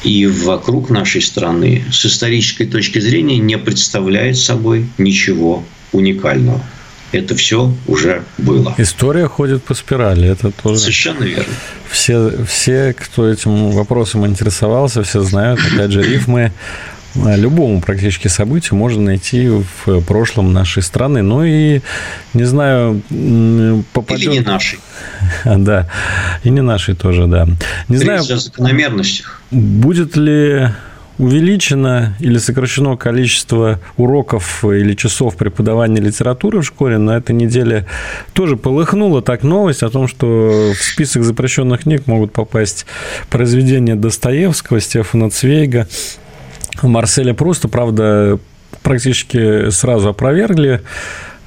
и 0.03 0.25
вокруг 0.25 0.89
нашей 0.89 1.21
страны 1.21 1.83
с 1.91 2.05
исторической 2.05 2.65
точки 2.65 2.99
зрения 2.99 3.37
не 3.37 3.57
представляет 3.57 4.37
собой 4.37 4.87
ничего 4.97 5.63
уникального. 5.91 6.61
Это 7.11 7.35
все 7.35 7.73
уже 7.87 8.23
было. 8.37 8.75
История 8.77 9.27
ходит 9.27 9.63
по 9.63 9.73
спирали, 9.73 10.29
это 10.29 10.51
тоже. 10.51 10.79
Совершенно 10.79 11.23
верно. 11.23 11.53
Все, 11.89 12.31
все, 12.45 12.93
кто 12.93 13.27
этим 13.27 13.71
вопросом 13.71 14.27
интересовался, 14.27 15.01
все 15.01 15.21
знают, 15.21 15.59
опять 15.65 15.91
же, 15.91 16.03
рифмы 16.03 16.51
любому 17.15 17.81
практически 17.81 18.27
событию 18.27 18.75
можно 18.75 19.03
найти 19.03 19.49
в 19.49 20.01
прошлом 20.01 20.53
нашей 20.53 20.83
страны. 20.83 21.21
Ну 21.21 21.43
и, 21.43 21.81
не 22.33 22.43
знаю, 22.43 23.01
попадет... 23.93 24.33
Или 24.33 24.39
не 24.39 24.39
нашей. 24.41 24.79
Да, 25.45 25.89
и 26.43 26.49
не 26.49 26.61
нашей 26.61 26.95
тоже, 26.95 27.27
да. 27.27 27.47
Не 27.87 27.95
Речь 27.95 28.03
знаю, 28.03 28.19
о 28.21 28.37
закономерностях. 28.37 29.41
Будет 29.51 30.15
ли 30.15 30.69
увеличено 31.19 32.15
или 32.19 32.37
сокращено 32.37 32.95
количество 32.95 33.79
уроков 33.97 34.63
или 34.63 34.93
часов 34.93 35.35
преподавания 35.35 36.01
литературы 36.01 36.61
в 36.61 36.65
школе. 36.65 36.97
На 36.97 37.17
этой 37.17 37.35
неделе 37.35 37.85
тоже 38.33 38.55
полыхнула 38.55 39.21
так 39.21 39.43
новость 39.43 39.83
о 39.83 39.89
том, 39.89 40.07
что 40.07 40.71
в 40.73 40.81
список 40.81 41.23
запрещенных 41.23 41.81
книг 41.81 42.07
могут 42.07 42.31
попасть 42.31 42.85
произведения 43.29 43.95
Достоевского, 43.95 44.79
Стефана 44.79 45.29
Цвейга, 45.29 45.87
Марселя 46.83 47.33
Пруста, 47.33 47.67
правда, 47.67 48.39
практически 48.83 49.69
сразу 49.69 50.09
опровергли 50.09 50.81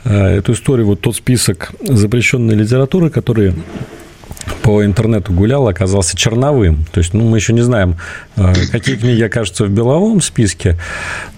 э, 0.05 0.39
эту 0.39 0.53
историю, 0.53 0.87
вот 0.87 1.01
тот 1.01 1.17
список 1.17 1.73
запрещенной 1.81 2.55
литературы, 2.55 3.11
который 3.11 3.55
по 4.63 4.85
интернету 4.85 5.33
гулял, 5.33 5.69
оказался 5.69 6.17
черновым. 6.17 6.85
То 6.93 6.99
есть, 6.99 7.15
ну, 7.15 7.29
мы 7.29 7.39
еще 7.39 7.53
не 7.53 7.63
знаем, 7.63 7.97
э, 8.37 8.53
какие 8.71 8.97
книги 8.97 9.23
окажутся 9.23 9.65
в 9.65 9.71
беловом 9.71 10.21
списке, 10.21 10.79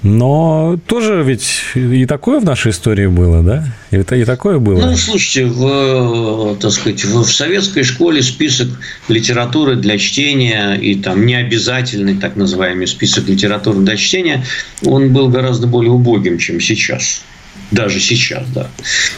но 0.02 0.78
тоже 0.86 1.22
ведь 1.22 1.62
и 1.74 2.06
такое 2.06 2.40
в 2.40 2.44
нашей 2.44 2.72
истории 2.72 3.06
было, 3.06 3.42
да? 3.42 3.64
И, 3.90 3.96
и 3.96 4.24
такое 4.24 4.58
было. 4.58 4.80
Ну, 4.80 4.96
слушайте, 4.96 5.46
в, 5.46 6.56
так 6.56 6.70
сказать, 6.70 7.04
в, 7.04 7.22
в 7.22 7.32
советской 7.32 7.82
школе 7.82 8.22
список 8.22 8.68
литературы 9.08 9.76
для 9.76 9.98
чтения 9.98 10.74
и 10.74 10.94
там 10.96 11.26
необязательный 11.26 12.16
так 12.16 12.36
называемый 12.36 12.86
список 12.86 13.28
литературы 13.28 13.80
для 13.80 13.96
чтения, 13.96 14.44
он 14.84 15.12
был 15.12 15.28
гораздо 15.28 15.66
более 15.66 15.92
убогим, 15.92 16.38
чем 16.38 16.60
сейчас 16.60 17.22
даже 17.70 18.00
сейчас, 18.00 18.46
да. 18.48 18.68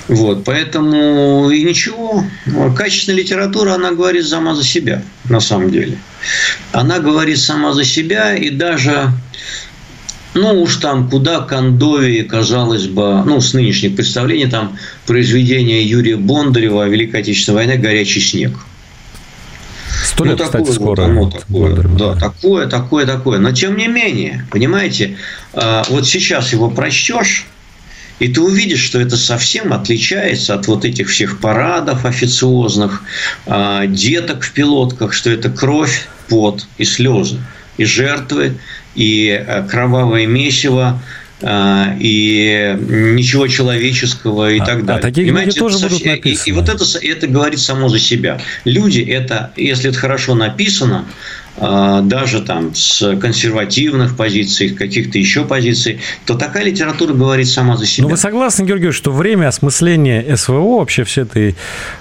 Вот, 0.08 0.44
поэтому 0.44 1.50
и 1.50 1.62
ничего. 1.62 2.24
Качественная 2.76 3.20
литература, 3.20 3.74
она 3.74 3.92
говорит 3.92 4.26
сама 4.26 4.54
за 4.54 4.64
себя, 4.64 5.02
на 5.28 5.40
самом 5.40 5.70
деле. 5.70 5.98
Она 6.72 6.98
говорит 6.98 7.38
сама 7.38 7.72
за 7.72 7.84
себя, 7.84 8.34
и 8.34 8.50
даже 8.50 9.12
ну 10.36 10.62
уж 10.62 10.76
там 10.76 11.08
куда 11.08 11.40
кондовее, 11.40 12.24
казалось 12.24 12.86
бы, 12.86 13.22
ну, 13.24 13.40
с 13.40 13.54
нынешних 13.54 13.96
представлений, 13.96 14.46
там 14.46 14.76
произведение 15.06 15.82
Юрия 15.82 16.16
Бондарева 16.16 16.84
о 16.84 16.88
Великой 16.88 17.20
Отечественной 17.20 17.56
войне 17.56 17.76
«Горячий 17.76 18.20
снег». 18.20 18.52
Сто 20.04 20.24
лет, 20.24 20.38
ну, 20.38 20.44
такое, 20.44 20.62
кстати, 20.62 20.76
скоро. 20.76 21.06
Вот, 21.06 21.32
такое, 21.32 21.46
Бондарева, 21.48 21.98
да, 21.98 22.14
да, 22.14 22.20
такое, 22.20 22.66
такое, 22.66 23.06
такое. 23.06 23.38
Но 23.38 23.52
тем 23.52 23.76
не 23.76 23.88
менее, 23.88 24.46
понимаете, 24.50 25.16
а, 25.54 25.84
вот 25.88 26.06
сейчас 26.06 26.52
его 26.52 26.70
прочтешь, 26.70 27.46
и 28.18 28.28
ты 28.28 28.40
увидишь, 28.40 28.80
что 28.80 29.00
это 29.00 29.16
совсем 29.16 29.72
отличается 29.72 30.54
от 30.54 30.66
вот 30.66 30.84
этих 30.84 31.08
всех 31.08 31.38
парадов 31.38 32.04
официозных, 32.04 33.02
а, 33.46 33.86
деток 33.86 34.42
в 34.42 34.52
пилотках, 34.52 35.12
что 35.12 35.30
это 35.30 35.50
кровь, 35.50 36.08
пот 36.28 36.66
и 36.78 36.84
слезы, 36.84 37.38
и 37.76 37.84
жертвы, 37.84 38.58
и 38.94 39.28
э, 39.28 39.68
кровавое 39.68 40.26
месиво, 40.26 41.00
а, 41.42 41.94
и 42.00 42.76
ничего 42.80 43.46
человеческого 43.46 44.50
и 44.50 44.58
а, 44.58 44.64
так 44.64 44.86
далее. 44.86 45.00
А 45.00 45.02
такие 45.02 45.26
Понимаете, 45.26 45.58
тоже 45.58 45.78
будут 45.78 46.04
написаны. 46.04 46.46
И, 46.46 46.50
и 46.50 46.52
вот 46.52 46.68
это, 46.70 46.84
это 47.02 47.26
говорит 47.26 47.60
само 47.60 47.90
за 47.90 47.98
себя. 47.98 48.40
Люди, 48.64 49.00
это, 49.00 49.52
если 49.56 49.90
это 49.90 49.98
хорошо 49.98 50.34
написано, 50.34 51.04
а, 51.04 51.45
даже 51.58 52.42
там 52.42 52.74
с 52.74 53.16
консервативных 53.16 54.16
позиций, 54.16 54.70
каких-то 54.70 55.18
еще 55.18 55.44
позиций, 55.44 56.00
то 56.24 56.34
такая 56.34 56.64
литература 56.64 57.14
говорит 57.14 57.48
сама 57.48 57.76
за 57.76 57.86
себя. 57.86 58.04
Ну, 58.04 58.10
вы 58.10 58.16
согласны, 58.16 58.64
Георгий, 58.64 58.90
что 58.90 59.10
время 59.10 59.48
осмысления 59.48 60.36
СВО, 60.36 60.78
вообще 60.78 61.04
все 61.04 61.22
этой, 61.22 61.54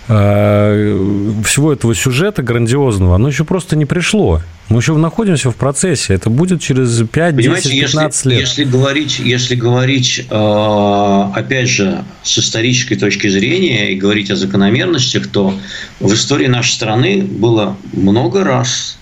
э, 0.07 1.41
всего 1.45 1.73
этого 1.73 1.95
сюжета 1.95 2.43
грандиозного, 2.43 3.15
оно 3.15 3.29
еще 3.29 3.45
просто 3.45 3.75
не 3.75 3.85
пришло? 3.85 4.41
Мы 4.67 4.79
еще 4.79 4.95
находимся 4.95 5.51
в 5.51 5.55
процессе. 5.55 6.15
Это 6.15 6.29
будет 6.29 6.59
через 6.59 7.01
5, 7.07 7.35
10, 7.37 7.71
15 7.81 8.25
если, 8.25 8.29
лет. 8.29 8.39
Если 8.39 8.63
говорить, 8.63 9.19
если 9.19 9.55
говорить 9.55 10.25
э, 10.27 11.29
опять 11.35 11.69
же, 11.69 12.03
с 12.23 12.39
исторической 12.39 12.95
точки 12.95 13.27
зрения 13.27 13.91
и 13.91 13.95
говорить 13.95 14.31
о 14.31 14.35
закономерностях, 14.35 15.27
то 15.27 15.53
в 15.99 16.13
истории 16.13 16.47
нашей 16.47 16.71
страны 16.71 17.21
было 17.21 17.77
много 17.93 18.43
раз 18.43 18.97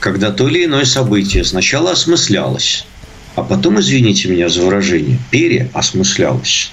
когда 0.00 0.30
то 0.30 0.48
или 0.48 0.64
иное 0.64 0.84
событие 0.84 1.44
сначала 1.44 1.92
осмыслялось, 1.92 2.86
а 3.34 3.42
потом, 3.42 3.80
извините 3.80 4.28
меня 4.28 4.48
за 4.48 4.62
выражение, 4.62 5.18
переосмыслялось. 5.30 6.70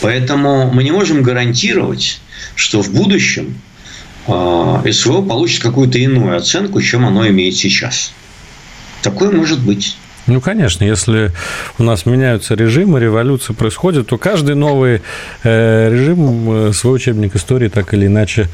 Поэтому 0.00 0.70
мы 0.72 0.82
не 0.82 0.90
можем 0.90 1.22
гарантировать, 1.22 2.20
что 2.54 2.82
в 2.82 2.90
будущем 2.90 3.60
а, 4.26 4.82
СВО 4.90 5.22
получит 5.22 5.62
какую-то 5.62 5.98
иную 5.98 6.36
оценку, 6.36 6.80
чем 6.80 7.06
оно 7.06 7.26
имеет 7.28 7.56
сейчас. 7.56 8.12
Такое 9.02 9.30
может 9.30 9.60
быть. 9.60 9.96
Ну, 10.26 10.42
конечно, 10.42 10.84
если 10.84 11.32
у 11.78 11.82
нас 11.82 12.04
меняются 12.04 12.54
режимы, 12.54 13.00
революция 13.00 13.54
происходит, 13.54 14.08
то 14.08 14.18
каждый 14.18 14.56
новый 14.56 15.00
э, 15.42 15.90
режим 15.90 16.68
э, 16.68 16.72
свой 16.74 16.96
учебник 16.96 17.34
истории 17.34 17.68
так 17.68 17.94
или 17.94 18.06
иначе 18.06 18.48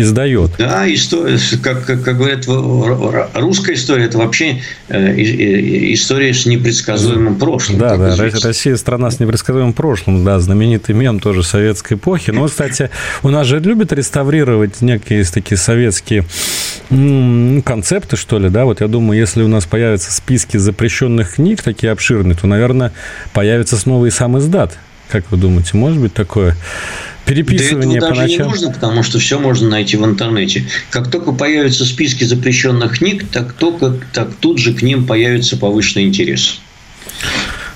издает. 0.00 0.52
Да, 0.58 0.92
история, 0.92 1.38
как, 1.62 1.84
как, 1.84 2.02
как 2.02 2.16
говорят, 2.16 2.46
русская 3.34 3.74
история– 3.74 4.04
это 4.06 4.18
вообще 4.18 4.62
э, 4.88 5.14
история 5.18 6.32
с 6.32 6.46
непредсказуемым 6.46 7.36
прошлым. 7.36 7.78
Да, 7.78 7.96
да, 7.96 8.14
известно. 8.14 8.48
Россия– 8.48 8.76
страна 8.78 9.10
с 9.10 9.20
непредсказуемым 9.20 9.72
прошлым, 9.72 10.24
да, 10.24 10.38
знаменитый 10.40 10.94
мем 10.94 11.20
тоже 11.20 11.42
советской 11.42 11.94
эпохи. 11.94 12.30
Но, 12.30 12.46
кстати, 12.46 12.90
у 13.22 13.28
нас 13.28 13.46
же 13.46 13.60
любят 13.60 13.92
реставрировать 13.92 14.80
некие 14.80 15.24
такие 15.24 15.58
советские 15.58 16.24
концепты, 16.88 18.16
что 18.16 18.38
ли, 18.38 18.48
да, 18.48 18.64
вот 18.64 18.80
я 18.80 18.88
думаю, 18.88 19.18
если 19.18 19.42
у 19.42 19.48
нас 19.48 19.66
появятся 19.66 20.10
списки 20.10 20.56
запрещенных 20.56 21.34
книг 21.34 21.62
такие 21.62 21.92
обширные, 21.92 22.34
то, 22.34 22.46
наверное, 22.46 22.92
появится 23.32 23.76
снова 23.76 24.06
и 24.06 24.10
сам 24.10 24.38
издат. 24.38 24.78
Как 25.10 25.30
вы 25.30 25.38
думаете, 25.38 25.76
может 25.76 25.98
быть 26.00 26.14
такое? 26.14 26.56
переписывание 27.28 28.00
да 28.00 28.06
этого 28.06 28.10
по 28.10 28.20
даже 28.20 28.32
ночам. 28.32 28.46
не 28.46 28.52
нужно, 28.52 28.72
потому 28.72 29.02
что 29.02 29.18
все 29.18 29.38
можно 29.38 29.68
найти 29.68 29.96
в 29.96 30.04
интернете. 30.04 30.66
Как 30.90 31.10
только 31.10 31.32
появятся 31.32 31.84
списки 31.84 32.24
запрещенных 32.24 32.98
книг, 32.98 33.26
так, 33.30 33.52
только, 33.52 33.98
так 34.12 34.34
тут 34.40 34.58
же 34.58 34.72
к 34.72 34.80
ним 34.80 35.06
появится 35.06 35.58
повышенный 35.58 36.06
интерес. 36.06 36.60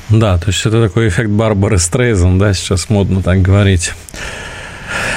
Да, 0.08 0.38
то 0.38 0.48
есть 0.48 0.64
это 0.64 0.82
такой 0.82 1.08
эффект 1.08 1.30
Барбары 1.30 1.78
Стрейзен, 1.78 2.38
да, 2.38 2.54
сейчас 2.54 2.88
модно 2.88 3.22
так 3.22 3.42
говорить. 3.42 3.92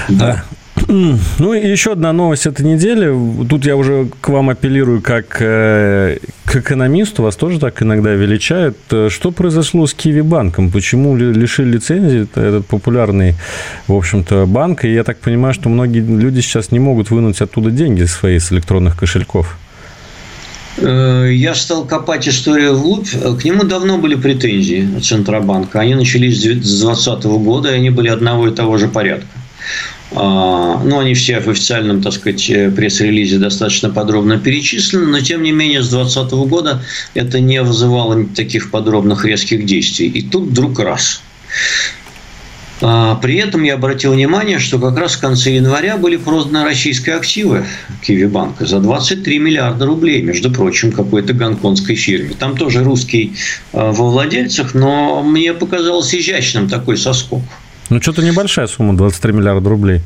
Да. 0.09 0.43
Ну 0.87 1.53
и 1.53 1.67
еще 1.67 1.93
одна 1.93 2.13
новость 2.13 2.45
этой 2.45 2.65
недели. 2.65 3.11
Тут 3.47 3.65
я 3.65 3.75
уже 3.75 4.07
к 4.21 4.29
вам 4.29 4.49
апеллирую 4.49 5.01
как 5.01 5.37
э, 5.39 6.17
к 6.45 6.55
экономисту. 6.55 7.23
Вас 7.23 7.35
тоже 7.35 7.59
так 7.59 7.81
иногда 7.81 8.11
величают. 8.11 8.77
Что 8.87 9.31
произошло 9.31 9.87
с 9.87 9.93
Киви 9.93 10.21
банком? 10.21 10.69
Почему 10.71 11.15
лишили 11.15 11.73
лицензии 11.73 12.27
этот 12.35 12.67
популярный, 12.67 13.35
в 13.87 13.93
общем-то, 13.93 14.45
банк? 14.45 14.85
И 14.85 14.93
я 14.93 15.03
так 15.03 15.17
понимаю, 15.17 15.53
что 15.53 15.69
многие 15.69 16.01
люди 16.01 16.41
сейчас 16.41 16.71
не 16.71 16.79
могут 16.79 17.09
вынуть 17.09 17.41
оттуда 17.41 17.71
деньги 17.71 18.03
свои 18.05 18.37
с 18.37 18.51
электронных 18.51 18.95
кошельков. 18.95 19.57
Э, 20.77 21.29
я 21.31 21.55
стал 21.55 21.85
копать 21.85 22.27
историю 22.27 22.75
вглубь. 22.75 23.09
К 23.09 23.43
нему 23.43 23.63
давно 23.63 23.97
были 23.97 24.15
претензии 24.15 24.87
Центробанка. 25.01 25.79
Они 25.79 25.95
начались 25.95 26.39
с 26.39 26.43
2020 26.43 27.23
года, 27.23 27.71
и 27.71 27.75
они 27.75 27.89
были 27.89 28.09
одного 28.09 28.47
и 28.47 28.51
того 28.51 28.77
же 28.77 28.87
порядка. 28.87 29.27
А, 30.11 30.81
ну, 30.83 30.99
они 30.99 31.13
все 31.13 31.39
в 31.39 31.47
официальном, 31.49 32.01
так 32.01 32.13
сказать, 32.13 32.49
э, 32.49 32.69
пресс-релизе 32.69 33.37
достаточно 33.37 33.89
подробно 33.89 34.37
перечислены, 34.37 35.07
но, 35.07 35.19
тем 35.19 35.41
не 35.41 35.51
менее, 35.51 35.81
с 35.81 35.89
2020 35.89 36.33
года 36.47 36.83
это 37.13 37.39
не 37.39 37.61
вызывало 37.61 38.25
таких 38.35 38.71
подробных 38.71 39.25
резких 39.25 39.65
действий. 39.65 40.07
И 40.07 40.21
тут 40.21 40.49
вдруг 40.49 40.79
раз. 40.79 41.21
А, 42.81 43.15
при 43.15 43.37
этом 43.37 43.63
я 43.63 43.75
обратил 43.75 44.13
внимание, 44.13 44.59
что 44.59 44.79
как 44.79 44.97
раз 44.97 45.15
в 45.15 45.21
конце 45.21 45.51
января 45.55 45.97
были 45.97 46.17
проданы 46.17 46.63
российские 46.63 47.15
активы 47.15 47.65
Киви-банка 48.01 48.65
за 48.65 48.79
23 48.79 49.39
миллиарда 49.39 49.85
рублей, 49.85 50.21
между 50.21 50.51
прочим, 50.51 50.91
какой-то 50.91 51.33
гонконгской 51.33 51.95
фирме. 51.95 52.35
Там 52.37 52.57
тоже 52.57 52.83
русский 52.83 53.33
а, 53.71 53.91
во 53.91 54.09
владельцах, 54.11 54.73
но 54.73 55.23
мне 55.23 55.53
показалось 55.53 56.13
изящным 56.13 56.67
такой 56.67 56.97
соскок. 56.97 57.41
Ну, 57.89 58.01
что-то 58.01 58.23
небольшая 58.23 58.67
сумма, 58.67 58.97
23 58.97 59.33
миллиарда 59.33 59.69
рублей. 59.69 60.01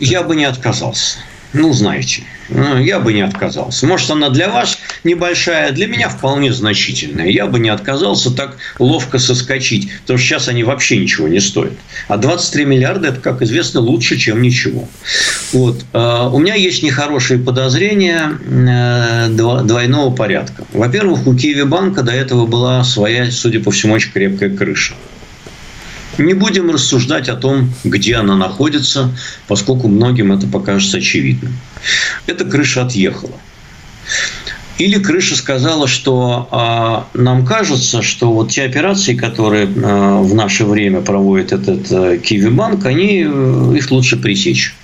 Я 0.00 0.22
бы 0.22 0.34
не 0.34 0.44
отказался. 0.44 1.18
Ну, 1.52 1.70
знаете, 1.74 2.22
ну, 2.48 2.78
я 2.78 2.98
бы 2.98 3.12
не 3.12 3.20
отказался. 3.20 3.86
Может, 3.86 4.10
она 4.10 4.30
для 4.30 4.48
вас 4.48 4.78
небольшая, 5.04 5.72
для 5.72 5.86
меня 5.86 6.08
вполне 6.08 6.50
значительная. 6.50 7.26
Я 7.26 7.46
бы 7.46 7.58
не 7.58 7.68
отказался 7.68 8.34
так 8.34 8.56
ловко 8.78 9.18
соскочить, 9.18 9.90
потому 10.00 10.18
что 10.18 10.28
сейчас 10.28 10.48
они 10.48 10.64
вообще 10.64 10.96
ничего 10.96 11.28
не 11.28 11.40
стоят. 11.40 11.74
А 12.08 12.16
23 12.16 12.64
миллиарда– 12.64 13.08
это, 13.08 13.20
как 13.20 13.42
известно, 13.42 13.80
лучше, 13.80 14.16
чем 14.16 14.40
ничего. 14.40 14.88
Вот. 15.52 15.84
А, 15.92 16.30
у 16.30 16.38
меня 16.38 16.54
есть 16.54 16.82
нехорошие 16.82 17.38
подозрения 17.38 18.32
э, 18.48 19.28
двойного 19.28 20.14
порядка. 20.14 20.64
Во-первых, 20.72 21.26
у 21.26 21.36
Киеви 21.36 21.64
банка 21.64 22.02
до 22.02 22.12
этого 22.12 22.46
была 22.46 22.82
своя, 22.82 23.30
судя 23.30 23.60
по 23.60 23.70
всему, 23.70 23.92
очень 23.92 24.10
крепкая 24.10 24.56
крыша. 24.56 24.94
Не 26.22 26.34
будем 26.34 26.70
рассуждать 26.70 27.28
о 27.28 27.36
том, 27.36 27.72
где 27.84 28.16
она 28.16 28.36
находится, 28.36 29.10
поскольку 29.48 29.88
многим 29.88 30.32
это 30.32 30.46
покажется 30.46 30.98
очевидным. 30.98 31.58
Эта 32.26 32.44
крыша 32.44 32.82
отъехала. 32.82 33.34
Или 34.78 34.98
крыша 34.98 35.36
сказала, 35.36 35.86
что 35.86 36.48
а, 36.50 37.06
нам 37.14 37.44
кажется, 37.44 38.02
что 38.02 38.32
вот 38.32 38.50
те 38.50 38.64
операции, 38.64 39.14
которые 39.14 39.66
а, 39.66 40.20
в 40.22 40.34
наше 40.34 40.64
время 40.64 41.02
проводит 41.02 41.52
этот 41.52 41.92
а, 41.92 42.16
Киви-банк, 42.16 42.84
они, 42.86 43.26
а, 43.28 43.72
их 43.74 43.90
лучше 43.90 44.16
пресечь. 44.16 44.74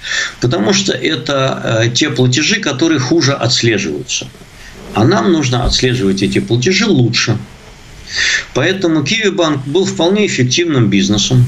Потому 0.41 0.73
что 0.73 0.93
это 0.93 1.53
а, 1.55 1.89
те 1.89 2.11
платежи, 2.11 2.61
которые 2.61 3.01
хуже 3.01 3.33
отслеживаются. 3.33 4.29
А 4.95 5.05
нам 5.05 5.33
нужно 5.33 5.65
отслеживать 5.65 6.23
эти 6.23 6.39
платежи 6.39 6.87
лучше. 6.87 7.39
Поэтому 8.55 9.05
Киви 9.05 9.31
Банк 9.31 9.67
был 9.67 9.85
вполне 9.85 10.27
эффективным 10.27 10.89
бизнесом. 10.89 11.45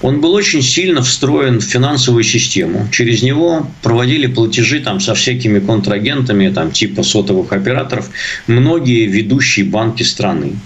Он 0.00 0.20
был 0.20 0.32
очень 0.32 0.62
сильно 0.62 1.02
встроен 1.02 1.60
в 1.60 1.64
финансовую 1.64 2.24
систему. 2.24 2.88
Через 2.90 3.22
него 3.22 3.70
проводили 3.82 4.26
платежи 4.26 4.80
там, 4.80 5.00
со 5.00 5.14
всякими 5.14 5.58
контрагентами, 5.58 6.48
там, 6.48 6.72
типа 6.72 7.02
сотовых 7.02 7.52
операторов, 7.52 8.08
многие 8.46 9.06
ведущие 9.06 9.66
банки 9.66 10.02
страны. 10.02 10.56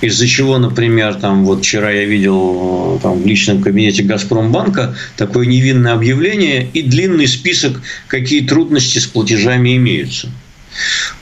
Из-за 0.00 0.26
чего, 0.26 0.58
например, 0.58 1.14
там 1.14 1.44
вот 1.44 1.64
вчера 1.64 1.90
я 1.90 2.04
видел 2.04 2.98
там, 3.02 3.22
в 3.22 3.26
личном 3.26 3.62
кабинете 3.62 4.02
Газпромбанка 4.02 4.96
такое 5.16 5.46
невинное 5.46 5.92
объявление 5.92 6.68
и 6.72 6.82
длинный 6.82 7.28
список, 7.28 7.80
какие 8.08 8.40
трудности 8.40 8.98
с 8.98 9.06
платежами 9.06 9.76
имеются. 9.76 10.28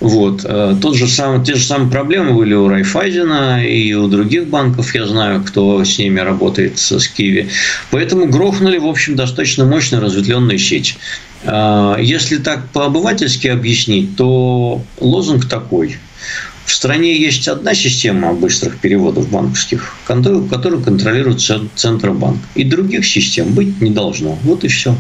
Вот. 0.00 0.42
Э, 0.44 0.76
тот 0.80 0.96
же 0.96 1.08
самый, 1.08 1.44
те 1.44 1.54
же 1.54 1.64
самые 1.64 1.90
проблемы 1.90 2.34
были 2.34 2.54
у 2.54 2.68
Райфайзена 2.68 3.64
и 3.64 3.92
у 3.94 4.08
других 4.08 4.48
банков, 4.48 4.94
я 4.94 5.06
знаю, 5.06 5.42
кто 5.42 5.84
с 5.84 5.98
ними 5.98 6.20
работает, 6.20 6.78
с 6.78 7.08
Киви. 7.08 7.48
Поэтому 7.90 8.26
грохнули, 8.26 8.78
в 8.78 8.86
общем, 8.86 9.16
достаточно 9.16 9.64
мощную 9.64 10.02
разветвленную 10.02 10.58
сеть. 10.58 10.96
Э, 11.44 11.96
если 12.00 12.36
так 12.36 12.68
по-обывательски 12.70 13.48
объяснить, 13.48 14.16
то 14.16 14.82
лозунг 15.00 15.48
такой. 15.48 15.98
В 16.64 16.72
стране 16.74 17.16
есть 17.16 17.48
одна 17.48 17.74
система 17.74 18.34
быстрых 18.34 18.78
переводов 18.78 19.30
банковских, 19.30 19.94
которую 20.06 20.82
контролирует 20.82 21.40
Центробанк. 21.74 22.36
И 22.54 22.64
других 22.64 23.06
систем 23.06 23.54
быть 23.54 23.80
не 23.80 23.90
должно. 23.90 24.38
Вот 24.42 24.64
и 24.64 24.68
все. 24.68 24.94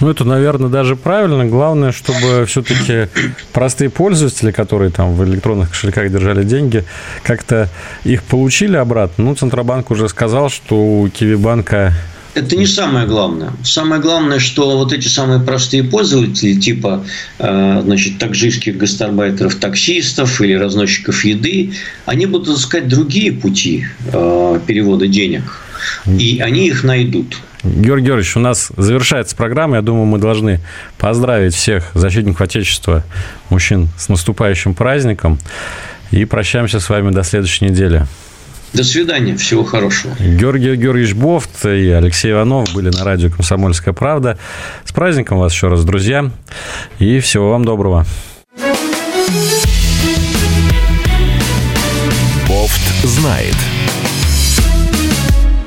Ну, 0.00 0.10
это, 0.10 0.24
наверное, 0.24 0.70
даже 0.70 0.96
правильно. 0.96 1.44
Главное, 1.44 1.92
чтобы 1.92 2.46
все-таки 2.46 3.08
простые 3.52 3.90
пользователи, 3.90 4.50
которые 4.50 4.90
там 4.90 5.14
в 5.14 5.24
электронных 5.24 5.70
кошельках 5.70 6.10
держали 6.10 6.42
деньги, 6.42 6.84
как-то 7.22 7.68
их 8.04 8.22
получили 8.22 8.76
обратно. 8.76 9.24
Ну, 9.24 9.34
Центробанк 9.34 9.90
уже 9.90 10.08
сказал, 10.08 10.48
что 10.48 10.76
у 10.76 11.08
Киви-банка 11.08 11.94
это 12.32 12.56
не 12.56 12.66
самое 12.66 13.08
главное. 13.08 13.50
Самое 13.64 14.00
главное, 14.00 14.38
что 14.38 14.78
вот 14.78 14.92
эти 14.92 15.08
самые 15.08 15.40
простые 15.40 15.82
пользователи, 15.82 16.54
типа 16.54 17.04
э, 17.40 17.82
значит, 17.84 18.18
такжийских 18.18 18.76
гастарбайтеров, 18.76 19.56
таксистов 19.56 20.40
или 20.40 20.52
разносчиков 20.52 21.24
еды, 21.24 21.72
они 22.06 22.26
будут 22.26 22.56
искать 22.56 22.86
другие 22.86 23.32
пути 23.32 23.86
э, 24.12 24.60
перевода 24.64 25.08
денег. 25.08 25.42
И 26.06 26.40
они 26.40 26.68
их 26.68 26.84
найдут. 26.84 27.36
Георгий 27.62 28.06
Георгиевич, 28.06 28.36
у 28.36 28.40
нас 28.40 28.72
завершается 28.76 29.36
программа. 29.36 29.76
Я 29.76 29.82
думаю, 29.82 30.06
мы 30.06 30.18
должны 30.18 30.60
поздравить 30.98 31.54
всех 31.54 31.90
защитников 31.94 32.40
Отечества, 32.40 33.04
мужчин, 33.50 33.88
с 33.98 34.08
наступающим 34.08 34.74
праздником. 34.74 35.38
И 36.10 36.24
прощаемся 36.24 36.80
с 36.80 36.88
вами 36.88 37.10
до 37.10 37.22
следующей 37.22 37.66
недели. 37.66 38.06
До 38.72 38.84
свидания. 38.84 39.36
Всего 39.36 39.64
хорошего. 39.64 40.14
Георгий 40.18 40.76
Георгиевич 40.76 41.14
Бофт 41.14 41.64
и 41.64 41.90
Алексей 41.90 42.32
Иванов 42.32 42.72
были 42.72 42.88
на 42.90 43.04
радио 43.04 43.30
«Комсомольская 43.30 43.92
правда». 43.92 44.38
С 44.84 44.92
праздником 44.92 45.38
вас 45.38 45.52
еще 45.52 45.68
раз, 45.68 45.84
друзья. 45.84 46.30
И 46.98 47.18
всего 47.20 47.50
вам 47.50 47.64
доброго. 47.64 48.06
Бофт 52.48 53.04
знает. 53.04 53.56